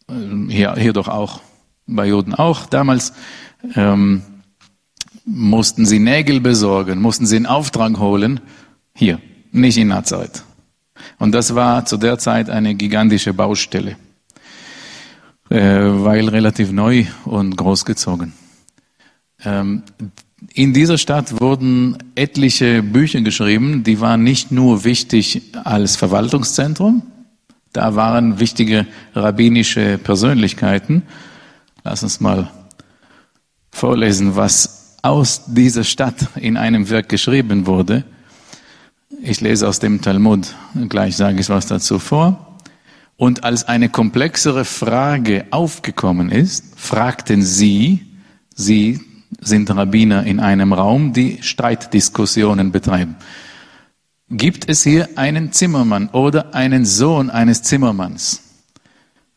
Ähm, 0.08 0.48
hier, 0.48 0.74
hier 0.76 0.92
doch 0.92 1.08
auch, 1.08 1.40
bei 1.86 2.06
Juden 2.06 2.34
auch 2.34 2.66
damals. 2.66 3.12
Ähm, 3.74 4.22
mussten 5.24 5.86
sie 5.86 5.98
Nägel 5.98 6.40
besorgen, 6.40 7.00
mussten 7.00 7.24
sie 7.24 7.36
einen 7.36 7.46
Auftrag 7.46 7.98
holen, 7.98 8.40
hier, 8.92 9.20
nicht 9.52 9.78
in 9.78 9.88
Nazareth. 9.88 10.44
Und 11.18 11.32
das 11.32 11.54
war 11.54 11.86
zu 11.86 11.96
der 11.96 12.18
Zeit 12.18 12.50
eine 12.50 12.74
gigantische 12.74 13.32
Baustelle. 13.32 13.96
Äh, 15.50 15.58
weil 15.58 16.28
relativ 16.28 16.72
neu 16.72 17.06
und 17.24 17.56
großgezogen. 17.56 18.32
Ähm, 19.44 19.82
in 20.52 20.72
dieser 20.72 20.98
Stadt 20.98 21.40
wurden 21.40 21.96
etliche 22.14 22.82
Bücher 22.82 23.20
geschrieben, 23.22 23.82
die 23.82 24.00
waren 24.00 24.22
nicht 24.22 24.50
nur 24.52 24.84
wichtig 24.84 25.42
als 25.64 25.96
Verwaltungszentrum, 25.96 27.02
da 27.72 27.96
waren 27.96 28.38
wichtige 28.38 28.86
rabbinische 29.14 29.98
Persönlichkeiten. 29.98 31.02
Lass 31.82 32.02
uns 32.02 32.20
mal 32.20 32.50
vorlesen, 33.70 34.36
was 34.36 34.96
aus 35.02 35.42
dieser 35.46 35.82
Stadt 35.84 36.28
in 36.36 36.56
einem 36.56 36.88
Werk 36.88 37.08
geschrieben 37.08 37.66
wurde. 37.66 38.04
Ich 39.22 39.40
lese 39.40 39.68
aus 39.68 39.80
dem 39.80 40.00
Talmud, 40.00 40.54
gleich 40.88 41.16
sage 41.16 41.40
ich 41.40 41.48
was 41.48 41.66
dazu 41.66 41.98
vor. 41.98 42.60
Und 43.16 43.44
als 43.44 43.64
eine 43.64 43.88
komplexere 43.88 44.64
Frage 44.64 45.46
aufgekommen 45.50 46.30
ist, 46.30 46.64
fragten 46.76 47.42
sie, 47.42 48.06
sie 48.54 49.00
sind 49.40 49.70
Rabbiner 49.70 50.24
in 50.24 50.40
einem 50.40 50.72
Raum, 50.72 51.12
die 51.12 51.38
Streitdiskussionen 51.42 52.72
betreiben. 52.72 53.16
Gibt 54.30 54.68
es 54.68 54.82
hier 54.82 55.08
einen 55.16 55.52
Zimmermann 55.52 56.08
oder 56.08 56.54
einen 56.54 56.84
Sohn 56.84 57.30
eines 57.30 57.62
Zimmermanns? 57.62 58.42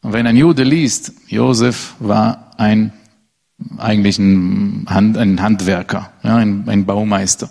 Und 0.02 0.14
wenn 0.14 0.28
ein 0.28 0.38
Jude 0.38 0.64
liest, 0.64 1.14
Josef 1.28 1.96
war 2.00 2.52
ein 2.58 2.94
eigentlich 3.78 4.20
ein, 4.20 4.86
Hand, 4.88 5.18
ein 5.18 5.42
Handwerker, 5.42 6.12
ja, 6.24 6.36
ein, 6.36 6.64
ein 6.68 6.86
Baumeister. 6.86 7.50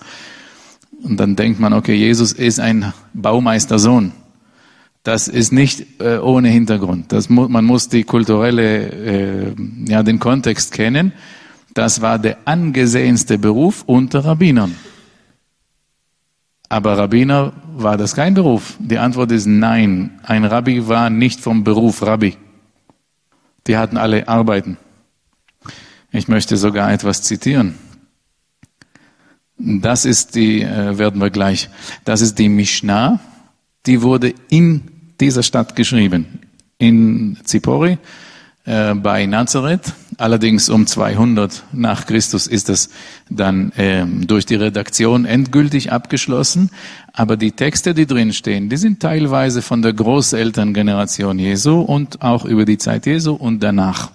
Und 1.03 1.19
dann 1.19 1.37
denkt 1.37 1.61
man, 1.61 1.73
okay, 1.73 1.95
Jesus 1.95 2.33
ist 2.33 2.61
ein 2.61 2.93
Baumeistersohn. 3.13 4.13
Das 5.03 5.29
ist 5.29 5.53
nicht 5.53 6.01
äh, 6.01 6.19
ohne 6.19 6.49
Hintergrund. 6.49 7.13
Das 7.13 7.29
mu 7.29 7.49
man 7.49 7.65
muss 7.65 7.89
die 7.89 8.03
kulturelle, 8.03 8.89
äh, 8.91 9.55
ja, 9.87 10.03
den 10.03 10.19
Kontext 10.19 10.73
kennen. 10.73 11.13
Das 11.77 12.01
war 12.01 12.19
der 12.19 12.39
angesehenste 12.47 13.37
Beruf 13.37 13.83
unter 13.85 14.25
Rabbinern. 14.25 14.75
Aber 16.71 16.97
Rabbiner 16.97 17.53
war 17.77 17.99
das 17.99 18.15
kein 18.15 18.33
Beruf? 18.33 18.79
Die 18.79 18.97
Antwort 18.97 19.31
ist 19.31 19.45
nein. 19.45 20.19
Ein 20.23 20.47
Rabbi 20.47 20.89
war 20.89 21.11
nicht 21.11 21.39
vom 21.41 21.65
Beruf 21.65 22.01
Rabbi. 22.01 22.39
Die 23.67 23.77
hatten 23.77 23.99
alle 23.99 24.27
Arbeiten. 24.27 24.79
Ich 26.13 26.29
möchte 26.29 26.57
sogar 26.57 26.91
etwas 26.91 27.21
zitieren. 27.21 27.75
Das 29.59 30.07
ist 30.07 30.35
die, 30.35 30.63
äh, 30.63 30.97
werden 30.97 31.21
wir 31.21 31.29
gleich, 31.29 31.69
das 32.07 32.23
ist 32.23 32.39
die 32.39 32.49
Mishnah, 32.49 33.21
die 33.85 34.01
wurde 34.01 34.33
in 34.49 34.81
dieser 35.21 35.43
Stadt 35.43 35.77
geschrieben, 35.77 36.41
in 36.79 37.37
Zipori, 37.45 37.99
äh, 38.65 38.95
bei 38.95 39.27
Nazareth. 39.27 39.93
Allerdings 40.19 40.71
um 40.71 40.87
200 40.87 41.65
nach 41.73 42.07
Christus 42.07 42.47
ist 42.47 42.71
das 42.71 42.89
dann 43.29 43.73
ähm, 43.77 44.27
durch 44.27 44.47
die 44.47 44.55
Redaktion 44.55 45.27
endgültig 45.27 45.93
abgeschlossen. 45.93 46.71
Aber 47.13 47.37
die 47.37 47.53
Texte, 47.53 47.93
die 47.93 48.07
drin 48.07 48.33
stehen, 48.33 48.71
die 48.71 48.79
sind 48.79 49.01
teilweise 49.01 49.61
von 49.61 49.83
der 49.83 49.93
Großelterngeneration 49.93 51.39
Jesu 51.39 51.81
und 51.81 52.23
auch 52.23 52.47
über 52.47 52.65
die 52.65 52.79
Zeit 52.79 53.05
Jesu 53.05 53.35
und 53.35 53.63
danach. 53.63 54.13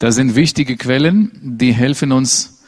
Das 0.00 0.16
sind 0.16 0.34
wichtige 0.34 0.76
Quellen, 0.76 1.30
die 1.42 1.72
helfen 1.72 2.12
uns, 2.12 2.58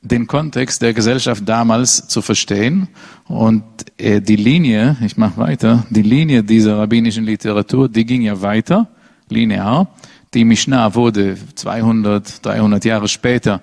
den 0.00 0.26
Kontext 0.26 0.80
der 0.80 0.94
Gesellschaft 0.94 1.42
damals 1.46 2.06
zu 2.08 2.22
verstehen. 2.22 2.88
Und 3.26 3.64
äh, 3.98 4.20
die 4.20 4.36
Linie, 4.36 4.96
ich 5.04 5.16
mache 5.16 5.38
weiter, 5.38 5.86
die 5.90 6.02
Linie 6.02 6.44
dieser 6.44 6.78
rabbinischen 6.78 7.24
Literatur, 7.24 7.88
die 7.88 8.06
ging 8.06 8.22
ja 8.22 8.40
weiter, 8.40 8.88
linear. 9.28 9.88
Die 10.34 10.44
Mishnah 10.44 10.94
wurde 10.94 11.36
200, 11.54 12.44
300 12.44 12.84
Jahre 12.84 13.08
später 13.08 13.62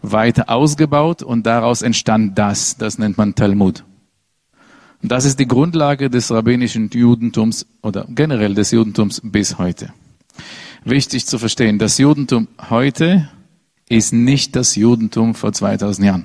weiter 0.00 0.48
ausgebaut 0.48 1.22
und 1.22 1.46
daraus 1.46 1.82
entstand 1.82 2.38
das. 2.38 2.76
Das 2.76 2.98
nennt 2.98 3.18
man 3.18 3.34
Talmud. 3.34 3.84
Und 5.02 5.12
das 5.12 5.24
ist 5.24 5.38
die 5.38 5.46
Grundlage 5.46 6.08
des 6.08 6.30
rabbinischen 6.30 6.90
Judentums 6.90 7.66
oder 7.82 8.06
generell 8.08 8.54
des 8.54 8.70
Judentums 8.70 9.20
bis 9.22 9.58
heute. 9.58 9.92
Wichtig 10.84 11.26
zu 11.26 11.38
verstehen, 11.38 11.78
das 11.78 11.98
Judentum 11.98 12.48
heute 12.70 13.28
ist 13.88 14.12
nicht 14.12 14.56
das 14.56 14.74
Judentum 14.74 15.34
vor 15.34 15.52
2000 15.52 16.06
Jahren. 16.06 16.24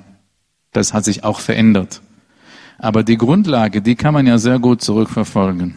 Das 0.71 0.93
hat 0.93 1.03
sich 1.03 1.23
auch 1.23 1.39
verändert. 1.39 2.01
Aber 2.77 3.03
die 3.03 3.17
Grundlage, 3.17 3.81
die 3.81 3.95
kann 3.95 4.13
man 4.13 4.25
ja 4.25 4.37
sehr 4.37 4.57
gut 4.57 4.81
zurückverfolgen. 4.81 5.75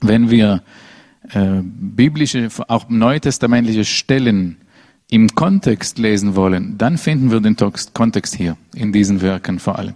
Wenn 0.00 0.30
wir 0.30 0.62
äh, 1.28 1.60
biblische, 1.62 2.48
auch 2.68 2.88
neutestamentliche 2.88 3.84
Stellen 3.84 4.56
im 5.10 5.28
Kontext 5.28 5.98
lesen 5.98 6.36
wollen, 6.36 6.78
dann 6.78 6.96
finden 6.96 7.30
wir 7.30 7.40
den 7.40 7.56
Kontext 7.92 8.34
hier, 8.34 8.56
in 8.74 8.92
diesen 8.92 9.20
Werken 9.20 9.58
vor 9.58 9.78
allem. 9.78 9.94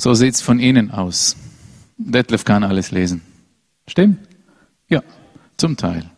So 0.00 0.14
sieht's 0.14 0.40
von 0.40 0.58
Ihnen 0.58 0.90
aus. 0.90 1.36
Detlef 1.96 2.44
kann 2.44 2.64
alles 2.64 2.90
lesen. 2.90 3.22
Stimmt? 3.86 4.18
Ja, 4.88 5.02
zum 5.56 5.76
Teil. 5.76 6.10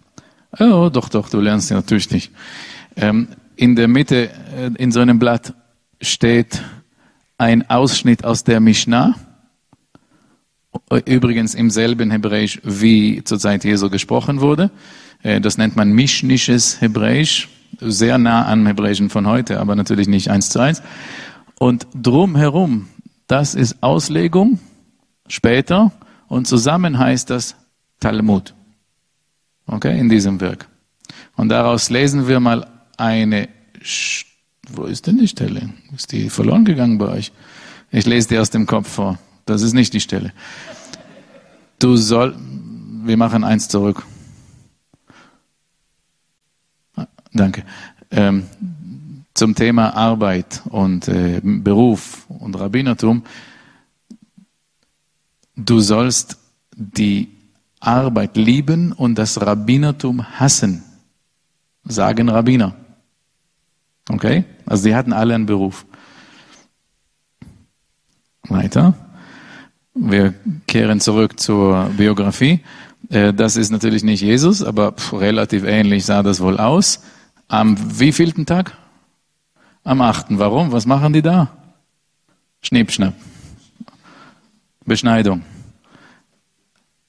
Oh, 0.59 0.88
doch, 0.90 1.11
doch, 1.11 1.28
du 1.28 1.40
lernst 1.40 1.70
ja 1.70 1.76
natürlich 1.76 2.11
nicht. 2.11 2.32
Ähm, 2.96 3.28
in 3.57 3.76
der 3.76 3.88
Mitte, 3.88 4.30
äh, 4.57 4.70
in 4.78 4.90
so 4.90 5.00
einem 5.00 5.18
Blatt 5.18 5.52
steht 6.00 6.62
ein 7.36 7.68
Ausschnitt 7.68 8.24
aus 8.24 8.44
der 8.44 8.61
Mishnah 8.61 9.14
Übrigens 11.05 11.55
im 11.55 11.70
selben 11.70 12.12
Hebräisch, 12.12 12.61
wie 12.62 13.24
zur 13.24 13.41
Zeit 13.41 13.64
Jesu 13.64 13.91
gesprochen 13.91 14.41
wurde. 14.41 14.70
Äh, 15.22 15.41
das 15.41 15.59
nennt 15.59 15.74
man 15.74 15.93
mischnisches 15.93 16.80
Hebräisch, 16.80 17.49
sehr 17.80 18.18
nah 18.18 18.47
am 18.47 18.66
Hebräischen 18.66 19.11
von 19.11 19.26
heute, 19.26 19.59
aber 19.59 19.74
natürlich 19.74 20.07
nicht 20.07 20.30
eins 20.30 20.51
zu 20.51 20.61
eins. 20.61 20.82
Und 21.59 21.87
drumherum, 21.95 22.89
das 23.26 23.55
ist 23.55 23.82
Auslegung 23.82 24.61
später 25.26 25.93
und 26.28 26.47
zusammen 26.47 26.99
heißt 26.99 27.30
das 27.30 27.57
Talmud. 27.99 28.55
Okay, 29.66 29.99
in 29.99 30.09
diesem 30.09 30.41
Werk. 30.41 30.68
Und 31.34 31.49
daraus 31.49 31.91
lesen 31.91 32.28
wir 32.28 32.39
mal 32.39 32.66
eine, 32.97 33.49
wo 34.70 34.84
ist 34.84 35.07
denn 35.09 35.18
die 35.18 35.28
Stelle? 35.28 35.70
Ist 35.95 36.12
die 36.12 36.30
verloren 36.30 36.64
gegangen 36.64 36.99
bei 36.99 37.09
euch? 37.09 37.32
Ich 37.91 38.07
lese 38.07 38.28
die 38.28 38.39
aus 38.39 38.51
dem 38.51 38.66
Kopf 38.66 38.89
vor. 38.89 39.18
Das 39.45 39.62
ist 39.62 39.72
nicht 39.72 39.93
die 39.93 40.01
Stelle. 40.01 40.32
Du 41.79 41.97
soll, 41.97 42.35
wir 43.05 43.16
machen 43.16 43.45
eins 43.45 43.68
zurück. 43.68 44.07
Ah, 46.97 47.07
danke. 47.33 47.64
Ähm, 48.11 48.45
zum 49.35 49.55
Thema 49.55 49.95
Arbeit 49.95 50.62
und 50.70 51.09
äh, 51.09 51.41
Beruf 51.43 52.27
und 52.29 52.59
Rabbinertum. 52.59 53.22
Du 55.55 55.81
sollst 55.81 56.39
die 56.74 57.29
Arbeit 57.81 58.37
lieben 58.37 58.93
und 58.93 59.16
das 59.16 59.41
Rabbinertum 59.41 60.41
hassen, 60.41 60.83
sagen 61.85 62.31
Rabbiner. 62.31 62.74
Okay? 64.09 64.45
Also 64.64 64.85
sie 64.85 64.95
hatten 64.95 65.12
alle 65.12 65.35
einen 65.35 65.47
Beruf. 65.47 65.85
Weiter. 68.49 68.95
Wir 69.99 70.34
kehren 70.66 71.01
zurück 71.01 71.40
zur 71.40 71.90
Biografie. 71.97 72.61
Äh, 73.09 73.32
das 73.32 73.57
ist 73.57 73.70
natürlich 73.70 74.05
nicht 74.05 74.20
Jesus, 74.20 74.62
aber 74.62 74.94
relativ 75.11 75.64
ähnlich 75.64 76.05
sah 76.05 76.22
das 76.22 76.40
wohl 76.40 76.59
aus. 76.59 77.01
Am 77.49 77.76
wievielten 77.99 78.44
Tag? 78.44 78.76
Am 79.84 80.03
achten. 80.03 80.38
Warum? 80.38 80.70
Was 80.70 80.84
machen 80.84 81.14
die 81.14 81.22
da? 81.22 81.49
Schnippschnapp. 82.61 83.14
Beschneidung. 84.84 85.42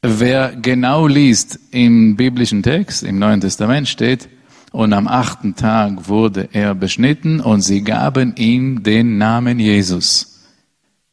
Wer 0.02 0.56
genau 0.56 1.08
liest 1.08 1.60
im 1.72 2.16
biblischen 2.16 2.64
Text, 2.64 3.04
im 3.04 3.20
Neuen 3.20 3.42
Testament 3.42 3.90
steht, 3.90 4.30
und 4.72 4.94
am 4.94 5.08
achten 5.08 5.56
Tag 5.56 6.08
wurde 6.08 6.50
er 6.54 6.76
beschnitten 6.76 7.40
und 7.42 7.62
sie 7.62 7.82
gaben 7.82 8.36
ihm 8.38 8.84
den 8.84 9.18
Namen 9.18 9.60
Jesus. 9.60 10.37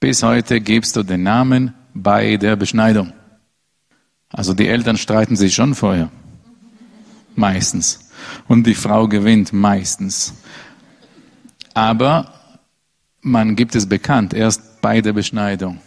Bis 0.04 0.22
heute 0.22 0.60
gibst 0.60 0.96
du 0.96 1.02
den 1.02 1.22
Namen 1.22 1.72
bei 1.94 2.36
der 2.36 2.56
Beschneidung. 2.56 3.14
Also 4.28 4.52
die 4.52 4.68
Eltern 4.68 4.98
streiten 4.98 5.34
sich 5.34 5.54
schon 5.54 5.74
vorher. 5.74 6.10
Meistens. 7.36 8.10
Und 8.46 8.66
die 8.66 8.74
Frau 8.74 9.08
gewinnt 9.08 9.54
meistens. 9.54 10.34
Aber 11.72 12.34
man 13.22 13.56
gibt 13.56 13.74
es 13.76 13.88
bekannt, 13.88 14.34
erst 14.34 14.82
bei 14.82 15.00
der 15.00 15.14
Beschneidung. 15.14 15.80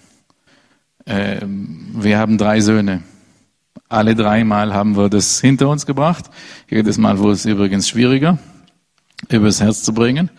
Ähm, 1.05 1.89
wir 1.93 2.18
haben 2.18 2.39
drei 2.39 2.59
Söhne. 2.59 3.03
Alle 3.88 4.15
dreimal 4.15 4.74
haben 4.74 4.97
wir 4.97 5.09
das 5.09 5.39
hinter 5.41 5.70
uns 5.70 5.86
gebracht. 5.86 6.26
Jedes 6.68 6.97
Mal 6.97 7.20
wurde 7.20 7.34
es 7.34 7.45
übrigens 7.45 7.88
schwieriger, 7.88 8.39
übers 9.30 9.61
Herz 9.61 9.84
zu 9.84 9.93
bringen. 9.93 10.32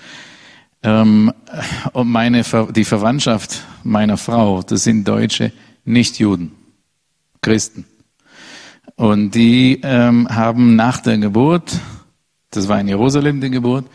Ähm, 0.82 1.32
und 1.92 2.08
meine, 2.08 2.42
die 2.70 2.84
Verwandtschaft 2.84 3.64
meiner 3.82 4.16
Frau, 4.16 4.62
das 4.62 4.84
sind 4.84 5.06
Deutsche, 5.06 5.52
nicht 5.84 6.18
Juden, 6.18 6.52
Christen. 7.40 7.84
Und 8.96 9.32
die 9.32 9.80
ähm, 9.82 10.28
haben 10.28 10.76
nach 10.76 11.00
der 11.00 11.18
Geburt, 11.18 11.78
das 12.50 12.68
war 12.68 12.80
in 12.80 12.88
Jerusalem 12.88 13.40
die 13.40 13.50
Geburt, 13.50 13.86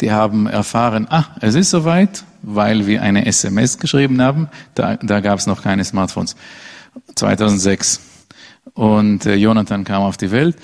die 0.00 0.12
haben 0.12 0.46
erfahren, 0.46 1.06
ah, 1.10 1.26
es 1.40 1.54
ist 1.54 1.70
soweit, 1.70 2.24
weil 2.42 2.86
wir 2.86 3.02
eine 3.02 3.26
SMS 3.26 3.78
geschrieben 3.78 4.20
haben. 4.22 4.48
Da, 4.74 4.96
da 4.96 5.20
gab 5.20 5.38
es 5.38 5.46
noch 5.46 5.62
keine 5.62 5.84
Smartphones. 5.84 6.36
2006. 7.14 8.00
Und 8.74 9.26
äh, 9.26 9.34
Jonathan 9.34 9.84
kam 9.84 10.02
auf 10.02 10.16
die 10.16 10.30
Welt. 10.30 10.56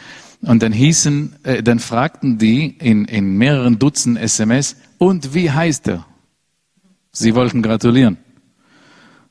Und 0.42 0.62
dann 0.62 0.72
hießen, 0.72 1.36
äh, 1.44 1.62
dann 1.62 1.78
fragten 1.78 2.38
die 2.38 2.66
in, 2.78 3.04
in 3.06 3.36
mehreren 3.36 3.78
Dutzend 3.78 4.18
SMS, 4.18 4.76
und 4.98 5.34
wie 5.34 5.50
heißt 5.50 5.88
er? 5.88 6.06
Sie 7.12 7.34
wollten 7.34 7.62
gratulieren. 7.62 8.18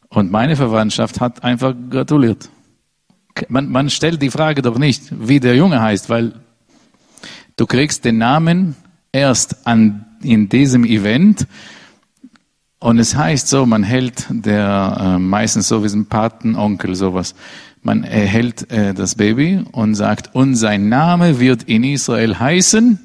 Und 0.09 0.31
meine 0.31 0.55
Verwandtschaft 0.55 1.19
hat 1.19 1.43
einfach 1.43 1.73
gratuliert. 1.89 2.49
Man, 3.49 3.69
man 3.69 3.89
stellt 3.89 4.21
die 4.21 4.29
Frage 4.29 4.61
doch 4.61 4.77
nicht, 4.77 5.11
wie 5.11 5.39
der 5.39 5.55
Junge 5.55 5.81
heißt, 5.81 6.09
weil 6.09 6.33
du 7.57 7.65
kriegst 7.65 8.05
den 8.05 8.17
Namen 8.17 8.75
erst 9.11 9.67
an, 9.67 10.05
in 10.21 10.47
diesem 10.49 10.85
Event. 10.85 11.47
Und 12.79 12.99
es 12.99 13.15
heißt 13.15 13.47
so, 13.47 13.65
man 13.65 13.83
hält 13.83 14.27
der, 14.29 14.97
äh, 14.99 15.19
meistens 15.19 15.67
so 15.67 15.83
wie 15.83 15.87
ein 15.87 16.05
Patenonkel 16.05 16.95
sowas, 16.95 17.35
man 17.85 18.03
erhält 18.03 18.71
äh, 18.71 18.93
das 18.93 19.15
Baby 19.15 19.63
und 19.71 19.95
sagt, 19.95 20.33
und 20.33 20.55
sein 20.55 20.89
Name 20.89 21.39
wird 21.39 21.63
in 21.63 21.83
Israel 21.83 22.39
heißen. 22.39 22.99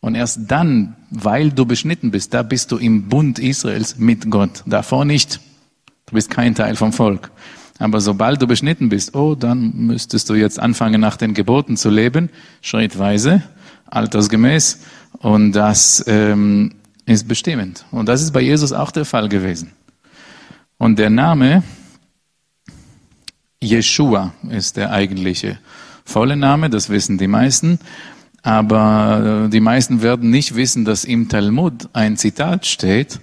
Und 0.00 0.14
erst 0.14 0.50
dann, 0.50 0.96
weil 1.10 1.50
du 1.50 1.66
beschnitten 1.66 2.10
bist, 2.10 2.34
da 2.34 2.42
bist 2.42 2.72
du 2.72 2.78
im 2.78 3.08
Bund 3.08 3.38
Israels 3.38 3.98
mit 3.98 4.30
Gott. 4.30 4.64
Davor 4.66 5.04
nicht. 5.04 5.40
Du 6.06 6.14
bist 6.14 6.30
kein 6.30 6.54
Teil 6.54 6.74
vom 6.74 6.92
Volk. 6.92 7.30
Aber 7.78 8.00
sobald 8.00 8.40
du 8.40 8.46
beschnitten 8.46 8.88
bist, 8.88 9.14
oh, 9.14 9.34
dann 9.34 9.72
müsstest 9.74 10.28
du 10.30 10.34
jetzt 10.34 10.58
anfangen, 10.58 11.00
nach 11.00 11.16
den 11.16 11.34
Geboten 11.34 11.76
zu 11.76 11.90
leben, 11.90 12.30
schrittweise, 12.62 13.42
altersgemäß. 13.86 14.80
Und 15.18 15.52
das 15.52 16.02
ähm, 16.06 16.72
ist 17.04 17.28
bestimmend. 17.28 17.84
Und 17.90 18.08
das 18.08 18.22
ist 18.22 18.32
bei 18.32 18.40
Jesus 18.40 18.72
auch 18.72 18.90
der 18.90 19.04
Fall 19.04 19.28
gewesen. 19.28 19.72
Und 20.78 20.98
der 20.98 21.10
Name 21.10 21.62
Jeshua 23.62 24.32
ist 24.50 24.76
der 24.76 24.90
eigentliche 24.90 25.58
volle 26.04 26.36
Name, 26.36 26.68
das 26.68 26.90
wissen 26.90 27.16
die 27.16 27.28
meisten. 27.28 27.78
Aber 28.42 29.44
äh, 29.46 29.48
die 29.50 29.60
meisten 29.60 30.02
werden 30.02 30.30
nicht 30.30 30.56
wissen, 30.56 30.84
dass 30.84 31.04
im 31.04 31.28
Talmud 31.28 31.88
ein 31.92 32.16
Zitat 32.16 32.66
steht, 32.66 33.20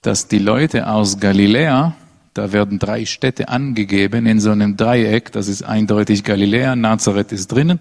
dass 0.00 0.28
die 0.28 0.38
Leute 0.38 0.88
aus 0.88 1.20
Galiläa, 1.20 1.94
da 2.32 2.52
werden 2.52 2.78
drei 2.78 3.04
Städte 3.04 3.50
angegeben 3.50 4.24
in 4.24 4.40
so 4.40 4.50
einem 4.50 4.78
Dreieck, 4.78 5.30
das 5.32 5.46
ist 5.48 5.62
eindeutig 5.62 6.24
Galiläa, 6.24 6.74
Nazareth 6.74 7.32
ist 7.32 7.52
drinnen, 7.52 7.80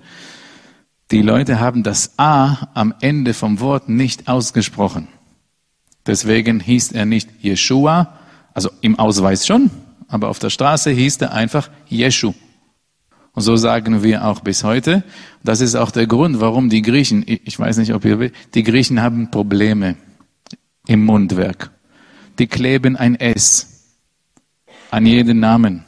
Die 1.11 1.21
Leute 1.21 1.59
haben 1.59 1.82
das 1.82 2.13
A 2.17 2.67
am 2.73 2.93
Ende 2.99 3.34
vom 3.34 3.61
Wort 3.61 3.89
nicht 3.89 4.27
ausgesprochen. 4.27 5.07
Deswegen 6.05 6.59
hieß 6.59 6.91
er 6.91 7.05
nicht 7.05 7.30
Jeshua, 7.39 8.19
also 8.53 8.69
im 8.82 8.99
Ausweis 8.99 9.47
schon, 9.47 9.71
aber 10.10 10.28
auf 10.28 10.39
der 10.39 10.49
Straße 10.49 10.91
hieß 10.91 11.18
er 11.18 11.34
einfach 11.34 11.70
Jeschu. 11.88 12.34
Und 13.34 13.43
so 13.43 13.55
sagen 13.55 14.03
wir 14.03 14.26
auch 14.26 14.41
bis 14.41 14.64
heute. 14.64 15.03
Das 15.43 15.62
ist 15.62 15.76
auch 15.76 15.91
der 15.91 16.07
Grund, 16.07 16.41
warum 16.41 16.70
die 16.70 16.82
Griechen, 16.82 17.24
ich 17.26 17.57
weiß 17.57 17.78
nicht, 17.78 17.93
ob 17.93 18.03
ihr 18.03 18.20
wisst, 18.20 18.34
die 18.53 18.64
Griechen 18.64 19.01
haben 19.01 19.32
Probleme 19.32 19.95
im 20.88 21.05
Mundwerk. 21.05 21.70
Die 22.39 22.47
kleben 22.47 22.97
ein 22.97 23.16
S 23.16 23.95
an 24.91 25.05
jeden 25.05 25.39
Namen. 25.39 25.86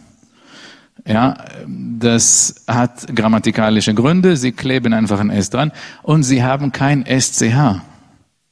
Ja, 1.06 1.36
das 1.68 2.64
hat 2.68 3.14
grammatikalische 3.16 3.96
Gründe. 3.96 4.38
Sie 4.38 4.52
kleben 4.52 4.94
einfach 4.94 5.20
ein 5.20 5.32
S 5.32 5.50
dran 5.50 5.72
und 6.04 6.24
sie 6.24 6.44
haben 6.44 6.72
kein 6.72 7.06
SCH. 7.06 7.82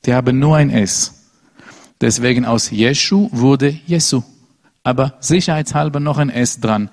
Die 0.05 0.13
haben 0.13 0.39
nur 0.39 0.57
ein 0.57 0.71
S. 0.71 1.13
Deswegen 2.01 2.45
aus 2.45 2.71
Jeschu 2.71 3.29
wurde 3.31 3.69
Jesu. 3.85 4.23
Aber 4.89 5.13
sicherheitshalber 5.19 5.99
noch 5.99 6.17
ein 6.17 6.31
S 6.31 6.59
dran. 6.59 6.89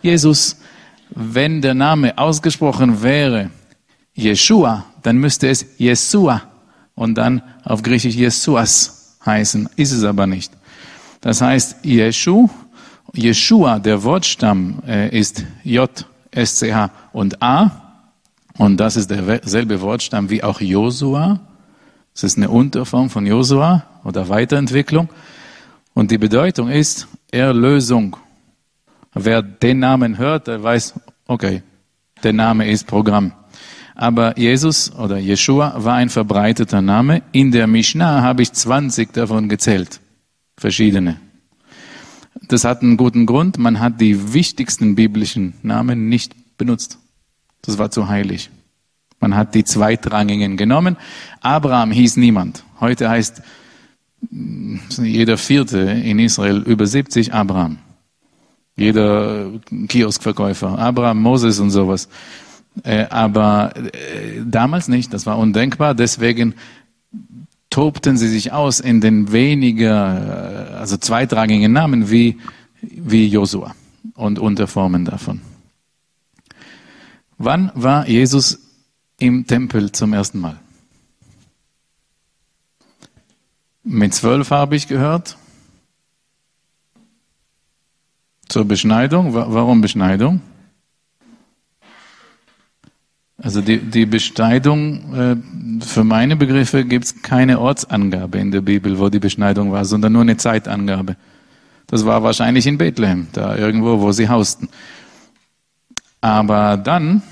Jesus. 0.00 0.60
Wenn 1.10 1.60
der 1.60 1.74
Name 1.74 2.16
ausgesprochen 2.16 3.02
wäre 3.02 3.50
Jeshua, 4.14 4.84
dann 5.02 5.16
müsste 5.18 5.48
es 5.48 5.66
Jesua 5.76 6.42
und 6.94 7.16
dann 7.16 7.42
auf 7.64 7.82
Griechisch 7.82 8.14
Jesuas 8.14 9.18
heißen. 9.26 9.68
Ist 9.74 9.90
es 9.90 10.04
aber 10.04 10.28
nicht. 10.28 10.52
Das 11.20 11.40
heißt, 11.40 11.84
Jeschu 11.84 12.48
Jeshua, 13.12 13.80
der 13.80 14.04
Wortstamm, 14.04 14.78
äh, 14.86 15.18
ist 15.18 15.44
J, 15.64 15.90
S, 16.30 16.56
C, 16.56 16.72
H 16.72 16.90
und 17.12 17.42
A. 17.42 17.70
Und 18.56 18.76
das 18.76 18.94
ist 18.94 19.10
derselbe 19.10 19.80
Wortstamm 19.80 20.30
wie 20.30 20.44
auch 20.44 20.60
Josua. 20.60 21.40
Das 22.14 22.22
ist 22.22 22.36
eine 22.36 22.50
Unterform 22.50 23.10
von 23.10 23.26
Josua 23.26 23.82
oder 24.04 24.28
Weiterentwicklung. 24.28 25.08
Und 25.92 26.10
die 26.10 26.18
Bedeutung 26.18 26.70
ist 26.70 27.08
Erlösung. 27.32 28.16
Wer 29.14 29.42
den 29.42 29.80
Namen 29.80 30.18
hört, 30.18 30.46
der 30.46 30.62
weiß, 30.62 30.94
okay, 31.26 31.62
der 32.22 32.32
Name 32.32 32.70
ist 32.70 32.86
Programm. 32.86 33.32
Aber 33.94 34.38
Jesus 34.38 34.92
oder 34.94 35.18
Jeshua 35.18 35.74
war 35.76 35.94
ein 35.94 36.08
verbreiteter 36.08 36.80
Name. 36.80 37.22
In 37.32 37.50
der 37.50 37.66
Mishnah 37.66 38.22
habe 38.22 38.42
ich 38.42 38.52
20 38.52 39.12
davon 39.12 39.48
gezählt. 39.48 40.00
Verschiedene. 40.56 41.20
Das 42.48 42.64
hat 42.64 42.82
einen 42.82 42.96
guten 42.96 43.26
Grund. 43.26 43.58
Man 43.58 43.80
hat 43.80 44.00
die 44.00 44.34
wichtigsten 44.34 44.94
biblischen 44.94 45.54
Namen 45.62 46.08
nicht 46.08 46.58
benutzt. 46.58 46.98
Das 47.62 47.78
war 47.78 47.90
zu 47.90 48.08
heilig. 48.08 48.50
Man 49.20 49.36
hat 49.36 49.54
die 49.54 49.64
zweitrangigen 49.64 50.56
genommen. 50.56 50.96
Abraham 51.40 51.92
hieß 51.92 52.16
niemand. 52.16 52.64
Heute 52.80 53.08
heißt 53.08 53.42
jeder 54.30 55.36
Vierte 55.36 55.78
in 55.78 56.18
Israel 56.18 56.62
über 56.62 56.86
70 56.86 57.34
Abraham. 57.34 57.78
Jeder 58.76 59.50
Kioskverkäufer. 59.88 60.78
Abraham, 60.78 61.20
Moses 61.20 61.60
und 61.60 61.70
sowas. 61.70 62.08
Äh, 62.84 63.06
aber 63.10 63.74
äh, 63.76 64.40
damals 64.44 64.88
nicht. 64.88 65.12
Das 65.12 65.26
war 65.26 65.38
undenkbar. 65.38 65.94
Deswegen 65.94 66.54
tobten 67.68 68.16
sie 68.16 68.28
sich 68.28 68.52
aus 68.52 68.80
in 68.80 69.00
den 69.00 69.32
weniger, 69.32 70.78
also 70.78 70.96
zweitrangigen 70.96 71.72
Namen 71.72 72.10
wie, 72.10 72.38
wie 72.80 73.26
Josua 73.26 73.74
und 74.14 74.38
Unterformen 74.38 75.04
davon. 75.04 75.40
Wann 77.38 77.72
war 77.74 78.08
Jesus 78.08 78.58
im 79.18 79.46
Tempel 79.46 79.90
zum 79.90 80.12
ersten 80.12 80.38
Mal? 80.38 80.61
Mit 83.84 84.14
zwölf 84.14 84.50
habe 84.50 84.76
ich 84.76 84.86
gehört. 84.86 85.36
Zur 88.48 88.64
Beschneidung. 88.64 89.34
Warum 89.34 89.80
Beschneidung? 89.80 90.40
Also 93.42 93.60
die, 93.60 93.78
die 93.78 94.06
Beschneidung, 94.06 95.14
äh, 95.14 95.84
für 95.84 96.04
meine 96.04 96.36
Begriffe 96.36 96.84
gibt 96.84 97.06
es 97.06 97.22
keine 97.22 97.58
Ortsangabe 97.58 98.38
in 98.38 98.52
der 98.52 98.60
Bibel, 98.60 99.00
wo 99.00 99.08
die 99.08 99.18
Beschneidung 99.18 99.72
war, 99.72 99.84
sondern 99.84 100.12
nur 100.12 100.22
eine 100.22 100.36
Zeitangabe. 100.36 101.16
Das 101.88 102.06
war 102.06 102.22
wahrscheinlich 102.22 102.68
in 102.68 102.78
Bethlehem, 102.78 103.26
da 103.32 103.56
irgendwo, 103.56 104.00
wo 104.00 104.12
sie 104.12 104.28
hausten. 104.28 104.68
Aber 106.20 106.76
dann 106.76 107.22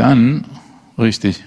dann, 0.00 0.46
richtig, 0.98 1.44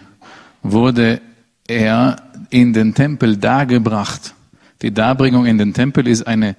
wurde 0.61 1.21
er 1.67 2.17
in 2.49 2.73
den 2.73 2.93
Tempel 2.93 3.37
dargebracht. 3.37 4.35
Die 4.81 4.93
Darbringung 4.93 5.45
in 5.45 5.57
den 5.57 5.73
Tempel 5.73 6.07
ist 6.07 6.27
eine 6.27 6.55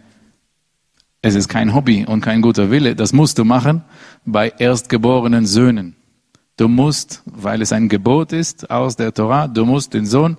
es 1.22 1.34
ist 1.34 1.48
kein 1.48 1.72
Hobby 1.72 2.04
und 2.04 2.20
kein 2.20 2.42
guter 2.42 2.70
Wille. 2.70 2.94
Das 2.94 3.14
musst 3.14 3.38
du 3.38 3.46
machen 3.46 3.82
bei 4.26 4.50
erstgeborenen 4.58 5.46
Söhnen. 5.46 5.96
Du 6.58 6.68
musst, 6.68 7.22
weil 7.24 7.62
es 7.62 7.72
ein 7.72 7.88
Gebot 7.88 8.32
ist 8.32 8.70
aus 8.70 8.96
der 8.96 9.14
Torah, 9.14 9.48
du 9.48 9.64
musst 9.64 9.94
den 9.94 10.04
Sohn 10.04 10.36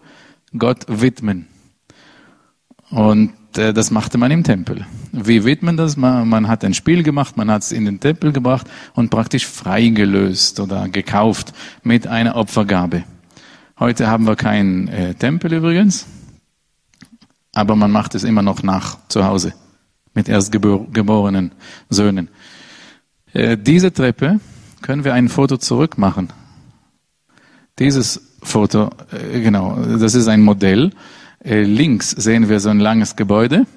Gott 0.55 0.85
widmen. 0.87 1.47
Und 2.91 3.33
äh, 3.57 3.73
das 3.73 3.91
machte 3.91 4.17
man 4.17 4.31
im 4.31 4.43
Tempel. 4.43 4.85
Wie 5.11 5.45
widmen 5.45 5.77
das? 5.77 5.97
Man, 5.97 6.27
man 6.27 6.47
hat 6.47 6.63
ein 6.63 6.73
Spiel 6.73 7.03
gemacht, 7.03 7.37
man 7.37 7.49
hat 7.49 7.63
es 7.63 7.71
in 7.71 7.85
den 7.85 7.99
Tempel 7.99 8.31
gebracht 8.31 8.67
und 8.93 9.09
praktisch 9.09 9.45
freigelöst 9.45 10.59
oder 10.59 10.89
gekauft 10.89 11.53
mit 11.83 12.07
einer 12.07 12.35
Opfergabe. 12.35 13.03
Heute 13.79 14.07
haben 14.07 14.25
wir 14.25 14.35
keinen 14.35 14.87
äh, 14.87 15.13
Tempel 15.15 15.53
übrigens, 15.53 16.05
aber 17.53 17.75
man 17.75 17.91
macht 17.91 18.15
es 18.15 18.23
immer 18.23 18.41
noch 18.41 18.63
nach 18.63 18.97
zu 19.07 19.25
Hause 19.25 19.53
mit 20.13 20.29
erstgeborenen 20.29 21.51
Söhnen. 21.89 22.29
Äh, 23.33 23.57
diese 23.57 23.91
Treppe 23.91 24.39
können 24.81 25.03
wir 25.03 25.13
ein 25.13 25.29
Foto 25.29 25.57
zurück 25.57 25.97
machen. 25.97 26.31
Dieses 27.77 28.37
Foto, 28.41 28.91
äh, 29.11 29.41
genau, 29.41 29.77
das 29.99 30.15
ist 30.15 30.27
ein 30.27 30.41
Modell. 30.41 30.91
Äh, 31.45 31.61
links 31.61 32.09
sehen 32.09 32.49
wir 32.49 32.59
so 32.59 32.69
ein 32.69 32.79
langes 32.79 33.15
Gebäude 33.15 33.67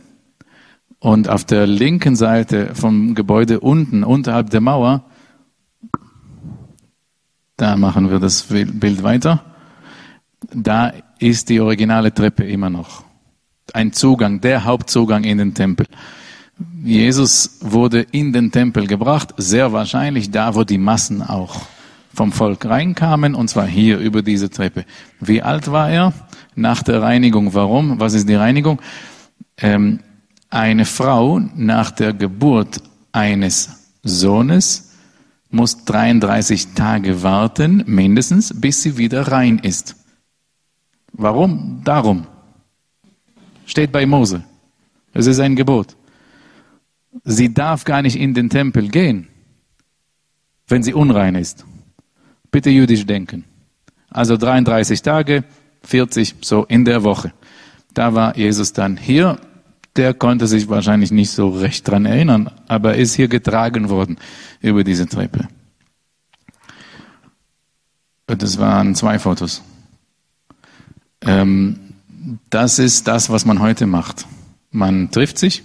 und 1.00 1.28
auf 1.28 1.44
der 1.44 1.66
linken 1.66 2.16
Seite 2.16 2.74
vom 2.74 3.14
Gebäude 3.14 3.60
unten, 3.60 4.04
unterhalb 4.04 4.48
der 4.48 4.62
Mauer, 4.62 5.04
da 7.58 7.76
machen 7.76 8.10
wir 8.10 8.20
das 8.20 8.44
Bild 8.44 9.02
weiter. 9.02 9.44
Da 10.54 10.92
ist 11.18 11.50
die 11.50 11.60
originale 11.60 12.14
Treppe 12.14 12.44
immer 12.44 12.70
noch. 12.70 13.04
Ein 13.74 13.92
Zugang, 13.92 14.40
der 14.40 14.64
Hauptzugang 14.64 15.24
in 15.24 15.36
den 15.36 15.52
Tempel. 15.52 15.86
Jesus 16.82 17.58
wurde 17.60 18.00
in 18.00 18.32
den 18.32 18.50
Tempel 18.50 18.86
gebracht, 18.86 19.34
sehr 19.36 19.74
wahrscheinlich 19.74 20.30
da, 20.30 20.54
wo 20.54 20.64
die 20.64 20.78
Massen 20.78 21.20
auch 21.20 21.66
vom 22.14 22.32
Volk 22.32 22.64
reinkamen, 22.64 23.34
und 23.34 23.48
zwar 23.50 23.66
hier 23.66 23.98
über 23.98 24.22
diese 24.22 24.48
Treppe. 24.48 24.86
Wie 25.20 25.42
alt 25.42 25.70
war 25.70 25.90
er? 25.90 26.14
Nach 26.59 26.82
der 26.82 27.02
Reinigung. 27.02 27.54
Warum? 27.54 28.00
Was 28.00 28.14
ist 28.14 28.28
die 28.28 28.34
Reinigung? 28.34 28.80
Ähm, 29.56 30.00
eine 30.50 30.84
Frau 30.84 31.40
nach 31.56 31.90
der 31.90 32.12
Geburt 32.12 32.82
eines 33.12 33.90
Sohnes 34.02 34.96
muss 35.50 35.84
33 35.84 36.74
Tage 36.74 37.22
warten, 37.22 37.82
mindestens, 37.86 38.52
bis 38.61 38.82
sie 38.82 38.98
wieder 38.98 39.28
rein 39.28 39.59
ist. 39.59 39.96
Warum? 41.12 41.80
Darum. 41.84 42.26
Steht 43.66 43.92
bei 43.92 44.04
Mose. 44.04 44.44
Es 45.14 45.26
ist 45.26 45.40
ein 45.40 45.56
Gebot 45.56 45.96
sie 47.24 47.52
darf 47.52 47.84
gar 47.84 48.02
nicht 48.02 48.16
in 48.16 48.34
den 48.34 48.50
Tempel 48.50 48.88
gehen, 48.88 49.28
wenn 50.66 50.82
sie 50.82 50.94
unrein 50.94 51.34
ist. 51.34 51.64
Bitte 52.50 52.70
jüdisch 52.70 53.06
denken. 53.06 53.44
Also 54.11 54.36
33 54.36 55.02
Tage, 55.02 55.44
40 55.82 56.36
so 56.42 56.64
in 56.64 56.84
der 56.84 57.04
Woche. 57.04 57.32
Da 57.94 58.14
war 58.14 58.36
Jesus 58.36 58.72
dann 58.72 58.96
hier. 58.96 59.38
Der 59.96 60.14
konnte 60.14 60.46
sich 60.46 60.68
wahrscheinlich 60.68 61.10
nicht 61.10 61.30
so 61.30 61.48
recht 61.48 61.88
dran 61.88 62.06
erinnern, 62.06 62.50
aber 62.68 62.94
ist 62.94 63.14
hier 63.14 63.28
getragen 63.28 63.88
worden 63.88 64.18
über 64.60 64.84
diese 64.84 65.08
Treppe. 65.08 65.48
Das 68.26 68.58
waren 68.58 68.94
zwei 68.94 69.18
Fotos. 69.18 69.62
Ähm, 71.22 71.78
das 72.50 72.78
ist 72.78 73.08
das, 73.08 73.30
was 73.30 73.44
man 73.44 73.60
heute 73.60 73.86
macht. 73.86 74.26
Man 74.70 75.10
trifft 75.10 75.38
sich, 75.38 75.64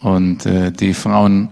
und 0.00 0.46
äh, 0.46 0.70
die 0.70 0.94
Frauen 0.94 1.50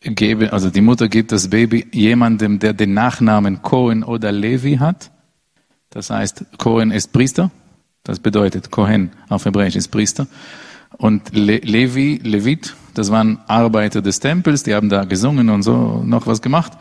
geben, 0.00 0.50
also 0.50 0.70
die 0.70 0.80
Mutter 0.80 1.08
gibt 1.08 1.32
das 1.32 1.48
Baby 1.48 1.86
jemandem, 1.92 2.58
der 2.58 2.72
den 2.72 2.94
Nachnamen 2.94 3.62
Cohen 3.62 4.04
oder 4.04 4.32
Levi 4.32 4.76
hat. 4.76 5.10
Das 5.94 6.10
heißt, 6.10 6.44
Cohen 6.58 6.90
ist 6.90 7.12
Priester. 7.12 7.50
Das 8.02 8.18
bedeutet, 8.18 8.70
Cohen 8.70 9.10
auf 9.28 9.44
Hebräisch 9.46 9.76
ist 9.76 9.88
Priester. 9.88 10.26
Und 10.98 11.34
Le 11.34 11.58
Levi, 11.58 12.20
Levit, 12.22 12.74
das 12.94 13.10
waren 13.10 13.38
Arbeiter 13.46 14.02
des 14.02 14.20
Tempels, 14.20 14.64
die 14.64 14.74
haben 14.74 14.88
da 14.88 15.04
gesungen 15.04 15.48
und 15.48 15.62
so 15.62 16.02
noch 16.04 16.26
was 16.26 16.42
gemacht. 16.42 16.72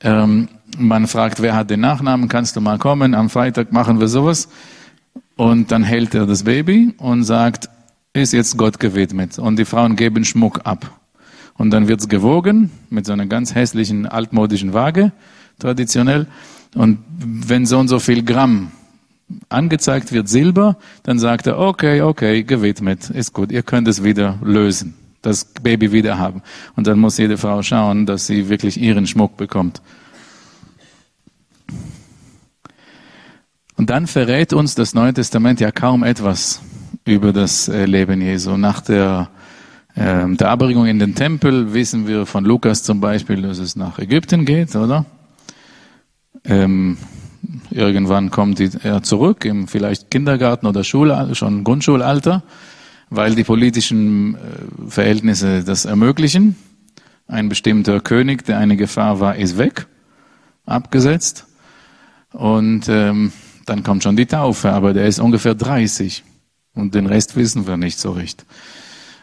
Ähm, 0.00 0.48
man 0.78 1.06
fragt, 1.06 1.40
wer 1.42 1.56
hat 1.56 1.70
den 1.70 1.80
Nachnamen, 1.80 2.28
kannst 2.28 2.56
du 2.56 2.60
mal 2.60 2.78
kommen, 2.78 3.14
am 3.14 3.30
Freitag 3.30 3.72
machen 3.72 3.98
wir 3.98 4.08
sowas. 4.08 4.48
Und 5.36 5.72
dann 5.72 5.82
hält 5.82 6.14
er 6.14 6.26
das 6.26 6.44
Baby 6.44 6.94
und 6.98 7.24
sagt, 7.24 7.68
ist 8.12 8.32
jetzt 8.32 8.56
Gott 8.56 8.78
gewidmet. 8.78 9.38
Und 9.38 9.58
die 9.58 9.64
Frauen 9.64 9.96
geben 9.96 10.24
Schmuck 10.24 10.60
ab. 10.64 10.90
Und 11.56 11.70
dann 11.70 11.88
wird's 11.88 12.08
gewogen 12.08 12.70
mit 12.90 13.06
so 13.06 13.12
einer 13.12 13.26
ganz 13.26 13.54
hässlichen 13.54 14.06
altmodischen 14.06 14.72
Waage, 14.74 15.12
traditionell. 15.58 16.26
Und 16.74 16.98
wenn 17.18 17.66
so 17.66 17.78
und 17.78 17.88
so 17.88 17.98
viel 17.98 18.24
Gramm 18.24 18.72
angezeigt 19.48 20.12
wird 20.12 20.28
Silber, 20.28 20.76
dann 21.02 21.18
sagt 21.18 21.46
er, 21.46 21.58
okay, 21.58 22.02
okay, 22.02 22.42
gewidmet, 22.42 23.10
ist 23.10 23.32
gut, 23.32 23.52
ihr 23.52 23.62
könnt 23.62 23.88
es 23.88 24.04
wieder 24.04 24.38
lösen, 24.42 24.94
das 25.22 25.44
Baby 25.62 25.92
wieder 25.92 26.18
haben. 26.18 26.42
Und 26.76 26.86
dann 26.86 26.98
muss 26.98 27.18
jede 27.18 27.38
Frau 27.38 27.62
schauen, 27.62 28.06
dass 28.06 28.26
sie 28.26 28.48
wirklich 28.48 28.80
ihren 28.80 29.06
Schmuck 29.06 29.36
bekommt. 29.36 29.80
Und 33.76 33.90
dann 33.90 34.06
verrät 34.06 34.52
uns 34.52 34.74
das 34.74 34.94
Neue 34.94 35.14
Testament 35.14 35.60
ja 35.60 35.72
kaum 35.72 36.04
etwas 36.04 36.60
über 37.04 37.32
das 37.32 37.68
äh, 37.68 37.86
Leben 37.86 38.20
Jesu. 38.20 38.56
Nach 38.56 38.80
der, 38.80 39.30
äh, 39.94 40.26
der 40.28 40.50
Abbringung 40.50 40.86
in 40.86 40.98
den 40.98 41.14
Tempel 41.14 41.74
wissen 41.74 42.06
wir 42.06 42.24
von 42.24 42.44
Lukas 42.44 42.82
zum 42.84 43.00
Beispiel, 43.00 43.42
dass 43.42 43.58
es 43.58 43.74
nach 43.74 43.98
Ägypten 43.98 44.44
geht, 44.44 44.76
oder? 44.76 45.04
Ähm, 46.44 46.98
irgendwann 47.70 48.30
kommt 48.30 48.60
er 48.60 49.02
zurück, 49.02 49.44
im 49.44 49.68
vielleicht 49.68 50.10
Kindergarten 50.10 50.66
oder 50.66 50.84
Schule, 50.84 51.34
schon 51.34 51.64
Grundschulalter, 51.64 52.42
weil 53.10 53.34
die 53.34 53.44
politischen 53.44 54.34
äh, 54.34 54.38
Verhältnisse 54.88 55.64
das 55.64 55.84
ermöglichen. 55.84 56.56
Ein 57.26 57.48
bestimmter 57.48 58.00
König, 58.00 58.44
der 58.44 58.58
eine 58.58 58.76
Gefahr 58.76 59.20
war, 59.20 59.36
ist 59.36 59.56
weg, 59.56 59.86
abgesetzt. 60.66 61.46
Und 62.32 62.88
ähm, 62.88 63.32
dann 63.66 63.82
kommt 63.82 64.02
schon 64.02 64.16
die 64.16 64.26
Taufe, 64.26 64.72
aber 64.72 64.92
der 64.92 65.06
ist 65.06 65.20
ungefähr 65.20 65.54
30 65.54 66.22
und 66.74 66.94
den 66.94 67.06
Rest 67.06 67.36
wissen 67.36 67.66
wir 67.66 67.76
nicht 67.76 67.98
so 67.98 68.12
recht. 68.12 68.44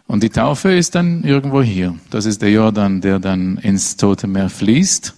Und 0.07 0.23
die 0.23 0.29
Taufe 0.29 0.73
ist 0.73 0.95
dann 0.95 1.23
irgendwo 1.23 1.61
hier. 1.61 1.95
Das 2.09 2.25
ist 2.25 2.41
der 2.41 2.51
Jordan, 2.51 3.01
der 3.01 3.19
dann 3.19 3.57
ins 3.57 3.97
Tote 3.97 4.27
Meer 4.27 4.49
fließt. 4.49 5.13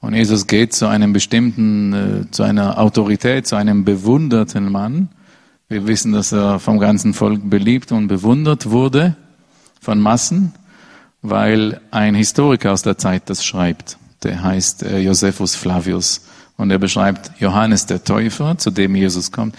Und 0.00 0.14
Jesus 0.14 0.46
geht 0.46 0.72
zu 0.72 0.86
einem 0.86 1.12
bestimmten, 1.12 1.92
äh, 1.92 2.30
zu 2.30 2.42
einer 2.42 2.78
Autorität, 2.78 3.46
zu 3.46 3.56
einem 3.56 3.84
bewunderten 3.84 4.70
Mann. 4.70 5.10
Wir 5.68 5.86
wissen, 5.86 6.12
dass 6.12 6.32
er 6.32 6.58
vom 6.58 6.78
ganzen 6.78 7.12
Volk 7.14 7.48
beliebt 7.48 7.92
und 7.92 8.08
bewundert 8.08 8.70
wurde 8.70 9.16
von 9.80 10.00
Massen, 10.00 10.52
weil 11.22 11.80
ein 11.90 12.14
Historiker 12.14 12.72
aus 12.72 12.82
der 12.82 12.96
Zeit 12.96 13.28
das 13.28 13.44
schreibt. 13.44 13.98
Der 14.22 14.42
heißt 14.42 14.82
äh, 14.82 14.98
Josephus 14.98 15.54
Flavius. 15.54 16.22
Und 16.56 16.70
er 16.70 16.78
beschreibt 16.78 17.32
Johannes 17.38 17.86
der 17.86 18.04
Täufer, 18.04 18.58
zu 18.58 18.70
dem 18.70 18.94
Jesus 18.94 19.32
kommt. 19.32 19.54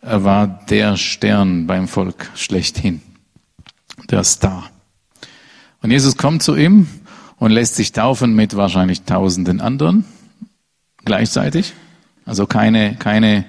Er 0.00 0.22
war 0.24 0.46
der 0.68 0.96
Stern 0.96 1.66
beim 1.66 1.88
Volk 1.88 2.30
schlechthin. 2.34 3.00
Der 4.10 4.22
Star. 4.24 4.70
Und 5.82 5.90
Jesus 5.90 6.16
kommt 6.16 6.42
zu 6.42 6.56
ihm 6.56 6.88
und 7.38 7.50
lässt 7.50 7.76
sich 7.76 7.92
taufen 7.92 8.34
mit 8.34 8.56
wahrscheinlich 8.56 9.02
tausenden 9.02 9.60
anderen 9.60 10.04
gleichzeitig. 11.04 11.72
Also 12.26 12.46
keine, 12.46 12.94
keine, 12.96 13.46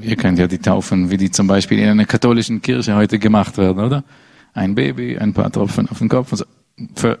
ihr 0.00 0.16
kennt 0.16 0.38
ja 0.38 0.46
die 0.48 0.58
Taufen, 0.58 1.10
wie 1.10 1.16
die 1.16 1.30
zum 1.30 1.46
Beispiel 1.46 1.78
in 1.78 1.88
einer 1.88 2.04
katholischen 2.04 2.60
Kirche 2.60 2.96
heute 2.96 3.18
gemacht 3.18 3.56
werden, 3.56 3.84
oder? 3.84 4.04
Ein 4.52 4.74
Baby, 4.74 5.16
ein 5.16 5.32
paar 5.32 5.52
Tropfen 5.52 5.88
auf 5.88 5.98
den 5.98 6.08
Kopf, 6.08 6.32
also 6.32 6.44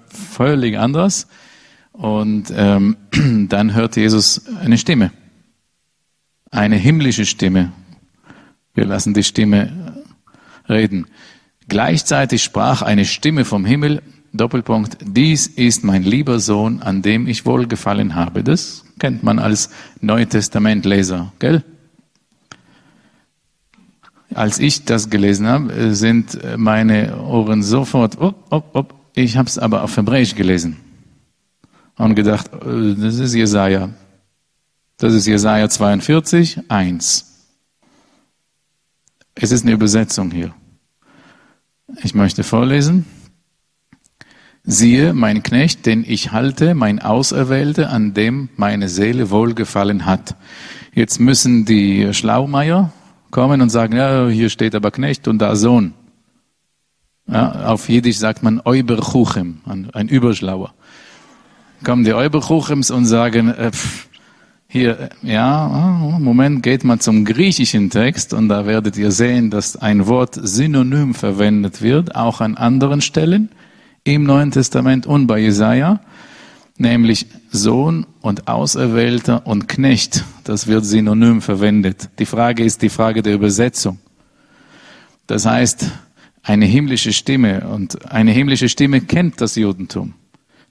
völlig 0.08 0.76
anders. 0.78 1.28
Und 1.92 2.52
ähm, 2.56 2.96
dann 3.48 3.74
hört 3.74 3.96
Jesus 3.96 4.46
eine 4.60 4.78
Stimme, 4.78 5.12
eine 6.50 6.76
himmlische 6.76 7.26
Stimme. 7.26 7.72
Wir 8.74 8.86
lassen 8.86 9.14
die 9.14 9.22
Stimme 9.22 10.02
reden. 10.68 11.06
Gleichzeitig 11.68 12.42
sprach 12.42 12.82
eine 12.82 13.04
Stimme 13.04 13.44
vom 13.44 13.64
Himmel, 13.64 14.02
Doppelpunkt, 14.32 14.98
dies 15.02 15.46
ist 15.46 15.82
mein 15.82 16.02
lieber 16.02 16.38
Sohn, 16.38 16.82
an 16.82 17.02
dem 17.02 17.26
ich 17.26 17.46
wohlgefallen 17.46 18.14
habe. 18.14 18.44
Das 18.44 18.84
kennt 18.98 19.22
man 19.22 19.38
als 19.38 19.70
Neutestamentleser, 20.00 21.32
gell? 21.38 21.64
Als 24.32 24.60
ich 24.60 24.84
das 24.84 25.10
gelesen 25.10 25.48
habe, 25.48 25.94
sind 25.94 26.38
meine 26.56 27.20
Ohren 27.20 27.64
sofort, 27.64 28.18
op, 28.20 28.46
op, 28.50 28.76
op, 28.76 28.94
ich 29.14 29.36
habe 29.36 29.48
es 29.48 29.58
aber 29.58 29.82
auf 29.82 29.96
Hebräisch 29.96 30.36
gelesen 30.36 30.76
und 31.96 32.14
gedacht, 32.14 32.50
äh, 32.54 32.94
das 32.94 33.18
ist 33.18 33.34
Jesaja. 33.34 33.90
Das 34.96 35.14
ist 35.14 35.26
Jesaja 35.26 35.68
42, 35.68 36.60
1. 36.68 37.26
Es 39.34 39.50
ist 39.50 39.62
eine 39.62 39.72
Übersetzung 39.72 40.30
hier. 40.30 40.54
Ich 42.02 42.14
möchte 42.14 42.44
vorlesen. 42.44 43.06
Siehe, 44.62 45.14
mein 45.14 45.42
Knecht, 45.42 45.86
den 45.86 46.04
ich 46.06 46.32
halte, 46.32 46.74
mein 46.74 47.00
Auserwählter, 47.00 47.90
an 47.90 48.14
dem 48.14 48.50
meine 48.56 48.88
Seele 48.88 49.30
wohlgefallen 49.30 50.06
hat. 50.06 50.36
Jetzt 50.94 51.18
müssen 51.18 51.64
die 51.64 52.12
Schlaumeier 52.12 52.92
kommen 53.30 53.62
und 53.62 53.70
sagen, 53.70 53.96
ja, 53.96 54.28
hier 54.28 54.50
steht 54.50 54.74
aber 54.74 54.90
Knecht 54.90 55.28
und 55.28 55.38
da 55.38 55.56
Sohn. 55.56 55.94
Ja, 57.26 57.66
auf 57.66 57.88
Jiddisch 57.88 58.18
sagt 58.18 58.42
man 58.42 58.60
Euberchuchem, 58.64 59.60
ein 59.92 60.08
Überschlauer 60.08 60.74
kommen 61.84 62.04
die 62.04 62.14
Euberchuchems 62.14 62.90
und 62.90 63.06
sagen, 63.06 63.48
äh, 63.48 63.70
pff, 63.70 64.08
hier, 64.68 65.10
ja, 65.22 65.66
Moment, 66.20 66.62
geht 66.62 66.84
mal 66.84 67.00
zum 67.00 67.24
griechischen 67.24 67.90
Text 67.90 68.32
und 68.32 68.48
da 68.48 68.66
werdet 68.66 68.96
ihr 68.96 69.10
sehen, 69.10 69.50
dass 69.50 69.76
ein 69.76 70.06
Wort 70.06 70.38
synonym 70.40 71.14
verwendet 71.14 71.82
wird, 71.82 72.14
auch 72.14 72.40
an 72.40 72.56
anderen 72.56 73.00
Stellen 73.00 73.48
im 74.04 74.24
Neuen 74.24 74.50
Testament 74.50 75.06
und 75.06 75.26
bei 75.26 75.38
Jesaja, 75.38 76.00
nämlich 76.78 77.26
Sohn 77.50 78.06
und 78.20 78.48
Auserwählter 78.48 79.46
und 79.46 79.68
Knecht. 79.68 80.24
Das 80.44 80.66
wird 80.66 80.84
synonym 80.84 81.42
verwendet. 81.42 82.08
Die 82.18 82.26
Frage 82.26 82.64
ist 82.64 82.82
die 82.82 82.88
Frage 82.88 83.22
der 83.22 83.34
Übersetzung. 83.34 83.98
Das 85.26 85.46
heißt, 85.46 85.90
eine 86.42 86.66
himmlische 86.66 87.12
Stimme 87.12 87.68
und 87.68 88.10
eine 88.10 88.32
himmlische 88.32 88.68
Stimme 88.68 89.00
kennt 89.00 89.40
das 89.40 89.56
Judentum. 89.56 90.14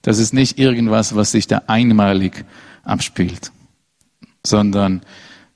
Das 0.01 0.17
ist 0.17 0.33
nicht 0.33 0.57
irgendwas, 0.57 1.15
was 1.15 1.31
sich 1.31 1.47
da 1.47 1.63
einmalig 1.67 2.45
abspielt, 2.83 3.51
sondern 4.45 5.01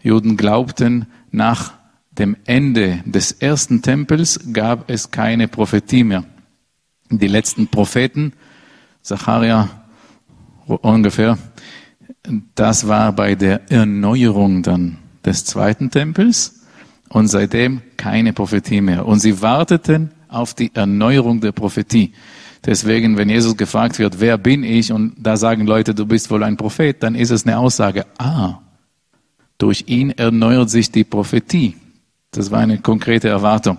Juden 0.01 0.37
glaubten, 0.37 1.07
nach 1.31 1.73
dem 2.11 2.37
Ende 2.45 3.01
des 3.05 3.31
ersten 3.31 3.81
Tempels 3.81 4.39
gab 4.53 4.89
es 4.89 5.09
keine 5.09 5.47
Prophetie 5.47 6.03
mehr. 6.03 6.25
Die 7.19 7.27
letzten 7.27 7.67
Propheten, 7.67 8.33
Zacharia 9.01 9.69
ungefähr, 10.65 11.37
das 12.55 12.87
war 12.87 13.11
bei 13.11 13.35
der 13.35 13.71
Erneuerung 13.71 14.63
dann 14.63 14.97
des 15.25 15.45
zweiten 15.45 15.91
Tempels 15.91 16.61
und 17.09 17.27
seitdem 17.27 17.81
keine 17.97 18.33
Prophetie 18.33 18.81
mehr. 18.81 19.05
Und 19.05 19.19
sie 19.19 19.41
warteten 19.41 20.11
auf 20.29 20.53
die 20.53 20.71
Erneuerung 20.73 21.41
der 21.41 21.51
Prophetie. 21.51 22.13
Deswegen, 22.65 23.17
wenn 23.17 23.29
Jesus 23.29 23.57
gefragt 23.57 23.99
wird, 23.99 24.19
wer 24.19 24.37
bin 24.37 24.63
ich, 24.63 24.91
und 24.91 25.15
da 25.17 25.35
sagen 25.35 25.65
Leute, 25.67 25.93
du 25.93 26.05
bist 26.05 26.31
wohl 26.31 26.43
ein 26.43 26.57
Prophet, 26.57 27.03
dann 27.03 27.15
ist 27.15 27.29
es 27.29 27.45
eine 27.45 27.57
Aussage, 27.57 28.05
ah, 28.17 28.59
durch 29.57 29.85
ihn 29.87 30.11
erneuert 30.11 30.69
sich 30.69 30.91
die 30.91 31.03
Prophetie. 31.03 31.75
Das 32.31 32.51
war 32.51 32.59
eine 32.59 32.79
konkrete 32.79 33.27
Erwartung. 33.27 33.77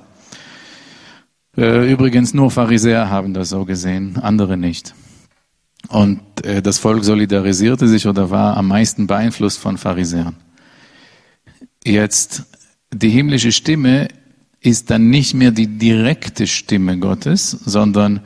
Äh, 1.56 1.90
übrigens, 1.92 2.34
nur 2.34 2.50
Pharisäer 2.50 3.10
haben 3.10 3.34
das 3.34 3.50
so 3.50 3.64
gesehen, 3.64 4.18
andere 4.20 4.56
nicht. 4.56 4.94
Und 5.88 6.20
äh, 6.44 6.62
das 6.62 6.78
Volk 6.78 7.04
solidarisierte 7.04 7.86
sich 7.88 8.06
oder 8.06 8.30
war 8.30 8.56
am 8.56 8.68
meisten 8.68 9.06
beeinflusst 9.06 9.58
von 9.58 9.78
Pharisäern. 9.78 10.36
Jetzt, 11.84 12.44
die 12.92 13.10
himmlische 13.10 13.52
Stimme 13.52 14.08
ist 14.60 14.90
dann 14.90 15.10
nicht 15.10 15.34
mehr 15.34 15.50
die 15.50 15.66
direkte 15.66 16.46
Stimme 16.46 16.98
Gottes, 16.98 17.50
sondern 17.50 18.20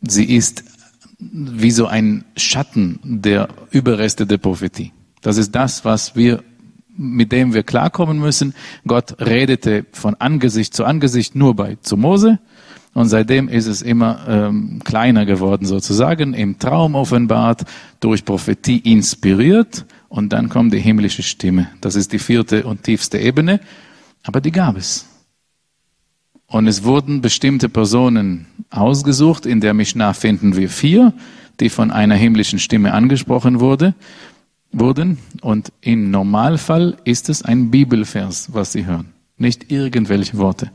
sie 0.00 0.24
ist 0.24 0.64
wie 1.18 1.70
so 1.70 1.86
ein 1.86 2.24
Schatten 2.36 2.98
der 3.02 3.48
Überreste 3.70 4.26
der 4.26 4.38
Prophetie. 4.38 4.92
Das 5.20 5.36
ist 5.36 5.52
das, 5.52 5.84
was 5.84 6.16
wir, 6.16 6.42
mit 6.96 7.32
dem 7.32 7.54
wir 7.54 7.62
klarkommen 7.62 8.18
müssen. 8.18 8.54
Gott 8.86 9.20
redete 9.20 9.86
von 9.92 10.14
Angesicht 10.14 10.74
zu 10.74 10.84
Angesicht 10.84 11.34
nur 11.34 11.54
bei 11.54 11.76
zu 11.80 11.96
Mose. 11.96 12.38
Und 12.94 13.08
seitdem 13.08 13.48
ist 13.48 13.66
es 13.66 13.80
immer 13.80 14.20
ähm, 14.28 14.80
kleiner 14.84 15.24
geworden 15.24 15.64
sozusagen, 15.64 16.34
im 16.34 16.58
Traum 16.58 16.94
offenbart, 16.94 17.64
durch 18.00 18.24
Prophetie 18.24 18.78
inspiriert 18.78 19.86
und 20.08 20.32
dann 20.32 20.50
kommt 20.50 20.74
die 20.74 20.78
himmlische 20.78 21.22
Stimme. 21.22 21.68
Das 21.80 21.96
ist 21.96 22.12
die 22.12 22.18
vierte 22.18 22.64
und 22.64 22.82
tiefste 22.82 23.18
Ebene, 23.18 23.60
aber 24.22 24.42
die 24.42 24.52
gab 24.52 24.76
es. 24.76 25.06
Und 26.46 26.66
es 26.66 26.84
wurden 26.84 27.22
bestimmte 27.22 27.70
Personen 27.70 28.46
ausgesucht. 28.68 29.46
In 29.46 29.62
der 29.62 29.72
Mishnah 29.72 30.12
finden 30.12 30.54
wir 30.54 30.68
vier, 30.68 31.14
die 31.60 31.70
von 31.70 31.90
einer 31.90 32.14
himmlischen 32.14 32.58
Stimme 32.58 32.92
angesprochen 32.92 33.60
wurde, 33.60 33.94
wurden. 34.70 35.16
Und 35.40 35.72
im 35.80 36.10
Normalfall 36.10 36.98
ist 37.04 37.30
es 37.30 37.42
ein 37.42 37.70
Bibelvers, 37.70 38.52
was 38.52 38.72
sie 38.72 38.84
hören, 38.84 39.14
nicht 39.38 39.72
irgendwelche 39.72 40.36
Worte. 40.36 40.70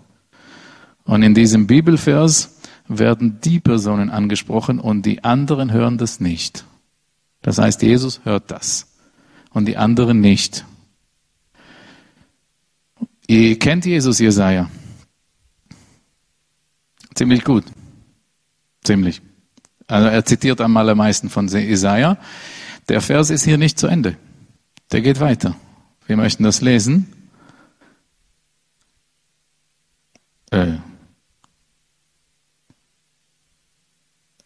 Und 1.08 1.24
in 1.24 1.34
diesem 1.34 1.68
Bibelvers 1.68 2.60
werden 2.88 3.40
die 3.42 3.60
Personen 3.60 4.10
angesprochen 4.10 4.80
und 4.80 5.06
die 5.06 5.24
anderen 5.24 5.72
hören 5.72 5.98
das 5.98 6.20
nicht. 6.20 6.66
Das 7.42 7.58
heißt, 7.58 7.82
Jesus 7.82 8.22
hört 8.26 8.52
das 8.52 8.88
und 9.52 9.66
die 9.66 9.78
anderen 9.78 10.20
nicht. 10.20 10.66
Ihr 13.28 13.58
kennt 13.58 13.86
Jesus, 13.86 14.20
Jesaja. 14.20 14.70
Ziemlich 17.16 17.44
gut. 17.44 17.64
Ziemlich. 18.84 19.22
Also 19.88 20.08
er 20.08 20.26
zitiert 20.26 20.62
am 20.62 20.76
allermeisten 20.76 21.30
von 21.30 21.48
Jesaja. 21.48 22.18
Der 22.90 23.02
Vers 23.02 23.30
ist 23.30 23.44
hier 23.44 23.58
nicht 23.58 23.80
zu 23.80 23.88
Ende. 23.88 24.18
Der 24.92 25.02
geht 25.02 25.20
weiter. 25.20 25.56
Wir 26.06 26.18
möchten 26.18 26.44
das 26.44 26.62
lesen. 26.62 27.12
Äh. 30.52 30.78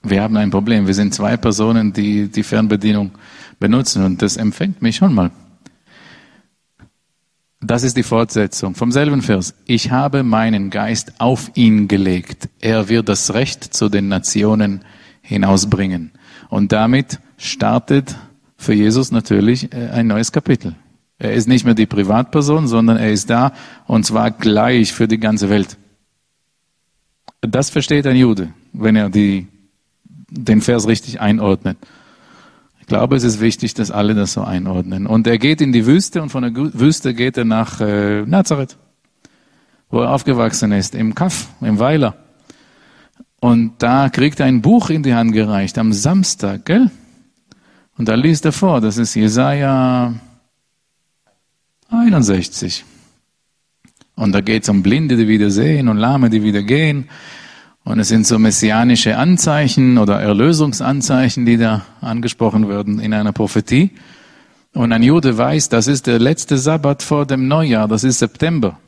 Wir 0.03 0.21
haben 0.21 0.37
ein 0.37 0.49
Problem. 0.49 0.87
Wir 0.87 0.93
sind 0.93 1.13
zwei 1.13 1.37
Personen, 1.37 1.93
die 1.93 2.27
die 2.27 2.43
Fernbedienung 2.43 3.11
benutzen 3.59 4.03
und 4.03 4.21
das 4.21 4.37
empfängt 4.37 4.81
mich 4.81 4.95
schon 4.95 5.13
mal. 5.13 5.31
Das 7.63 7.83
ist 7.83 7.95
die 7.95 8.03
Fortsetzung 8.03 8.73
vom 8.73 8.91
selben 8.91 9.21
Vers. 9.21 9.53
Ich 9.65 9.91
habe 9.91 10.23
meinen 10.23 10.71
Geist 10.71 11.13
auf 11.19 11.51
ihn 11.53 11.87
gelegt. 11.87 12.49
Er 12.59 12.89
wird 12.89 13.07
das 13.07 13.35
Recht 13.35 13.75
zu 13.75 13.87
den 13.87 14.07
Nationen 14.07 14.83
hinausbringen. 15.21 16.11
Und 16.49 16.71
damit 16.71 17.19
startet 17.37 18.15
für 18.57 18.73
Jesus 18.73 19.11
natürlich 19.11 19.71
äh, 19.73 19.89
ein 19.89 20.07
neues 20.07 20.31
Kapitel. 20.31 20.75
Er 21.19 21.33
ist 21.33 21.47
nicht 21.47 21.65
mehr 21.65 21.75
die 21.75 21.85
Privatperson, 21.85 22.67
sondern 22.67 22.97
er 22.97 23.11
ist 23.11 23.29
da 23.29 23.53
und 23.85 24.07
zwar 24.07 24.31
gleich 24.31 24.91
für 24.91 25.07
die 25.07 25.19
ganze 25.19 25.49
Welt. 25.49 25.77
Das 27.41 27.69
versteht 27.69 28.07
ein 28.07 28.15
Jude, 28.15 28.53
wenn 28.73 28.95
er 28.95 29.09
die, 29.09 29.47
den 30.31 30.61
Vers 30.61 30.87
richtig 30.87 31.21
einordnet 31.21 31.77
glaube, 32.91 33.15
es 33.15 33.23
ist 33.23 33.39
wichtig, 33.39 33.73
dass 33.73 33.89
alle 33.89 34.15
das 34.15 34.33
so 34.33 34.41
einordnen. 34.41 35.07
Und 35.07 35.25
er 35.25 35.37
geht 35.37 35.61
in 35.61 35.71
die 35.71 35.85
Wüste 35.85 36.21
und 36.21 36.29
von 36.29 36.43
der 36.43 36.53
Wüste 36.53 37.13
geht 37.13 37.37
er 37.37 37.45
nach 37.45 37.79
äh, 37.79 38.23
Nazareth, 38.23 38.75
wo 39.89 40.01
er 40.01 40.11
aufgewachsen 40.11 40.73
ist, 40.73 40.93
im 40.93 41.15
Kaff, 41.15 41.47
im 41.61 41.79
Weiler. 41.79 42.17
Und 43.39 43.75
da 43.77 44.09
kriegt 44.09 44.41
er 44.41 44.47
ein 44.47 44.61
Buch 44.61 44.89
in 44.89 45.03
die 45.03 45.13
Hand 45.13 45.31
gereicht, 45.31 45.77
am 45.77 45.93
Samstag, 45.93 46.65
gell? 46.65 46.91
Und 47.97 48.09
da 48.09 48.15
liest 48.15 48.43
er 48.43 48.51
vor, 48.51 48.81
das 48.81 48.97
ist 48.97 49.15
Jesaja 49.15 50.13
61. 51.87 52.83
Und 54.15 54.33
da 54.33 54.41
geht 54.41 54.63
es 54.63 54.69
um 54.69 54.83
Blinde, 54.83 55.15
die 55.15 55.29
wieder 55.29 55.49
sehen 55.49 55.87
und 55.87 55.95
Lahme, 55.95 56.29
die 56.29 56.43
wieder 56.43 56.61
gehen. 56.61 57.07
Und 57.83 57.99
es 57.99 58.09
sind 58.09 58.27
so 58.27 58.37
messianische 58.37 59.17
Anzeichen 59.17 59.97
oder 59.97 60.19
Erlösungsanzeichen, 60.19 61.45
die 61.45 61.57
da 61.57 61.83
angesprochen 61.99 62.69
werden 62.69 62.99
in 62.99 63.13
einer 63.13 63.31
Prophetie. 63.31 63.91
Und 64.73 64.93
ein 64.93 65.03
Jude 65.03 65.37
weiß, 65.37 65.69
das 65.69 65.87
ist 65.87 66.07
der 66.07 66.19
letzte 66.19 66.57
Sabbat 66.57 67.03
vor 67.03 67.25
dem 67.25 67.47
Neujahr, 67.47 67.87
das 67.87 68.03
ist 68.03 68.19
September. 68.19 68.79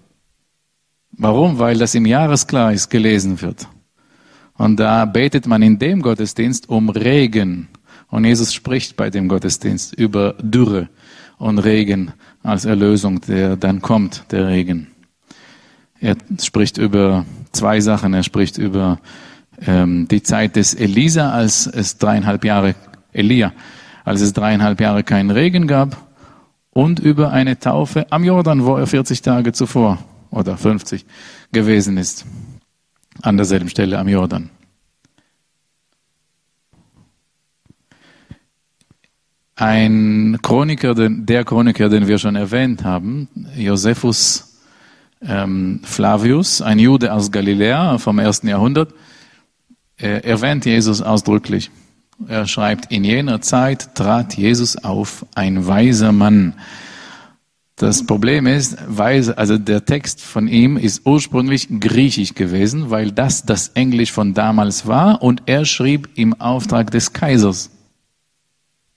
Warum? 1.11 1.59
Weil 1.59 1.77
das 1.77 1.95
im 1.95 2.05
Jahreskreis 2.05 2.89
gelesen 2.89 3.41
wird. 3.41 3.67
Und 4.55 4.79
da 4.79 5.05
betet 5.05 5.47
man 5.47 5.61
in 5.61 5.79
dem 5.79 6.01
Gottesdienst 6.01 6.69
um 6.69 6.89
Regen. 6.89 7.67
Und 8.09 8.25
Jesus 8.25 8.53
spricht 8.53 8.95
bei 8.95 9.09
dem 9.09 9.27
Gottesdienst 9.27 9.93
über 9.95 10.33
Dürre 10.33 10.89
und 11.37 11.59
Regen 11.59 12.13
als 12.43 12.65
Erlösung, 12.65 13.21
der 13.21 13.57
dann 13.57 13.81
kommt, 13.81 14.31
der 14.31 14.47
Regen. 14.47 14.87
Er 15.99 16.15
spricht 16.41 16.77
über 16.77 17.25
zwei 17.53 17.79
Sachen. 17.79 18.13
Er 18.13 18.23
spricht 18.23 18.57
über 18.57 18.99
ähm, 19.65 20.07
die 20.07 20.23
Zeit 20.23 20.55
des 20.55 20.73
Elisa, 20.73 21.31
als 21.31 21.67
es 21.67 21.97
dreieinhalb 21.97 22.43
Jahre, 22.43 22.75
Elia, 23.13 23.53
als 24.03 24.21
es 24.21 24.33
dreieinhalb 24.33 24.81
Jahre 24.81 25.03
keinen 25.03 25.31
Regen 25.31 25.67
gab, 25.67 25.97
und 26.71 26.99
über 26.99 27.31
eine 27.31 27.59
Taufe 27.59 28.11
am 28.11 28.23
Jordan, 28.23 28.65
wo 28.65 28.75
er 28.75 28.87
40 28.87 29.21
Tage 29.21 29.53
zuvor 29.53 29.99
oder 30.31 30.57
50 30.57 31.05
gewesen 31.51 31.97
ist, 31.97 32.25
an 33.21 33.37
derselben 33.37 33.69
Stelle 33.69 33.99
am 33.99 34.07
Jordan. 34.07 34.49
Ein 39.55 40.39
Chroniker, 40.41 40.95
der 40.95 41.45
Chroniker, 41.45 41.87
den 41.87 42.07
wir 42.07 42.17
schon 42.17 42.35
erwähnt 42.35 42.83
haben, 42.83 43.27
Josephus 43.55 44.52
ähm, 45.27 45.79
Flavius, 45.83 46.61
ein 46.61 46.79
Jude 46.79 47.13
aus 47.13 47.31
Galiläa 47.31 47.97
vom 47.97 48.19
ersten 48.19 48.47
Jahrhundert, 48.47 48.93
er 49.97 50.25
erwähnt 50.25 50.65
Jesus 50.65 51.01
ausdrücklich. 51.01 51.71
Er 52.27 52.47
schreibt, 52.47 52.91
in 52.91 53.03
jener 53.03 53.41
Zeit 53.41 53.95
trat 53.95 54.35
Jesus 54.35 54.77
auf, 54.77 55.25
ein 55.35 55.67
weiser 55.67 56.11
Mann. 56.11 56.53
Das 57.75 58.05
Problem 58.05 58.45
ist, 58.45 58.77
weise, 58.87 59.37
also 59.37 59.57
der 59.57 59.85
Text 59.85 60.21
von 60.21 60.47
ihm 60.47 60.77
ist 60.77 61.05
ursprünglich 61.05 61.67
griechisch 61.79 62.35
gewesen, 62.35 62.91
weil 62.91 63.11
das 63.11 63.45
das 63.45 63.69
Englisch 63.69 64.11
von 64.11 64.33
damals 64.33 64.85
war 64.85 65.21
und 65.23 65.43
er 65.47 65.65
schrieb 65.65 66.09
im 66.15 66.39
Auftrag 66.39 66.91
des 66.91 67.13
Kaisers. 67.13 67.71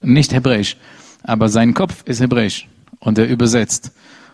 Nicht 0.02 0.32
hebräisch, 0.32 0.76
aber 1.22 1.48
sein 1.48 1.72
Kopf 1.74 2.02
ist 2.04 2.20
hebräisch 2.20 2.68
und 3.00 3.18
er 3.18 3.28
übersetzt. 3.28 3.92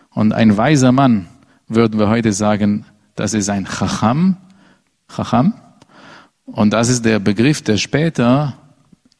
Und 0.09 0.33
ein 0.33 0.57
weiser 0.57 0.91
Mann, 0.91 1.27
würden 1.75 1.99
wir 1.99 2.09
heute 2.09 2.33
sagen, 2.33 2.85
das 3.15 3.33
ist 3.33 3.49
ein 3.49 3.65
Chacham. 3.65 4.37
Chacham. 5.07 5.53
Und 6.45 6.73
das 6.73 6.89
ist 6.89 7.05
der 7.05 7.19
Begriff, 7.19 7.61
der 7.61 7.77
später 7.77 8.57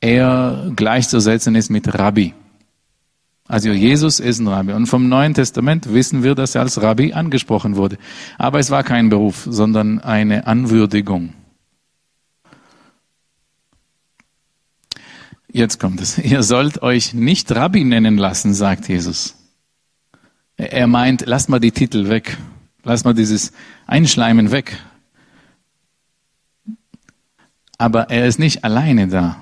eher 0.01 0.71
gleichzusetzen 0.75 1.55
ist 1.55 1.69
mit 1.69 1.97
Rabbi. 1.97 2.33
Also 3.47 3.69
Jesus 3.71 4.19
ist 4.19 4.39
ein 4.39 4.47
Rabbi. 4.47 4.73
Und 4.73 4.87
vom 4.87 5.09
Neuen 5.09 5.33
Testament 5.33 5.93
wissen 5.93 6.23
wir, 6.23 6.35
dass 6.35 6.55
er 6.55 6.61
als 6.61 6.81
Rabbi 6.81 7.13
angesprochen 7.13 7.75
wurde. 7.75 7.97
Aber 8.37 8.59
es 8.59 8.71
war 8.71 8.83
kein 8.83 9.09
Beruf, 9.09 9.47
sondern 9.49 9.99
eine 9.99 10.47
Anwürdigung. 10.47 11.33
Jetzt 15.51 15.79
kommt 15.79 16.01
es. 16.01 16.17
Ihr 16.17 16.41
sollt 16.41 16.81
euch 16.81 17.13
nicht 17.13 17.51
Rabbi 17.51 17.83
nennen 17.83 18.17
lassen, 18.17 18.53
sagt 18.53 18.89
Jesus. 18.89 19.35
Er 20.57 20.87
meint, 20.87 21.23
lass 21.25 21.47
mal 21.47 21.59
die 21.59 21.71
Titel 21.71 22.09
weg. 22.09 22.37
Lass 22.83 23.03
mal 23.03 23.13
dieses 23.13 23.53
Einschleimen 23.87 24.51
weg. 24.51 24.77
Aber 27.77 28.09
er 28.09 28.27
ist 28.27 28.39
nicht 28.39 28.63
alleine 28.63 29.07
da, 29.07 29.37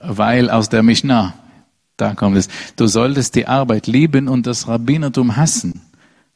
weil 0.00 0.50
aus 0.50 0.68
der 0.68 0.82
Mishnah, 0.82 1.34
da 1.96 2.14
kommt 2.14 2.36
es, 2.36 2.48
du 2.76 2.86
solltest 2.86 3.34
die 3.34 3.46
Arbeit 3.46 3.86
lieben 3.86 4.28
und 4.28 4.46
das 4.46 4.66
Rabbinertum 4.66 5.36
hassen. 5.36 5.82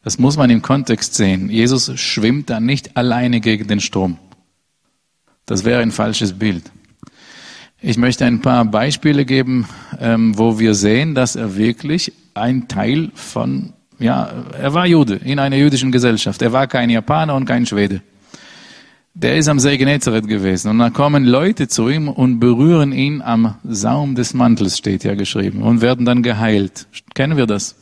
Das 0.02 0.18
muss 0.18 0.36
man 0.36 0.50
im 0.50 0.62
Kontext 0.62 1.14
sehen. 1.14 1.48
Jesus 1.48 1.98
schwimmt 1.98 2.50
da 2.50 2.60
nicht 2.60 2.96
alleine 2.96 3.40
gegen 3.40 3.66
den 3.66 3.80
Strom. 3.80 4.18
Das 5.46 5.64
wäre 5.64 5.80
ein 5.80 5.90
falsches 5.90 6.38
Bild. 6.38 6.70
Ich 7.80 7.96
möchte 7.96 8.24
ein 8.24 8.40
paar 8.40 8.64
Beispiele 8.64 9.24
geben, 9.24 9.68
ähm, 9.98 10.36
wo 10.36 10.58
wir 10.58 10.74
sehen, 10.74 11.14
dass 11.14 11.36
er 11.36 11.56
wirklich 11.56 12.12
ein 12.34 12.68
Teil 12.68 13.10
von 13.14 13.72
ja, 13.98 14.30
er 14.58 14.74
war 14.74 14.86
Jude 14.86 15.16
in 15.16 15.38
einer 15.38 15.56
jüdischen 15.56 15.90
Gesellschaft. 15.90 16.40
Er 16.42 16.52
war 16.52 16.66
kein 16.66 16.90
Japaner 16.90 17.34
und 17.34 17.46
kein 17.46 17.66
Schwede. 17.66 18.00
Der 19.14 19.36
ist 19.36 19.48
am 19.48 19.58
See 19.58 19.76
Genezareth 19.76 20.28
gewesen. 20.28 20.70
Und 20.70 20.78
dann 20.78 20.92
kommen 20.92 21.24
Leute 21.24 21.66
zu 21.66 21.88
ihm 21.88 22.08
und 22.08 22.38
berühren 22.38 22.92
ihn 22.92 23.20
am 23.20 23.56
Saum 23.64 24.14
des 24.14 24.34
Mantels, 24.34 24.78
steht 24.78 25.02
ja 25.02 25.16
geschrieben, 25.16 25.62
und 25.62 25.80
werden 25.80 26.06
dann 26.06 26.22
geheilt. 26.22 26.86
Kennen 27.14 27.36
wir 27.36 27.46
das? 27.46 27.74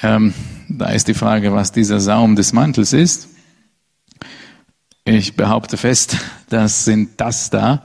Ähm, 0.00 0.32
da 0.68 0.90
ist 0.90 1.08
die 1.08 1.14
Frage, 1.14 1.52
was 1.52 1.72
dieser 1.72 1.98
Saum 1.98 2.36
des 2.36 2.52
Mantels 2.52 2.92
ist. 2.92 3.30
Ich 5.04 5.34
behaupte 5.34 5.76
fest, 5.76 6.16
das 6.48 6.84
sind 6.84 7.20
das 7.20 7.50
da, 7.50 7.82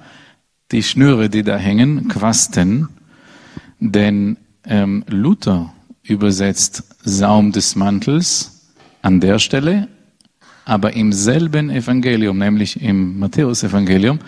die 0.71 0.83
Schnüre, 0.83 1.29
die 1.29 1.41
da 1.41 1.57
hängen, 1.57 2.07
Quasten. 2.07 2.89
Denn 3.79 4.37
ähm, 4.65 5.03
Luther 5.07 5.73
übersetzt 6.03 6.83
Saum 7.03 7.51
des 7.51 7.75
Mantels 7.75 8.71
an 9.01 9.19
der 9.19 9.39
Stelle, 9.39 9.87
aber 10.65 10.93
im 10.93 11.11
selben 11.11 11.69
Evangelium, 11.69 12.37
nämlich 12.37 12.81
im 12.81 13.19
Matthäusevangelium, 13.19 14.19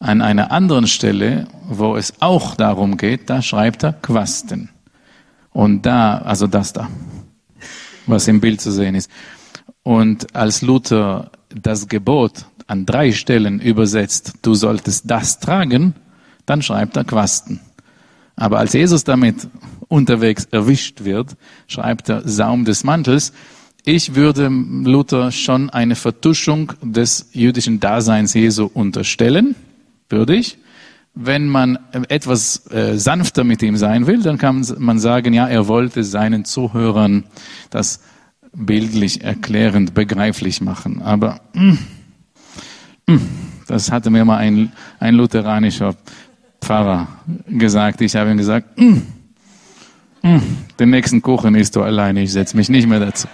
an 0.00 0.22
einer 0.22 0.52
anderen 0.52 0.86
Stelle, 0.86 1.48
wo 1.68 1.96
es 1.96 2.14
auch 2.20 2.54
darum 2.54 2.96
geht, 2.96 3.28
da 3.30 3.42
schreibt 3.42 3.82
er 3.82 3.92
Quasten. 3.94 4.70
Und 5.50 5.86
da, 5.86 6.18
also 6.18 6.46
das 6.46 6.72
da, 6.72 6.88
was 8.06 8.28
im 8.28 8.40
Bild 8.40 8.60
zu 8.60 8.70
sehen 8.70 8.94
ist. 8.94 9.10
Und 9.82 10.36
als 10.36 10.62
Luther 10.62 11.32
das 11.48 11.88
Gebot 11.88 12.46
an 12.68 12.86
drei 12.86 13.10
Stellen 13.12 13.60
übersetzt, 13.60 14.34
du 14.42 14.54
solltest 14.54 15.10
das 15.10 15.40
tragen, 15.40 15.94
dann 16.46 16.62
schreibt 16.62 16.96
er 16.96 17.04
Quasten. 17.04 17.60
Aber 18.36 18.58
als 18.58 18.72
Jesus 18.72 19.02
damit 19.02 19.48
unterwegs 19.88 20.44
erwischt 20.50 21.04
wird, 21.04 21.36
schreibt 21.66 22.08
er 22.08 22.26
Saum 22.28 22.64
des 22.64 22.84
Mantels. 22.84 23.32
Ich 23.84 24.14
würde 24.14 24.48
Luther 24.48 25.32
schon 25.32 25.70
eine 25.70 25.94
Vertuschung 25.94 26.72
des 26.82 27.30
jüdischen 27.32 27.80
Daseins 27.80 28.34
Jesu 28.34 28.70
unterstellen, 28.72 29.54
würde 30.08 30.36
ich. 30.36 30.58
Wenn 31.14 31.48
man 31.48 31.78
etwas 32.08 32.70
äh, 32.70 32.98
sanfter 32.98 33.44
mit 33.44 33.62
ihm 33.62 33.76
sein 33.76 34.06
will, 34.06 34.22
dann 34.22 34.38
kann 34.38 34.64
man 34.78 34.98
sagen, 34.98 35.32
ja, 35.32 35.48
er 35.48 35.66
wollte 35.66 36.04
seinen 36.04 36.44
Zuhörern 36.44 37.24
das 37.70 38.00
bildlich 38.52 39.22
erklärend 39.24 39.94
begreiflich 39.94 40.60
machen. 40.60 41.02
Aber 41.02 41.40
mh, 41.54 41.62
mm, 41.72 41.78
mh, 43.06 43.14
mm, 43.16 43.20
das 43.66 43.90
hatte 43.90 44.10
mir 44.10 44.24
mal 44.24 44.38
ein, 44.38 44.72
ein 44.98 45.14
lutheranischer 45.14 45.94
Pfarrer 46.60 47.08
gesagt. 47.48 48.00
Ich 48.00 48.16
habe 48.16 48.30
ihm 48.30 48.38
gesagt, 48.38 48.78
mm, 48.78 48.84
mm, 48.84 49.02
den 50.22 50.90
nächsten 50.90 51.22
Kuchen 51.22 51.54
isst 51.54 51.76
du 51.76 51.82
alleine, 51.82 52.22
ich 52.22 52.32
setze 52.32 52.56
mich 52.56 52.68
nicht 52.68 52.88
mehr 52.88 53.00
dazu. 53.00 53.28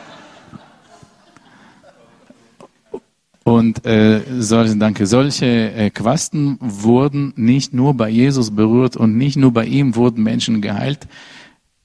Und 3.45 3.85
äh, 3.85 4.23
solche, 4.39 4.77
danke, 4.77 5.07
solche 5.07 5.47
äh, 5.47 5.91
Quasten 5.91 6.57
wurden 6.61 7.35
nicht 7.37 7.75
nur 7.75 7.95
bei 7.95 8.09
Jesus 8.09 8.51
berührt 8.51 8.97
und 8.97 9.19
nicht 9.19 9.37
nur 9.37 9.53
bei 9.53 9.67
ihm 9.67 9.97
wurden 9.97 10.23
Menschen 10.23 10.63
geheilt. 10.63 11.07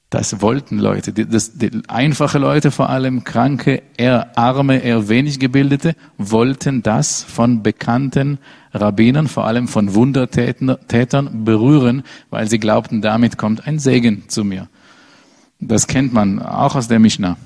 Das 0.09 0.41
wollten 0.41 0.79
Leute, 0.79 1.11
die, 1.11 1.27
das, 1.27 1.57
die 1.57 1.69
einfache 1.87 2.39
Leute, 2.39 2.71
vor 2.71 2.89
allem 2.89 3.25
Kranke, 3.25 3.83
eher 3.97 4.37
Arme, 4.37 4.77
eher 4.79 5.09
wenig 5.09 5.39
Gebildete, 5.39 5.95
wollten 6.17 6.81
das 6.81 7.23
von 7.23 7.61
bekannten 7.61 8.39
Rabbinern, 8.73 9.27
vor 9.27 9.45
allem 9.45 9.67
von 9.67 9.93
Wundertätern, 9.93 11.45
berühren, 11.45 12.03
weil 12.29 12.49
sie 12.49 12.57
glaubten, 12.57 13.01
damit 13.01 13.37
kommt 13.37 13.67
ein 13.67 13.79
Segen 13.79 14.23
zu 14.29 14.43
mir. 14.43 14.69
Das 15.59 15.87
kennt 15.87 16.13
man 16.13 16.39
auch 16.41 16.75
aus 16.75 16.87
der 16.87 16.99
Mishnah. 16.99 17.37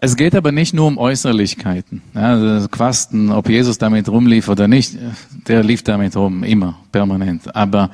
Es 0.00 0.16
geht 0.16 0.34
aber 0.34 0.50
nicht 0.50 0.74
nur 0.74 0.88
um 0.88 0.98
Äußerlichkeiten. 0.98 2.02
Ja, 2.14 2.34
also 2.34 2.68
Quasten, 2.68 3.30
ob 3.30 3.48
Jesus 3.48 3.78
damit 3.78 4.08
rumlief 4.08 4.48
oder 4.48 4.66
nicht, 4.66 4.98
der 5.46 5.62
lief 5.62 5.84
damit 5.84 6.16
rum, 6.16 6.42
immer, 6.42 6.78
permanent. 6.90 7.54
Aber 7.54 7.90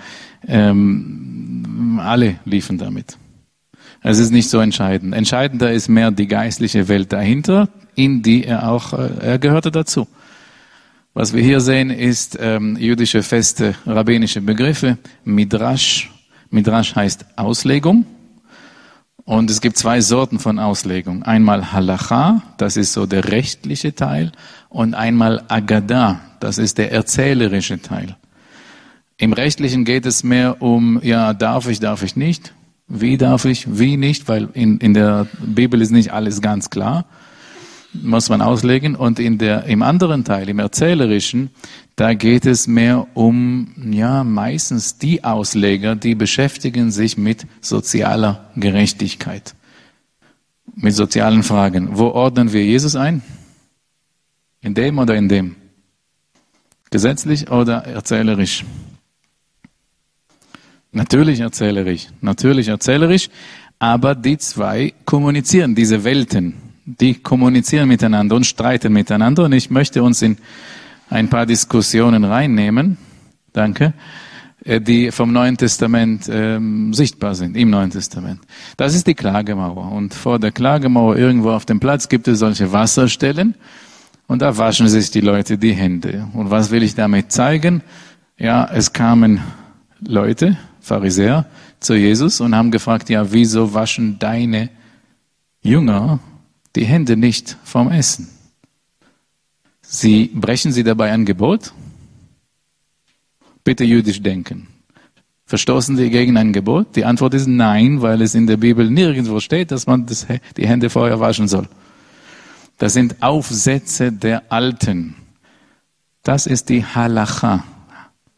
ähm, 0.48 2.00
alle 2.02 2.36
liefen 2.46 2.78
damit. 2.78 3.18
Es 4.02 4.18
ist 4.18 4.30
nicht 4.30 4.48
so 4.48 4.60
entscheidend. 4.60 5.14
Entscheidender 5.14 5.70
ist 5.72 5.88
mehr 5.88 6.10
die 6.10 6.26
geistliche 6.26 6.88
Welt 6.88 7.12
dahinter, 7.12 7.68
in 7.94 8.22
die 8.22 8.44
er 8.44 8.70
auch, 8.70 8.94
äh, 8.94 9.10
er 9.20 9.38
gehörte 9.38 9.70
dazu. 9.70 10.08
Was 11.12 11.34
wir 11.34 11.42
hier 11.42 11.60
sehen, 11.60 11.90
ist 11.90 12.38
ähm, 12.40 12.76
jüdische 12.78 13.22
feste 13.22 13.74
rabbinische 13.84 14.40
Begriffe. 14.40 14.96
Midrash. 15.24 16.10
Midrash 16.48 16.94
heißt 16.94 17.26
Auslegung. 17.36 18.06
Und 19.24 19.50
es 19.50 19.60
gibt 19.60 19.76
zwei 19.76 20.00
Sorten 20.00 20.38
von 20.38 20.58
Auslegung. 20.58 21.22
Einmal 21.22 21.72
Halacha, 21.72 22.42
das 22.56 22.76
ist 22.76 22.92
so 22.92 23.06
der 23.06 23.30
rechtliche 23.30 23.94
Teil, 23.94 24.32
und 24.68 24.94
einmal 24.94 25.44
Agada, 25.48 26.20
das 26.38 26.58
ist 26.58 26.78
der 26.78 26.92
erzählerische 26.92 27.82
Teil. 27.82 28.16
Im 29.16 29.32
rechtlichen 29.32 29.84
geht 29.84 30.06
es 30.06 30.22
mehr 30.22 30.62
um, 30.62 31.00
ja, 31.02 31.34
darf 31.34 31.68
ich, 31.68 31.80
darf 31.80 32.02
ich 32.02 32.16
nicht, 32.16 32.54
wie 32.88 33.18
darf 33.18 33.44
ich, 33.44 33.78
wie 33.78 33.96
nicht, 33.96 34.28
weil 34.28 34.48
in, 34.54 34.78
in 34.78 34.94
der 34.94 35.26
Bibel 35.40 35.82
ist 35.82 35.90
nicht 35.90 36.12
alles 36.12 36.40
ganz 36.40 36.70
klar 36.70 37.04
muss 37.92 38.28
man 38.28 38.40
auslegen. 38.42 38.94
Und 38.94 39.18
in 39.18 39.38
der, 39.38 39.64
im 39.64 39.82
anderen 39.82 40.24
Teil, 40.24 40.48
im 40.48 40.58
Erzählerischen, 40.58 41.50
da 42.00 42.14
geht 42.14 42.46
es 42.46 42.66
mehr 42.66 43.08
um, 43.12 43.74
ja, 43.92 44.24
meistens 44.24 44.96
die 44.96 45.22
Ausleger, 45.22 45.96
die 45.96 46.14
beschäftigen 46.14 46.90
sich 46.90 47.18
mit 47.18 47.46
sozialer 47.60 48.48
Gerechtigkeit, 48.56 49.54
mit 50.74 50.94
sozialen 50.94 51.42
Fragen. 51.42 51.98
Wo 51.98 52.06
ordnen 52.06 52.54
wir 52.54 52.64
Jesus 52.64 52.96
ein? 52.96 53.20
In 54.62 54.72
dem 54.72 54.98
oder 54.98 55.14
in 55.14 55.28
dem? 55.28 55.56
Gesetzlich 56.90 57.50
oder 57.50 57.84
erzählerisch? 57.84 58.64
Natürlich 60.92 61.40
erzählerisch, 61.40 62.08
natürlich 62.22 62.68
erzählerisch, 62.68 63.28
aber 63.78 64.14
die 64.14 64.38
zwei 64.38 64.94
kommunizieren, 65.04 65.74
diese 65.74 66.02
Welten 66.02 66.54
die 66.98 67.14
kommunizieren 67.14 67.88
miteinander 67.88 68.34
und 68.34 68.46
streiten 68.46 68.92
miteinander. 68.92 69.44
Und 69.44 69.52
ich 69.52 69.70
möchte 69.70 70.02
uns 70.02 70.22
in 70.22 70.38
ein 71.10 71.28
paar 71.28 71.44
Diskussionen 71.44 72.24
reinnehmen, 72.24 72.96
danke, 73.52 73.92
äh, 74.64 74.80
die 74.80 75.10
vom 75.10 75.32
Neuen 75.32 75.56
Testament 75.56 76.28
ähm, 76.32 76.94
sichtbar 76.94 77.34
sind, 77.34 77.56
im 77.56 77.70
Neuen 77.70 77.90
Testament. 77.90 78.40
Das 78.76 78.94
ist 78.94 79.06
die 79.06 79.14
Klagemauer. 79.14 79.92
Und 79.92 80.14
vor 80.14 80.38
der 80.38 80.52
Klagemauer 80.52 81.16
irgendwo 81.16 81.50
auf 81.50 81.66
dem 81.66 81.80
Platz 81.80 82.08
gibt 82.08 82.28
es 82.28 82.38
solche 82.38 82.72
Wasserstellen. 82.72 83.54
Und 84.26 84.42
da 84.42 84.56
waschen 84.56 84.88
sich 84.88 85.10
die 85.10 85.20
Leute 85.20 85.58
die 85.58 85.72
Hände. 85.72 86.28
Und 86.34 86.50
was 86.50 86.70
will 86.70 86.84
ich 86.84 86.94
damit 86.94 87.32
zeigen? 87.32 87.82
Ja, 88.38 88.68
es 88.72 88.92
kamen 88.92 89.40
Leute, 90.00 90.56
Pharisäer, 90.80 91.46
zu 91.80 91.94
Jesus 91.94 92.40
und 92.40 92.54
haben 92.54 92.70
gefragt, 92.70 93.10
ja, 93.10 93.32
wieso 93.32 93.74
waschen 93.74 94.18
deine 94.18 94.70
Jünger 95.62 96.20
die 96.76 96.84
Hände 96.84 97.16
nicht 97.16 97.56
vom 97.64 97.90
Essen. 97.90 98.28
Sie 99.92 100.30
brechen 100.32 100.70
sie 100.70 100.84
dabei 100.84 101.10
ein 101.10 101.24
Gebot? 101.24 101.72
Bitte 103.64 103.82
jüdisch 103.82 104.22
denken. 104.22 104.68
Verstoßen 105.46 105.96
sie 105.96 106.10
gegen 106.10 106.36
ein 106.36 106.52
Gebot? 106.52 106.94
Die 106.94 107.04
Antwort 107.04 107.34
ist 107.34 107.48
nein, 107.48 108.00
weil 108.00 108.22
es 108.22 108.36
in 108.36 108.46
der 108.46 108.56
Bibel 108.56 108.88
nirgendwo 108.88 109.40
steht, 109.40 109.72
dass 109.72 109.88
man 109.88 110.06
das, 110.06 110.28
die 110.56 110.68
Hände 110.68 110.90
vorher 110.90 111.18
waschen 111.18 111.48
soll. 111.48 111.68
Das 112.78 112.92
sind 112.92 113.20
Aufsätze 113.20 114.12
der 114.12 114.52
Alten. 114.52 115.16
Das 116.22 116.46
ist 116.46 116.68
die 116.68 116.84
Halacha, 116.84 117.64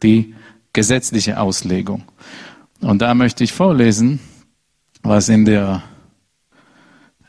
die 0.01 0.33
gesetzliche 0.73 1.39
Auslegung. 1.39 2.01
Und 2.81 3.03
da 3.03 3.13
möchte 3.13 3.43
ich 3.43 3.53
vorlesen, 3.53 4.19
was 5.03 5.29
in 5.29 5.45
der 5.45 5.83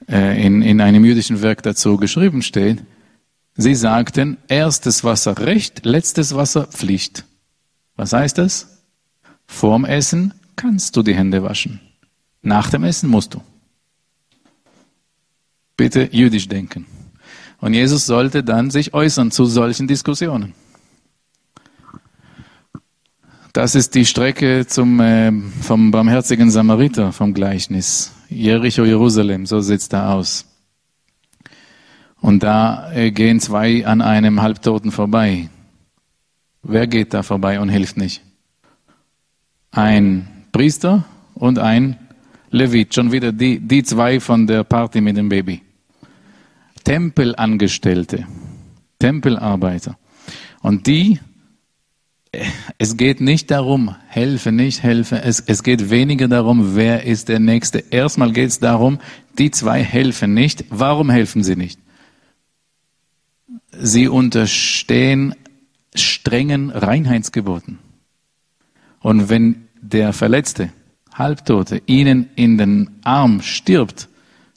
äh, 0.09 0.43
in, 0.47 0.62
in 0.62 0.81
einem 0.81 1.05
jüdischen 1.05 1.43
Werk 1.43 1.62
dazu 1.62 1.99
geschrieben 1.99 2.41
steht. 2.41 2.83
Sie 3.57 3.75
sagten, 3.75 4.39
erstes 4.49 5.05
Wasser 5.05 5.39
Recht, 5.39 5.85
letztes 5.85 6.35
Wasser 6.35 6.67
Pflicht. 6.67 7.25
Was 7.97 8.13
heißt 8.13 8.39
das? 8.39 8.83
Vorm 9.47 9.85
Essen 9.85 10.35
kannst 10.57 10.97
du 10.97 11.03
die 11.03 11.15
Hände 11.15 11.43
waschen. 11.43 11.81
Nach 12.43 12.69
dem 12.71 12.83
Essen 12.85 13.09
musst 13.09 13.35
du. 13.35 13.43
Bitte 15.77 16.09
jüdisch 16.13 16.49
denken. 16.49 16.87
Und 17.61 17.75
Jesus 17.75 18.07
sollte 18.07 18.43
dann 18.43 18.71
sich 18.71 18.93
äußern 18.93 19.31
zu 19.31 19.47
solchen 19.47 19.87
Diskussionen. 19.87 20.55
Das 23.53 23.77
ist 23.77 23.95
die 23.95 24.05
Strecke 24.05 24.67
zum, 24.67 24.99
äh, 24.99 25.31
vom 25.63 25.93
barmherzigen 25.93 26.51
Samariter 26.51 27.13
vom 27.13 27.33
Gleichnis. 27.33 28.13
Jericho, 28.29 28.85
Jerusalem, 28.85 29.47
so 29.47 29.61
sieht's 29.61 29.89
da 29.89 30.13
aus. 30.13 30.45
Und 32.25 32.43
da 32.43 32.91
äh, 32.95 33.11
gehen 33.11 33.39
zwei 33.39 33.87
an 33.87 34.01
einem 34.01 34.41
Halbtoten 34.41 34.91
vorbei. 34.91 35.51
Wer 36.62 36.87
geht 36.87 37.12
da 37.12 37.22
vorbei 37.22 37.61
und 37.61 37.68
hilft 37.68 37.99
nicht? 37.99 38.22
Ein 39.72 40.27
Priester 40.51 41.05
und 41.35 41.59
ein 41.59 41.99
Levit, 42.51 42.95
schon 42.95 43.12
wieder 43.12 43.31
die, 43.31 43.61
die 43.61 43.83
zwei 43.83 44.20
von 44.20 44.47
der 44.47 44.64
Party 44.64 45.03
mit 45.03 45.18
dem 45.18 45.29
Baby. 45.29 45.61
Tempelangestellte, 46.83 48.27
Tempelarbeiter. 48.99 49.99
Und 50.62 50.87
die 50.87 51.20
es 52.79 52.97
geht 52.97 53.20
nicht 53.20 53.51
darum, 53.51 53.97
helfe, 54.09 54.51
nicht 54.51 54.83
helfe. 54.83 55.20
Es, 55.22 55.41
es 55.41 55.62
geht 55.62 55.91
weniger 55.91 56.27
darum, 56.27 56.75
wer 56.75 57.05
ist 57.05 57.29
der 57.29 57.39
Nächste. 57.39 57.85
Erstmal 57.91 58.33
geht 58.33 58.49
es 58.49 58.61
darum, 58.61 58.99
die 59.39 59.51
zwei 59.51 59.85
helfen 59.85 60.33
nicht. 60.33 60.64
Warum 60.70 61.11
helfen 61.11 61.45
sie 61.45 61.55
nicht? 61.55 61.84
Sie 63.81 64.09
unterstehen 64.09 65.35
strengen 65.95 66.70
Reinheitsgeboten. 66.70 67.79
Und 69.01 69.29
wenn 69.29 69.68
der 69.81 70.12
Verletzte, 70.12 70.72
Halbtote, 71.12 71.83
ihnen 71.87 72.31
in 72.35 72.59
den 72.59 72.91
Arm 73.05 73.43
stirbt, 73.43 74.09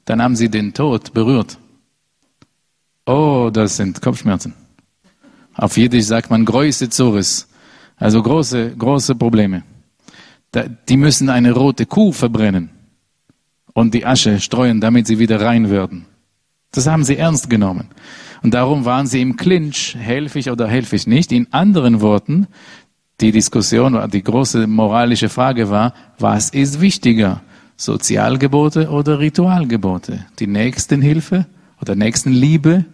dann 0.04 0.22
haben 0.22 0.36
sie 0.36 0.48
den 0.48 0.74
Tod 0.74 1.12
berührt. 1.12 1.58
Oh, 3.06 3.50
das 3.52 3.76
sind 3.76 4.00
Kopfschmerzen. 4.02 4.54
Auf 5.54 5.76
Jiddisch 5.76 6.06
sagt 6.06 6.30
man 6.30 6.44
Größe 6.44 6.88
Zores. 6.88 7.48
Also 7.96 8.22
große, 8.22 8.76
große 8.76 9.14
Probleme. 9.14 9.64
Die 10.88 10.96
müssen 10.96 11.28
eine 11.28 11.52
rote 11.52 11.84
Kuh 11.84 12.12
verbrennen 12.12 12.70
und 13.74 13.92
die 13.92 14.06
Asche 14.06 14.40
streuen, 14.40 14.80
damit 14.80 15.06
sie 15.06 15.18
wieder 15.18 15.40
rein 15.40 15.68
werden. 15.70 16.06
Das 16.72 16.86
haben 16.86 17.04
sie 17.04 17.16
ernst 17.16 17.50
genommen. 17.50 17.88
Und 18.42 18.54
darum 18.54 18.84
waren 18.84 19.06
sie 19.06 19.20
im 19.20 19.36
Clinch, 19.36 19.96
helfe 19.98 20.38
ich 20.38 20.50
oder 20.50 20.68
helfe 20.68 20.96
ich 20.96 21.06
nicht. 21.06 21.32
In 21.32 21.52
anderen 21.52 22.00
Worten, 22.00 22.46
die 23.20 23.32
Diskussion, 23.32 23.98
die 24.10 24.22
große 24.22 24.66
moralische 24.66 25.28
Frage 25.28 25.70
war, 25.70 25.94
was 26.18 26.50
ist 26.50 26.80
wichtiger? 26.80 27.42
Sozialgebote 27.76 28.90
oder 28.90 29.18
Ritualgebote? 29.18 30.26
Die 30.38 30.46
Nächstenhilfe 30.46 31.46
oder 31.80 31.94
Nächstenliebe 31.94 32.84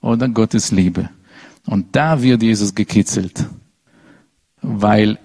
oder 0.00 0.28
Gottes 0.28 0.70
Liebe? 0.70 1.10
Und 1.66 1.94
da 1.94 2.22
wird 2.22 2.42
Jesus 2.42 2.74
gekitzelt, 2.74 3.46
weil 4.62 5.18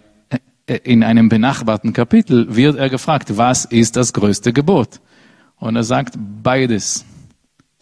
äh, 0.68 0.78
in 0.84 1.04
einem 1.04 1.30
benachbarten 1.30 1.94
Kapitel 1.94 2.56
wird 2.56 2.78
er 2.78 2.90
gefragt, 2.90 3.38
was 3.38 3.66
ist 3.66 3.96
das 3.96 4.14
größte 4.14 4.52
Gebot? 4.52 5.00
Und 5.58 5.76
er 5.76 5.84
sagt 5.84 6.16
beides. 6.18 7.06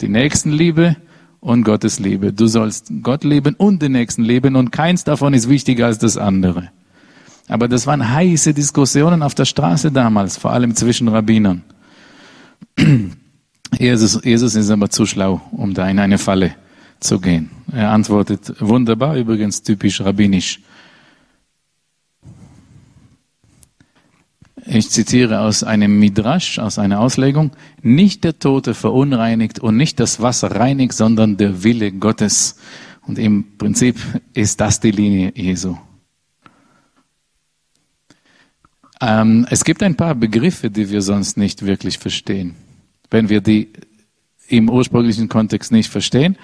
Die 0.02 0.10
Nächstenliebe 0.10 0.96
und 1.42 1.64
Gottes 1.64 2.00
Liebe. 2.00 2.32
Du 2.32 2.48
sollst 2.48 2.92
Gott 3.02 3.24
lieben 3.26 3.56
und 3.56 3.82
den 3.82 3.92
Nächsten 3.92 4.24
lieben 4.24 4.56
und 4.56 4.72
keins 4.72 5.04
davon 5.04 5.34
ist 5.34 5.50
wichtiger 5.50 5.88
als 5.88 5.98
das 5.98 6.16
andere. 6.18 6.70
Aber 7.50 7.68
das 7.68 7.86
waren 7.86 8.14
heiße 8.14 8.54
Diskussionen 8.54 9.22
auf 9.24 9.36
der 9.36 9.46
Straße 9.46 9.92
damals, 9.92 10.38
vor 10.38 10.52
allem 10.52 10.74
zwischen 10.76 11.10
Rabbinern. 11.10 11.64
Jesus, 13.78 14.22
Jesus 14.24 14.56
ist 14.56 14.70
aber 14.70 14.90
zu 14.90 15.06
schlau, 15.06 15.42
um 15.52 15.74
da 15.74 15.90
in 15.90 16.00
eine 16.00 16.18
Falle 16.18 16.56
zu 17.00 17.20
gehen. 17.20 17.50
Er 17.72 17.90
antwortet 17.90 18.54
wunderbar, 18.60 19.16
übrigens 19.16 19.64
typisch 19.64 20.02
rabbinisch. 20.02 20.60
Ich 24.66 24.90
zitiere 24.90 25.40
aus 25.40 25.64
einem 25.64 25.98
Midrash, 25.98 26.60
aus 26.60 26.78
einer 26.78 27.00
Auslegung, 27.00 27.52
nicht 27.82 28.24
der 28.24 28.38
Tote 28.38 28.74
verunreinigt 28.74 29.60
und 29.60 29.76
nicht 29.76 30.00
das 30.00 30.22
Wasser 30.22 30.52
reinigt, 30.52 30.94
sondern 30.94 31.38
der 31.38 31.64
Wille 31.64 31.92
Gottes. 31.92 32.58
Und 33.08 33.18
im 33.18 33.58
Prinzip 33.58 33.98
ist 34.34 34.62
das 34.62 34.80
die 34.80 34.92
Linie 34.92 35.34
Jesu. 35.36 35.78
Ähm, 39.02 39.48
es 39.50 39.64
gibt 39.64 39.82
ein 39.82 39.96
paar 39.96 40.14
Begriffe, 40.14 40.70
die 40.70 40.90
wir 40.92 41.02
sonst 41.02 41.38
nicht 41.38 41.66
wirklich 41.66 41.98
verstehen. 41.98 42.56
Wenn 43.10 43.30
wir 43.30 43.42
die 43.42 43.70
im 44.52 44.70
ursprünglichen 44.70 45.30
Kontext 45.30 45.72
nicht 45.72 45.90
verstehen. 45.90 46.38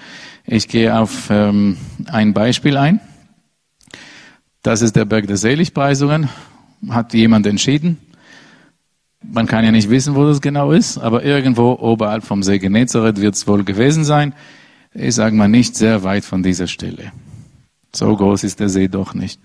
Ich 0.46 0.68
gehe 0.68 0.98
auf 0.98 1.28
ähm, 1.30 1.76
ein 2.06 2.32
Beispiel 2.32 2.76
ein. 2.76 3.00
Das 4.62 4.82
ist 4.82 4.96
der 4.96 5.04
Berg 5.04 5.26
der 5.26 5.36
Seligpreisungen. 5.36 6.28
Hat 6.88 7.12
jemand 7.12 7.46
entschieden. 7.46 7.98
Man 9.22 9.46
kann 9.46 9.64
ja 9.64 9.72
nicht 9.72 9.90
wissen, 9.90 10.14
wo 10.14 10.24
das 10.24 10.40
genau 10.40 10.72
ist, 10.72 10.98
aber 10.98 11.24
irgendwo 11.24 11.72
oberhalb 11.72 12.24
vom 12.24 12.42
See 12.42 12.58
Genezareth 12.58 13.20
wird 13.20 13.34
es 13.34 13.46
wohl 13.46 13.64
gewesen 13.64 14.04
sein. 14.04 14.32
Ich 14.94 15.14
sage 15.14 15.34
mal 15.34 15.48
nicht 15.48 15.76
sehr 15.76 16.04
weit 16.04 16.24
von 16.24 16.42
dieser 16.42 16.66
Stelle. 16.66 17.12
So 17.94 18.14
groß 18.14 18.44
ist 18.44 18.60
der 18.60 18.68
See 18.68 18.88
doch 18.88 19.14
nicht. 19.14 19.40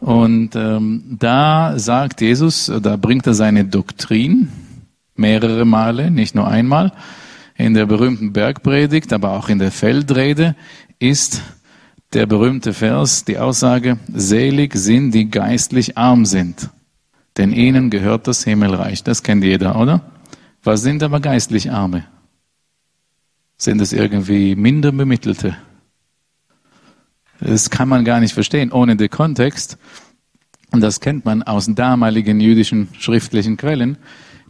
Und 0.00 0.54
ähm, 0.56 1.16
da 1.18 1.78
sagt 1.78 2.20
Jesus, 2.20 2.72
da 2.82 2.96
bringt 2.96 3.26
er 3.26 3.34
seine 3.34 3.64
Doktrin 3.64 4.48
mehrere 5.16 5.64
Male, 5.64 6.10
nicht 6.10 6.34
nur 6.34 6.48
einmal. 6.48 6.92
In 7.56 7.74
der 7.74 7.86
berühmten 7.86 8.32
Bergpredigt, 8.32 9.12
aber 9.12 9.32
auch 9.32 9.48
in 9.48 9.58
der 9.58 9.72
Feldrede 9.72 10.54
ist 10.98 11.42
der 12.12 12.26
berühmte 12.26 12.72
Vers, 12.72 13.24
die 13.24 13.38
Aussage, 13.38 13.98
selig 14.08 14.74
sind, 14.76 15.10
die 15.10 15.28
geistlich 15.28 15.98
arm 15.98 16.24
sind 16.24 16.70
denn 17.38 17.52
ihnen 17.52 17.90
gehört 17.90 18.26
das 18.26 18.44
Himmelreich. 18.44 19.04
Das 19.04 19.22
kennt 19.22 19.44
jeder, 19.44 19.80
oder? 19.80 20.02
Was 20.62 20.82
sind 20.82 21.02
aber 21.02 21.20
geistlich 21.20 21.70
Arme? 21.70 22.04
Sind 23.56 23.80
es 23.80 23.92
irgendwie 23.92 24.56
minder 24.56 24.92
Bemittelte? 24.92 25.56
Das 27.40 27.70
kann 27.70 27.88
man 27.88 28.04
gar 28.04 28.20
nicht 28.20 28.34
verstehen 28.34 28.72
ohne 28.72 28.96
den 28.96 29.10
Kontext. 29.10 29.78
Und 30.72 30.80
das 30.80 31.00
kennt 31.00 31.24
man 31.24 31.42
aus 31.42 31.66
damaligen 31.74 32.40
jüdischen 32.40 32.88
schriftlichen 32.98 33.56
Quellen, 33.56 33.96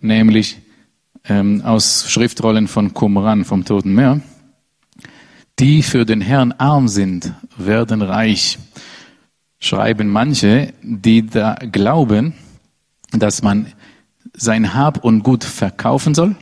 nämlich 0.00 0.58
ähm, 1.28 1.62
aus 1.62 2.10
Schriftrollen 2.10 2.66
von 2.66 2.94
Qumran 2.94 3.44
vom 3.44 3.64
Toten 3.64 3.94
Meer. 3.94 4.20
Die 5.58 5.82
für 5.82 6.04
den 6.04 6.20
Herrn 6.20 6.52
arm 6.52 6.88
sind, 6.88 7.34
werden 7.56 8.02
reich. 8.02 8.58
Schreiben 9.60 10.08
manche, 10.08 10.72
die 10.82 11.26
da 11.26 11.54
glauben, 11.54 12.34
dass 13.12 13.42
man 13.42 13.72
sein 14.32 14.74
Hab 14.74 15.04
und 15.04 15.22
Gut 15.22 15.44
verkaufen 15.44 16.14
soll 16.14 16.36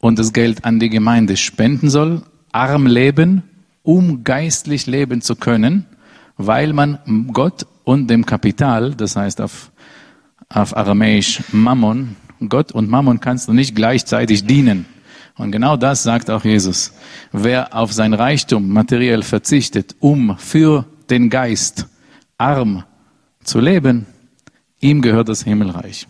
und 0.00 0.18
das 0.18 0.32
Geld 0.32 0.64
an 0.64 0.80
die 0.80 0.90
Gemeinde 0.90 1.36
spenden 1.36 1.88
soll, 1.88 2.22
arm 2.50 2.86
leben, 2.86 3.42
um 3.82 4.24
geistlich 4.24 4.86
leben 4.86 5.22
zu 5.22 5.36
können, 5.36 5.86
weil 6.36 6.72
man 6.72 7.28
Gott 7.32 7.66
und 7.84 8.08
dem 8.08 8.26
Kapital, 8.26 8.94
das 8.94 9.16
heißt 9.16 9.40
auf, 9.40 9.70
auf 10.48 10.76
Aramäisch 10.76 11.42
Mammon, 11.52 12.16
Gott 12.48 12.72
und 12.72 12.90
Mammon 12.90 13.20
kannst 13.20 13.48
du 13.48 13.52
nicht 13.52 13.74
gleichzeitig 13.74 14.44
dienen. 14.44 14.86
Und 15.36 15.52
genau 15.52 15.76
das 15.76 16.02
sagt 16.02 16.30
auch 16.30 16.44
Jesus. 16.44 16.92
Wer 17.32 17.74
auf 17.74 17.92
sein 17.92 18.12
Reichtum 18.12 18.68
materiell 18.68 19.22
verzichtet, 19.22 19.96
um 20.00 20.36
für 20.38 20.84
den 21.08 21.30
Geist 21.30 21.86
arm 22.38 22.84
zu 23.42 23.60
leben, 23.60 24.06
Ihm 24.82 25.00
gehört 25.00 25.28
das 25.28 25.44
Himmelreich. 25.44 26.08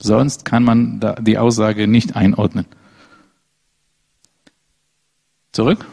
Sonst 0.00 0.44
kann 0.44 0.64
man 0.64 1.00
die 1.20 1.38
Aussage 1.38 1.86
nicht 1.86 2.16
einordnen. 2.16 2.66
Zurück. 5.52 5.86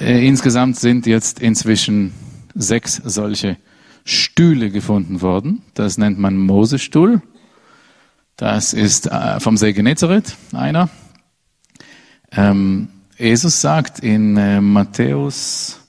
Äh, 0.00 0.26
insgesamt 0.26 0.76
sind 0.76 1.06
jetzt 1.06 1.38
inzwischen 1.38 2.12
sechs 2.54 2.96
solche 2.96 3.58
Stühle 4.04 4.70
gefunden 4.70 5.20
worden. 5.20 5.62
Das 5.74 5.98
nennt 5.98 6.18
man 6.18 6.36
Mosestuhl. 6.36 7.22
Das 8.36 8.72
ist 8.72 9.06
äh, 9.06 9.38
vom 9.38 9.56
See 9.56 9.72
Genezareth 9.72 10.36
einer. 10.52 10.90
Ähm, 12.32 12.88
Jesus 13.16 13.60
sagt 13.60 14.00
in 14.00 14.36
äh, 14.36 14.60
Matthäus 14.60 15.85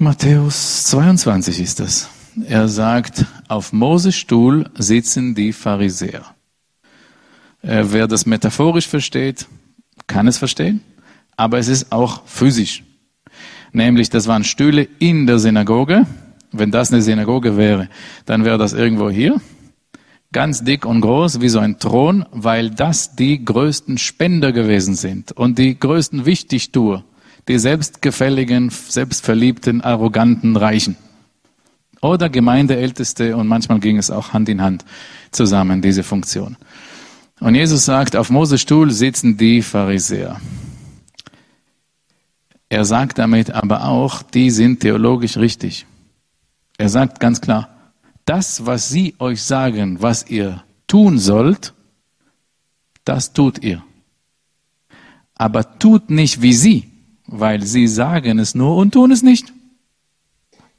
Matthäus 0.00 0.84
22 0.84 1.60
ist 1.60 1.80
das. 1.80 2.08
Er 2.46 2.68
sagt, 2.68 3.24
auf 3.48 3.72
Moses 3.72 4.14
Stuhl 4.14 4.70
sitzen 4.78 5.34
die 5.34 5.52
Pharisäer. 5.52 6.24
Äh, 7.62 7.82
wer 7.88 8.06
das 8.06 8.24
metaphorisch 8.24 8.86
versteht, 8.86 9.48
kann 10.06 10.28
es 10.28 10.38
verstehen, 10.38 10.82
aber 11.36 11.58
es 11.58 11.66
ist 11.66 11.90
auch 11.90 12.22
physisch. 12.26 12.84
Nämlich, 13.72 14.08
das 14.08 14.28
waren 14.28 14.44
Stühle 14.44 14.86
in 15.00 15.26
der 15.26 15.40
Synagoge. 15.40 16.06
Wenn 16.52 16.70
das 16.70 16.92
eine 16.92 17.02
Synagoge 17.02 17.56
wäre, 17.56 17.88
dann 18.24 18.44
wäre 18.44 18.56
das 18.56 18.74
irgendwo 18.74 19.10
hier. 19.10 19.40
Ganz 20.30 20.62
dick 20.62 20.86
und 20.86 21.00
groß, 21.00 21.40
wie 21.40 21.48
so 21.48 21.58
ein 21.58 21.80
Thron, 21.80 22.24
weil 22.30 22.70
das 22.70 23.16
die 23.16 23.44
größten 23.44 23.98
Spender 23.98 24.52
gewesen 24.52 24.94
sind 24.94 25.32
und 25.32 25.58
die 25.58 25.76
größten 25.76 26.24
Wichtigtuer 26.24 27.02
die 27.48 27.58
selbstgefälligen, 27.58 28.70
selbstverliebten, 28.70 29.80
arroganten 29.80 30.56
Reichen. 30.56 30.96
Oder 32.00 32.28
Gemeindeälteste 32.28 33.36
und 33.36 33.48
manchmal 33.48 33.80
ging 33.80 33.96
es 33.96 34.10
auch 34.10 34.32
Hand 34.32 34.48
in 34.48 34.62
Hand 34.62 34.84
zusammen, 35.32 35.82
diese 35.82 36.04
Funktion. 36.04 36.56
Und 37.40 37.54
Jesus 37.54 37.84
sagt, 37.84 38.14
auf 38.14 38.30
Moses 38.30 38.60
Stuhl 38.60 38.90
sitzen 38.90 39.36
die 39.36 39.62
Pharisäer. 39.62 40.40
Er 42.68 42.84
sagt 42.84 43.18
damit 43.18 43.50
aber 43.50 43.84
auch, 43.86 44.22
die 44.22 44.50
sind 44.50 44.80
theologisch 44.80 45.36
richtig. 45.38 45.86
Er 46.76 46.88
sagt 46.88 47.18
ganz 47.18 47.40
klar, 47.40 47.70
das, 48.24 48.66
was 48.66 48.90
sie 48.90 49.14
euch 49.18 49.42
sagen, 49.42 50.02
was 50.02 50.28
ihr 50.28 50.62
tun 50.86 51.18
sollt, 51.18 51.72
das 53.04 53.32
tut 53.32 53.62
ihr. 53.64 53.82
Aber 55.34 55.78
tut 55.78 56.10
nicht 56.10 56.42
wie 56.42 56.52
sie, 56.52 56.88
weil 57.28 57.62
sie 57.62 57.86
sagen 57.86 58.38
es 58.38 58.54
nur 58.54 58.76
und 58.76 58.92
tun 58.92 59.12
es 59.12 59.22
nicht. 59.22 59.52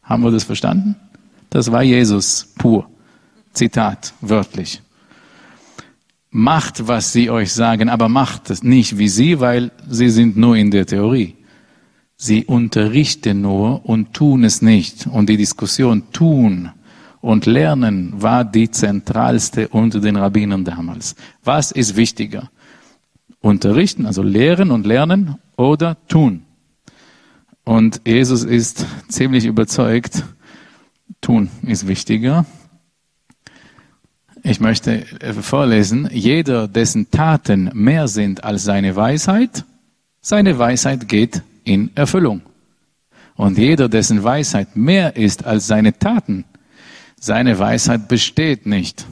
Haben 0.01 0.23
wir 0.23 0.31
das 0.31 0.43
verstanden? 0.43 0.95
Das 1.49 1.71
war 1.71 1.83
Jesus 1.83 2.53
pur. 2.57 2.89
Zitat, 3.53 4.13
wörtlich. 4.21 4.81
Macht, 6.31 6.87
was 6.87 7.13
sie 7.13 7.29
euch 7.29 7.53
sagen, 7.53 7.89
aber 7.89 8.09
macht 8.09 8.49
es 8.49 8.61
nicht 8.61 8.97
wie 8.97 9.07
sie, 9.07 9.39
weil 9.39 9.71
sie 9.87 10.09
sind 10.09 10.37
nur 10.37 10.55
in 10.55 10.69
der 10.71 10.85
Theorie. 10.85 11.35
Sie 12.17 12.45
unterrichten 12.45 13.41
nur 13.41 13.85
und 13.85 14.13
tun 14.13 14.43
es 14.43 14.61
nicht. 14.61 15.07
Und 15.07 15.29
die 15.29 15.37
Diskussion 15.37 16.03
tun 16.11 16.71
und 17.21 17.45
lernen 17.45 18.13
war 18.15 18.43
die 18.43 18.69
zentralste 18.69 19.67
unter 19.69 19.99
den 19.99 20.15
Rabbinern 20.15 20.63
damals. 20.65 21.15
Was 21.43 21.71
ist 21.71 21.95
wichtiger? 21.95 22.49
Unterrichten, 23.41 24.05
also 24.05 24.21
lehren 24.21 24.71
und 24.71 24.85
lernen 24.85 25.35
oder 25.55 25.97
tun. 26.07 26.43
Und 27.63 28.01
Jesus 28.05 28.43
ist 28.43 28.85
ziemlich 29.07 29.45
überzeugt, 29.45 30.23
tun 31.21 31.49
ist 31.63 31.87
wichtiger. 31.87 32.45
Ich 34.43 34.59
möchte 34.59 35.05
vorlesen, 35.41 36.09
jeder, 36.11 36.67
dessen 36.67 37.11
Taten 37.11 37.69
mehr 37.73 38.07
sind 38.07 38.43
als 38.43 38.63
seine 38.63 38.95
Weisheit, 38.95 39.65
seine 40.21 40.57
Weisheit 40.57 41.07
geht 41.07 41.43
in 41.63 41.91
Erfüllung. 41.95 42.41
Und 43.35 43.57
jeder, 43.57 43.87
dessen 43.87 44.23
Weisheit 44.23 44.75
mehr 44.75 45.15
ist 45.15 45.45
als 45.45 45.67
seine 45.67 45.97
Taten, 45.97 46.45
seine 47.19 47.59
Weisheit 47.59 48.07
besteht 48.07 48.65
nicht. 48.65 49.05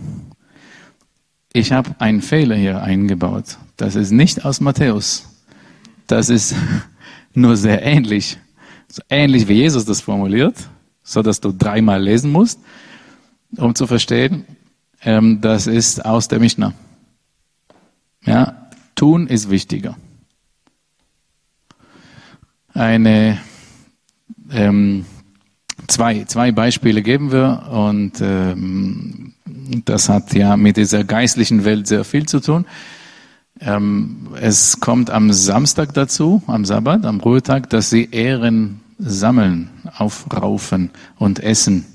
Ich 1.58 1.72
habe 1.72 1.96
einen 1.98 2.22
Fehler 2.22 2.56
hier 2.56 2.84
eingebaut. 2.84 3.58
Das 3.78 3.96
ist 3.96 4.12
nicht 4.12 4.46
aus 4.46 4.62
Matthäus. 4.62 5.28
Das 6.06 6.30
ist 6.30 6.54
nur 7.34 7.58
sehr 7.58 7.82
ähnlich. 7.82 8.38
So 8.88 9.02
ähnlich 9.10 9.48
wie 9.48 9.54
Jesus 9.54 9.84
das 9.84 10.02
formuliert, 10.02 10.54
so 11.02 11.24
dass 11.24 11.42
du 11.42 11.52
dreimal 11.52 12.00
lesen 12.00 12.32
musst, 12.32 12.60
um 13.56 13.74
zu 13.74 13.88
verstehen, 13.88 14.46
ähm, 15.02 15.42
das 15.42 15.66
ist 15.66 16.06
aus 16.06 16.28
der 16.28 16.40
Mishnah. 16.40 16.76
Ja, 18.24 18.70
tun 18.94 19.26
ist 19.26 19.50
wichtiger. 19.50 19.98
Eine, 22.72 23.40
ähm, 24.52 25.08
zwei, 25.88 26.24
zwei 26.26 26.52
Beispiele 26.52 27.02
geben 27.02 27.32
wir 27.32 27.68
und 27.72 28.22
ähm, 28.22 29.34
das 29.86 30.10
hat 30.10 30.34
ja 30.34 30.58
mit 30.58 30.78
dieser 30.78 31.04
geistlichen 31.04 31.66
Welt 31.66 31.88
sehr 31.88 32.04
viel 32.04 32.26
zu 32.26 32.40
tun. 32.40 32.66
Ähm, 33.60 34.30
es 34.40 34.80
kommt 34.80 35.10
am 35.10 35.34
Samstag 35.34 35.94
dazu, 35.94 36.44
am 36.48 36.66
Sabbat, 36.66 37.06
am 37.06 37.20
Ruhetag, 37.20 37.70
dass 37.70 37.90
sie 37.90 38.10
Ehren 38.12 38.82
sammeln, 39.00 39.70
aufraufen 39.98 40.92
und 41.18 41.40
essen 41.40 41.86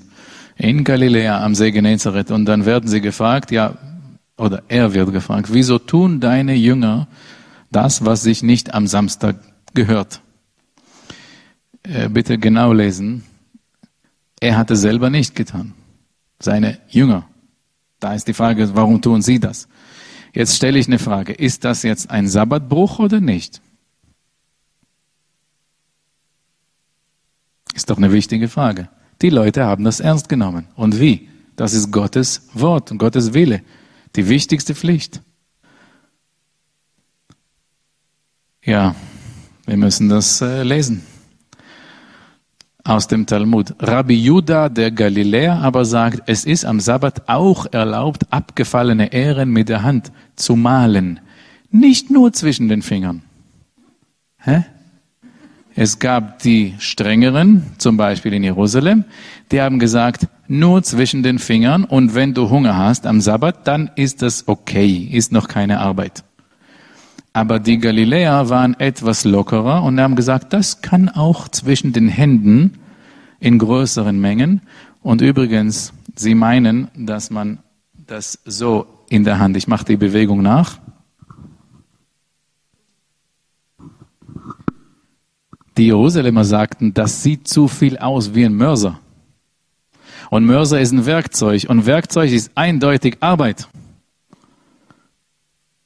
in 0.57 0.83
Galiläa 0.83 1.43
am 1.43 1.55
See 1.55 1.71
Genezareth. 1.71 2.31
Und 2.31 2.45
dann 2.45 2.65
werden 2.65 2.89
sie 2.89 3.01
gefragt, 3.01 3.51
ja, 3.51 3.77
oder 4.37 4.63
er 4.67 4.93
wird 4.93 5.11
gefragt, 5.11 5.53
wieso 5.53 5.79
tun 5.79 6.19
deine 6.19 6.55
Jünger 6.55 7.07
das, 7.71 8.05
was 8.05 8.23
sich 8.23 8.43
nicht 8.43 8.73
am 8.73 8.87
Samstag 8.87 9.37
gehört? 9.73 10.21
Äh, 11.83 12.09
bitte 12.09 12.37
genau 12.37 12.73
lesen. 12.73 13.23
Er 14.39 14.57
hatte 14.57 14.75
selber 14.75 15.09
nicht 15.09 15.35
getan. 15.35 15.73
Seine 16.39 16.79
Jünger. 16.89 17.25
Da 18.03 18.13
ist 18.13 18.27
die 18.27 18.33
Frage, 18.33 18.75
warum 18.75 19.01
tun 19.01 19.21
sie 19.21 19.39
das? 19.39 19.69
Jetzt 20.33 20.57
stelle 20.57 20.77
ich 20.77 20.87
eine 20.87 20.99
Frage. 20.99 21.31
Ist 21.31 21.63
das 21.63 21.83
jetzt 21.83 22.11
ein 22.11 22.27
Sabbatbruch 22.27 22.99
oder 22.99 23.21
nicht? 23.21 23.61
Ist 27.73 27.89
doch 27.89 27.95
eine 27.95 28.11
wichtige 28.11 28.49
Frage. 28.49 28.89
Die 29.21 29.29
Leute 29.29 29.63
haben 29.63 29.85
das 29.85 30.01
ernst 30.01 30.27
genommen. 30.27 30.67
Und 30.75 30.99
wie? 30.99 31.29
Das 31.55 31.73
ist 31.73 31.91
Gottes 31.91 32.49
Wort 32.53 32.91
und 32.91 32.97
Gottes 32.97 33.33
Wille. 33.33 33.63
Die 34.17 34.27
wichtigste 34.27 34.75
Pflicht. 34.75 35.21
Ja, 38.65 38.97
wir 39.65 39.77
müssen 39.77 40.09
das 40.09 40.41
äh, 40.41 40.63
lesen. 40.63 41.05
Aus 42.85 43.07
dem 43.07 43.25
Talmud. 43.25 43.75
Rabbi 43.79 44.15
Judah 44.15 44.67
der 44.67 44.91
Galiläer 44.91 45.59
aber 45.61 45.85
sagt, 45.85 46.23
es 46.25 46.43
ist 46.43 46.65
am 46.65 46.81
Sabbat 46.81 47.29
auch 47.29 47.65
erlaubt, 47.71 48.25
abgefallene 48.29 49.13
Ehren 49.13 49.51
mit 49.51 49.69
der 49.69 49.83
Hand 49.83 50.11
zu 50.35 50.57
malen. 50.57 51.21
Nicht 51.71 52.11
nur 52.11 52.33
zwischen 52.33 52.67
den 52.67 52.81
Fingern. 52.81 53.21
Hä? 54.37 54.65
Es 55.75 55.97
gab 55.97 56.39
die 56.39 56.75
strengeren, 56.77 57.63
zum 57.77 57.95
Beispiel 57.95 58.33
in 58.33 58.43
Jerusalem, 58.43 59.05
die 59.51 59.61
haben 59.61 59.79
gesagt, 59.79 60.27
nur 60.47 60.83
zwischen 60.83 61.23
den 61.23 61.39
Fingern 61.39 61.85
und 61.85 62.13
wenn 62.13 62.33
du 62.33 62.49
Hunger 62.49 62.77
hast 62.77 63.07
am 63.07 63.21
Sabbat, 63.21 63.65
dann 63.65 63.89
ist 63.95 64.21
das 64.21 64.47
okay, 64.47 65.09
ist 65.11 65.31
noch 65.31 65.47
keine 65.47 65.79
Arbeit. 65.79 66.23
Aber 67.33 67.59
die 67.59 67.79
Galiläer 67.79 68.49
waren 68.49 68.79
etwas 68.79 69.25
lockerer 69.25 69.83
und 69.83 69.99
haben 69.99 70.15
gesagt, 70.15 70.53
das 70.53 70.81
kann 70.81 71.09
auch 71.09 71.47
zwischen 71.47 71.91
den 71.91 72.07
Händen 72.07 72.79
in 73.39 73.57
größeren 73.57 74.19
Mengen. 74.19 74.61
Und 75.01 75.21
übrigens, 75.21 75.93
sie 76.15 76.35
meinen, 76.35 76.89
dass 76.95 77.31
man 77.31 77.59
das 77.93 78.39
so 78.45 78.85
in 79.09 79.23
der 79.23 79.39
Hand, 79.39 79.57
ich 79.57 79.67
mache 79.67 79.85
die 79.85 79.97
Bewegung 79.97 80.41
nach, 80.41 80.77
Die 85.77 85.87
Jerusalemer 85.87 86.43
sagten, 86.43 86.93
das 86.93 87.23
sieht 87.23 87.47
zu 87.47 87.67
viel 87.67 87.97
aus 87.97 88.35
wie 88.35 88.45
ein 88.45 88.53
Mörser. 88.53 88.99
Und 90.29 90.45
Mörser 90.45 90.79
ist 90.79 90.91
ein 90.91 91.05
Werkzeug 91.05 91.65
und 91.67 91.85
Werkzeug 91.85 92.31
ist 92.31 92.51
eindeutig 92.55 93.17
Arbeit. 93.21 93.67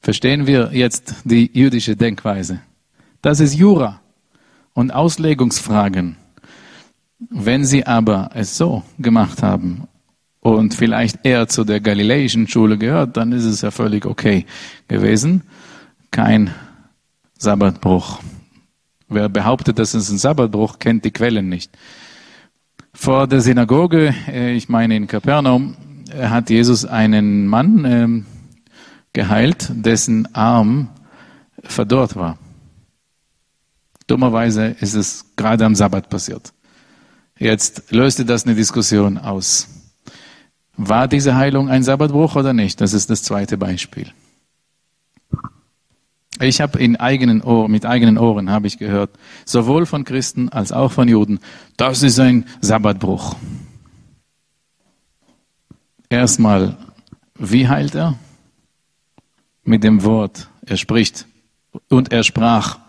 Verstehen 0.07 0.47
wir 0.47 0.69
jetzt 0.71 1.15
die 1.25 1.51
jüdische 1.53 1.97
Denkweise? 1.97 2.61
Das 3.21 3.41
ist 3.41 3.55
Jura 3.55 3.99
und 4.73 4.91
Auslegungsfragen. 4.91 6.15
Wenn 7.29 7.65
sie 7.65 7.85
aber 7.85 8.29
es 8.33 8.55
so 8.55 8.83
gemacht 8.99 9.43
haben 9.43 9.89
und 10.39 10.73
vielleicht 10.73 11.25
eher 11.25 11.49
zu 11.49 11.65
der 11.65 11.81
galiläischen 11.81 12.47
Schule 12.47 12.77
gehört, 12.77 13.17
dann 13.17 13.33
ist 13.33 13.43
es 13.43 13.59
ja 13.59 13.69
völlig 13.69 14.05
okay 14.05 14.45
gewesen. 14.87 15.41
Kein 16.09 16.51
Sabbatbruch. 17.37 18.21
Wer 19.09 19.27
behauptet, 19.27 19.77
das 19.77 19.93
ist 19.93 20.09
ein 20.09 20.19
Sabbatbruch, 20.19 20.79
kennt 20.79 21.03
die 21.03 21.11
Quellen 21.11 21.49
nicht. 21.49 21.77
Vor 22.93 23.27
der 23.27 23.41
Synagoge, 23.41 24.15
äh, 24.29 24.53
ich 24.53 24.69
meine 24.69 24.95
in 24.95 25.07
Kapernaum, 25.07 25.75
äh, 26.17 26.29
hat 26.29 26.49
Jesus 26.49 26.85
einen 26.85 27.45
Mann 27.45 27.83
ähm, 27.83 28.25
geheilt, 29.18 29.72
dessen 29.74 30.32
Arm 30.36 30.89
verdorrt 31.63 32.15
war. 32.15 32.38
Dummerweise 34.05 34.76
ist 34.80 34.93
es 34.93 35.26
gerade 35.36 35.65
am 35.65 35.74
Sabbat 35.74 36.07
passiert. 36.07 36.53
Jetzt 37.39 37.91
löste 37.91 38.26
das 38.26 38.45
eine 38.45 38.53
Diskussion 38.53 39.18
aus. 39.18 39.70
War 40.76 41.07
diese 41.07 41.36
Heilung 41.36 41.68
ein 41.68 41.82
Sabbatbruch 41.82 42.36
oder 42.36 42.53
nicht? 42.53 42.80
Das 42.80 42.93
ist 42.93 43.09
das 43.09 43.24
zweite 43.24 43.57
Beispiel. 43.57 44.13
Ich 46.39 46.61
habe 46.61 46.78
in 46.78 46.95
eigenen 46.95 47.41
Ohren, 47.41 47.72
mit 47.72 47.88
eigenen 47.88 48.20
Ohren 48.20 48.51
habe 48.51 48.68
ich 48.68 48.78
gehört, 48.78 49.09
sowohl 49.45 49.88
von 49.88 50.03
Christen 50.03 50.49
als 50.49 50.72
auch 50.72 50.91
von 50.91 51.07
Juden, 51.07 51.39
das 51.76 52.03
ist 52.03 52.20
ein 52.20 52.45
Sabbatbruch. 52.61 53.36
Erstmal, 56.07 56.78
wie 57.34 57.68
heilt 57.68 57.95
er? 57.95 58.20
Mit 59.68 59.84
dem 59.84 60.03
Wort. 60.03 60.49
Er 60.65 60.78
spricht 60.78 61.28
und 61.89 62.11
er 62.11 62.24
sprach. 62.24 62.80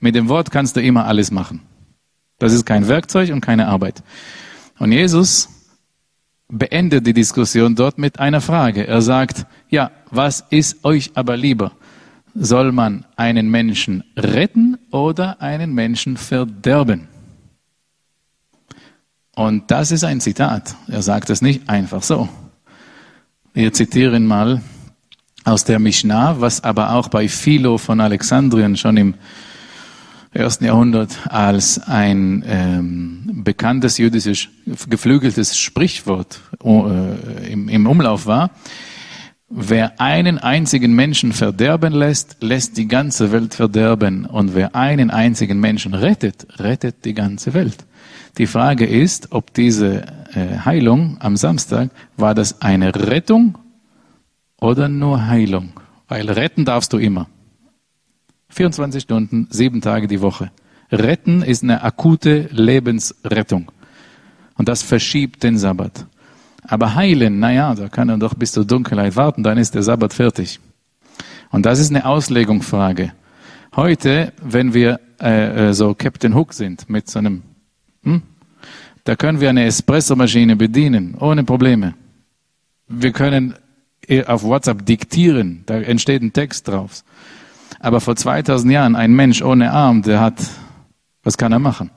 Mit 0.00 0.14
dem 0.14 0.30
Wort 0.30 0.50
kannst 0.50 0.76
du 0.76 0.80
immer 0.80 1.04
alles 1.04 1.30
machen. 1.30 1.60
Das 2.38 2.54
ist 2.54 2.64
kein 2.64 2.88
Werkzeug 2.88 3.30
und 3.30 3.42
keine 3.42 3.66
Arbeit. 3.66 4.02
Und 4.78 4.92
Jesus 4.92 5.50
beendet 6.48 7.06
die 7.06 7.12
Diskussion 7.12 7.74
dort 7.74 7.98
mit 7.98 8.18
einer 8.18 8.40
Frage. 8.40 8.86
Er 8.86 9.02
sagt, 9.02 9.44
ja, 9.68 9.90
was 10.10 10.44
ist 10.48 10.82
euch 10.84 11.10
aber 11.14 11.36
lieber? 11.36 11.72
soll 12.40 12.72
man 12.72 13.04
einen 13.16 13.50
Menschen 13.50 14.04
retten 14.16 14.78
oder 14.90 15.40
einen 15.42 15.74
Menschen 15.74 16.16
verderben? 16.16 17.08
Und 19.34 19.70
das 19.70 19.92
ist 19.92 20.04
ein 20.04 20.20
Zitat. 20.20 20.74
Er 20.88 21.02
sagt 21.02 21.30
es 21.30 21.42
nicht 21.42 21.68
einfach 21.68 22.02
so. 22.02 22.28
Wir 23.54 23.72
zitieren 23.72 24.26
mal 24.26 24.62
aus 25.44 25.64
der 25.64 25.78
Mishnah, 25.78 26.40
was 26.40 26.62
aber 26.62 26.92
auch 26.92 27.08
bei 27.08 27.28
Philo 27.28 27.78
von 27.78 28.00
Alexandrien 28.00 28.76
schon 28.76 28.96
im 28.96 29.14
ersten 30.32 30.64
Jahrhundert 30.66 31.16
als 31.28 31.78
ein 31.78 32.44
ähm, 32.46 33.42
bekanntes 33.44 33.98
jüdisches 33.98 34.48
geflügeltes 34.88 35.58
Sprichwort 35.58 36.40
äh, 36.62 37.52
im, 37.52 37.68
im 37.68 37.86
Umlauf 37.86 38.26
war. 38.26 38.50
Wer 39.50 39.98
einen 39.98 40.38
einzigen 40.38 40.92
Menschen 40.92 41.32
verderben 41.32 41.94
lässt, 41.94 42.36
lässt 42.42 42.76
die 42.76 42.86
ganze 42.86 43.32
Welt 43.32 43.54
verderben. 43.54 44.26
Und 44.26 44.54
wer 44.54 44.74
einen 44.74 45.10
einzigen 45.10 45.58
Menschen 45.58 45.94
rettet, 45.94 46.46
rettet 46.58 47.06
die 47.06 47.14
ganze 47.14 47.54
Welt. 47.54 47.86
Die 48.36 48.46
Frage 48.46 48.84
ist, 48.84 49.32
ob 49.32 49.54
diese 49.54 50.02
äh, 50.34 50.58
Heilung 50.64 51.16
am 51.20 51.38
Samstag, 51.38 51.88
war 52.18 52.34
das 52.34 52.60
eine 52.60 52.94
Rettung 52.94 53.56
oder 54.60 54.88
nur 54.88 55.26
Heilung? 55.26 55.72
Weil 56.08 56.30
retten 56.30 56.64
darfst 56.64 56.92
du 56.92 56.98
immer. 56.98 57.26
24 58.50 59.02
Stunden, 59.02 59.46
sieben 59.50 59.80
Tage 59.80 60.08
die 60.08 60.20
Woche. 60.20 60.50
Retten 60.90 61.42
ist 61.42 61.62
eine 61.62 61.82
akute 61.82 62.48
Lebensrettung. 62.50 63.70
Und 64.56 64.68
das 64.68 64.82
verschiebt 64.82 65.42
den 65.42 65.58
Sabbat. 65.58 66.06
Aber 66.62 66.94
heilen, 66.94 67.38
naja, 67.38 67.74
da 67.74 67.88
kann 67.88 68.08
er 68.08 68.18
doch 68.18 68.34
bis 68.34 68.52
zur 68.52 68.64
Dunkelheit 68.64 69.16
warten, 69.16 69.42
dann 69.42 69.58
ist 69.58 69.74
der 69.74 69.82
Sabbat 69.82 70.12
fertig. 70.12 70.60
Und 71.50 71.66
das 71.66 71.78
ist 71.78 71.90
eine 71.90 72.04
Auslegungsfrage. 72.04 73.12
Heute, 73.76 74.32
wenn 74.42 74.74
wir 74.74 75.00
äh, 75.20 75.68
äh, 75.68 75.72
so 75.72 75.94
Captain 75.94 76.34
Hook 76.34 76.52
sind 76.52 76.88
mit 76.90 77.08
so 77.08 77.20
einem, 77.20 77.42
hm, 78.02 78.22
da 79.04 79.16
können 79.16 79.40
wir 79.40 79.50
eine 79.50 79.64
Espressomaschine 79.64 80.56
bedienen, 80.56 81.14
ohne 81.18 81.44
Probleme. 81.44 81.94
Wir 82.88 83.12
können 83.12 83.54
auf 84.26 84.42
WhatsApp 84.42 84.86
diktieren, 84.86 85.62
da 85.66 85.78
entsteht 85.80 86.22
ein 86.22 86.32
Text 86.32 86.68
drauf. 86.68 87.04
Aber 87.80 88.00
vor 88.00 88.16
2000 88.16 88.72
Jahren 88.72 88.96
ein 88.96 89.14
Mensch 89.14 89.42
ohne 89.42 89.72
Arm, 89.72 90.02
der 90.02 90.20
hat, 90.20 90.42
was 91.22 91.36
kann 91.36 91.52
er 91.52 91.58
machen? 91.58 91.90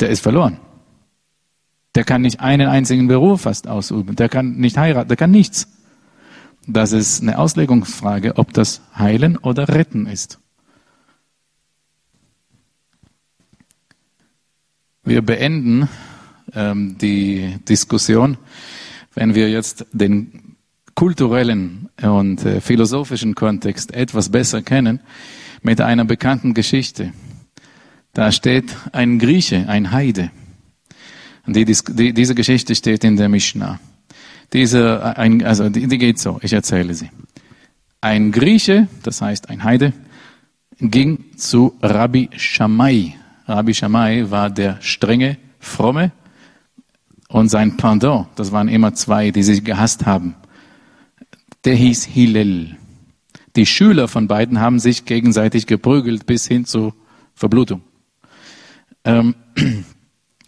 Der 0.00 0.10
ist 0.10 0.20
verloren. 0.20 0.58
Der 1.94 2.04
kann 2.04 2.22
nicht 2.22 2.40
einen 2.40 2.68
einzigen 2.68 3.08
Beruf 3.08 3.42
fast 3.42 3.66
ausüben. 3.66 4.14
Der 4.14 4.28
kann 4.28 4.56
nicht 4.56 4.76
heiraten, 4.76 5.08
der 5.08 5.16
kann 5.16 5.30
nichts. 5.30 5.68
Das 6.66 6.92
ist 6.92 7.22
eine 7.22 7.38
Auslegungsfrage, 7.38 8.36
ob 8.36 8.52
das 8.52 8.82
heilen 8.94 9.38
oder 9.38 9.68
retten 9.68 10.06
ist. 10.06 10.38
Wir 15.02 15.22
beenden 15.22 15.88
ähm, 16.52 16.98
die 16.98 17.58
Diskussion, 17.66 18.36
wenn 19.18 19.34
wir 19.34 19.50
jetzt 19.50 19.84
den 19.92 20.54
kulturellen 20.94 21.88
und 22.00 22.44
äh, 22.44 22.60
philosophischen 22.60 23.34
Kontext 23.34 23.92
etwas 23.92 24.28
besser 24.28 24.62
kennen, 24.62 25.00
mit 25.60 25.80
einer 25.80 26.04
bekannten 26.04 26.54
Geschichte. 26.54 27.12
Da 28.12 28.30
steht 28.30 28.76
ein 28.92 29.18
Grieche, 29.18 29.68
ein 29.68 29.90
Heide. 29.90 30.30
Die, 31.46 31.64
die, 31.64 32.12
diese 32.12 32.36
Geschichte 32.36 32.76
steht 32.76 33.02
in 33.02 33.16
der 33.16 33.28
Mishnah. 33.28 33.80
Diese, 34.52 35.00
äh, 35.02 35.18
ein, 35.20 35.44
also 35.44 35.68
die, 35.68 35.88
die 35.88 35.98
geht 35.98 36.20
so, 36.20 36.38
ich 36.42 36.52
erzähle 36.52 36.94
sie. 36.94 37.10
Ein 38.00 38.30
Grieche, 38.30 38.86
das 39.02 39.20
heißt 39.20 39.50
ein 39.50 39.64
Heide, 39.64 39.92
ging 40.78 41.36
zu 41.36 41.76
Rabbi 41.82 42.30
Shammai 42.36 43.16
Rabbi 43.48 43.74
Shammai 43.74 44.30
war 44.30 44.48
der 44.48 44.76
strenge, 44.80 45.38
fromme 45.58 46.12
und 47.28 47.48
sein 47.48 47.76
Pendant, 47.76 48.26
das 48.36 48.52
waren 48.52 48.68
immer 48.68 48.94
zwei, 48.94 49.30
die 49.30 49.42
sich 49.42 49.64
gehasst 49.64 50.06
haben. 50.06 50.34
Der 51.64 51.74
hieß 51.74 52.04
Hillel. 52.04 52.76
Die 53.56 53.66
Schüler 53.66 54.08
von 54.08 54.28
beiden 54.28 54.60
haben 54.60 54.78
sich 54.78 55.04
gegenseitig 55.04 55.66
geprügelt 55.66 56.26
bis 56.26 56.46
hin 56.46 56.64
zu 56.64 56.94
Verblutung. 57.34 57.82
Ähm, 59.04 59.34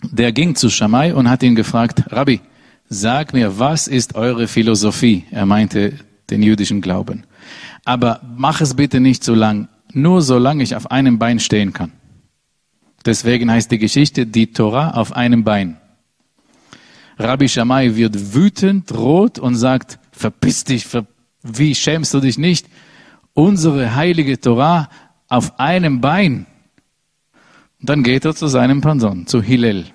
der 0.02 0.32
ging 0.32 0.54
zu 0.54 0.70
Shammai 0.70 1.14
und 1.14 1.28
hat 1.28 1.42
ihn 1.42 1.54
gefragt, 1.54 2.04
Rabbi, 2.12 2.40
sag 2.88 3.32
mir, 3.32 3.58
was 3.58 3.88
ist 3.88 4.14
eure 4.14 4.48
Philosophie? 4.48 5.24
Er 5.30 5.46
meinte 5.46 5.94
den 6.30 6.42
jüdischen 6.42 6.80
Glauben. 6.80 7.24
Aber 7.84 8.20
mach 8.36 8.60
es 8.60 8.74
bitte 8.74 9.00
nicht 9.00 9.24
so 9.24 9.34
lang, 9.34 9.68
nur 9.92 10.22
solange 10.22 10.62
ich 10.62 10.76
auf 10.76 10.90
einem 10.90 11.18
Bein 11.18 11.40
stehen 11.40 11.72
kann. 11.72 11.92
Deswegen 13.04 13.50
heißt 13.50 13.70
die 13.70 13.78
Geschichte 13.78 14.26
die 14.26 14.52
Torah 14.52 14.90
auf 14.90 15.16
einem 15.16 15.42
Bein. 15.42 15.79
Rabbi 17.20 17.50
Shammai 17.50 17.96
wird 17.96 18.34
wütend, 18.34 18.96
rot 18.96 19.38
und 19.38 19.54
sagt, 19.54 19.98
verpiss 20.10 20.64
dich, 20.64 20.86
ver 20.86 21.06
wie 21.42 21.74
schämst 21.74 22.14
du 22.14 22.20
dich 22.20 22.38
nicht? 22.38 22.66
Unsere 23.34 23.94
heilige 23.94 24.40
Torah 24.40 24.88
auf 25.28 25.58
einem 25.60 26.00
Bein. 26.00 26.46
Dann 27.80 28.02
geht 28.02 28.24
er 28.24 28.34
zu 28.34 28.46
seinem 28.46 28.80
Panson, 28.80 29.26
zu 29.26 29.42
Hillel 29.42 29.86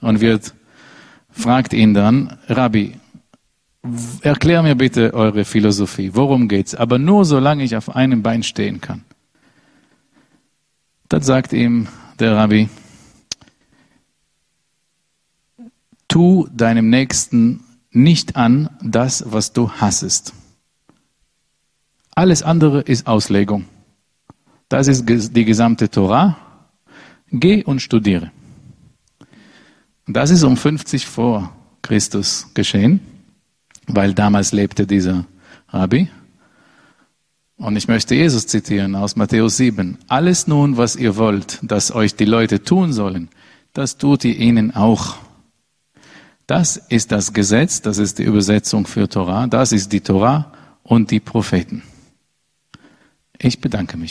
und 0.00 0.20
wird, 0.20 0.54
fragt 1.30 1.72
ihn 1.72 1.94
dann, 1.94 2.36
Rabbi, 2.48 2.94
erklär 4.22 4.62
mir 4.62 4.74
bitte 4.74 5.14
eure 5.14 5.44
Philosophie. 5.44 6.10
Worum 6.14 6.48
geht's? 6.48 6.74
Aber 6.74 6.98
nur 6.98 7.24
solange 7.24 7.62
ich 7.62 7.76
auf 7.76 7.94
einem 7.94 8.22
Bein 8.22 8.42
stehen 8.42 8.80
kann. 8.80 9.04
Dann 11.08 11.22
sagt 11.22 11.52
ihm 11.52 11.86
der 12.18 12.36
Rabbi, 12.36 12.68
tu 16.10 16.48
deinem 16.52 16.90
Nächsten 16.90 17.64
nicht 17.90 18.36
an 18.36 18.68
das, 18.82 19.24
was 19.26 19.54
du 19.54 19.70
hassest. 19.70 20.34
Alles 22.14 22.42
andere 22.42 22.82
ist 22.82 23.06
Auslegung. 23.06 23.64
Das 24.68 24.88
ist 24.88 25.06
die 25.08 25.44
gesamte 25.44 25.88
Torah. 25.88 26.36
Geh 27.30 27.64
und 27.64 27.80
studiere. 27.80 28.30
Das 30.06 30.30
ist 30.30 30.42
um 30.42 30.56
50 30.56 31.06
vor 31.06 31.54
Christus 31.82 32.48
geschehen, 32.54 33.00
weil 33.86 34.12
damals 34.12 34.52
lebte 34.52 34.86
dieser 34.86 35.24
Rabbi. 35.68 36.10
Und 37.56 37.76
ich 37.76 37.86
möchte 37.86 38.14
Jesus 38.14 38.46
zitieren 38.46 38.96
aus 38.96 39.16
Matthäus 39.16 39.56
7. 39.58 39.98
Alles 40.08 40.46
nun, 40.48 40.76
was 40.76 40.96
ihr 40.96 41.16
wollt, 41.16 41.60
dass 41.62 41.94
euch 41.94 42.16
die 42.16 42.24
Leute 42.24 42.64
tun 42.64 42.92
sollen, 42.92 43.28
das 43.72 43.98
tut 43.98 44.24
ihr 44.24 44.36
ihnen 44.36 44.74
auch. 44.74 45.16
Das 46.50 46.78
ist 46.88 47.12
das 47.12 47.32
Gesetz, 47.32 47.80
das 47.80 47.98
ist 47.98 48.18
die 48.18 48.24
Übersetzung 48.24 48.84
für 48.84 49.08
Torah, 49.08 49.46
das 49.46 49.70
ist 49.70 49.92
die 49.92 50.00
Torah 50.00 50.50
und 50.82 51.12
die 51.12 51.20
Propheten. 51.20 51.84
Ich 53.38 53.60
bedanke 53.60 53.96
mich. 53.96 54.08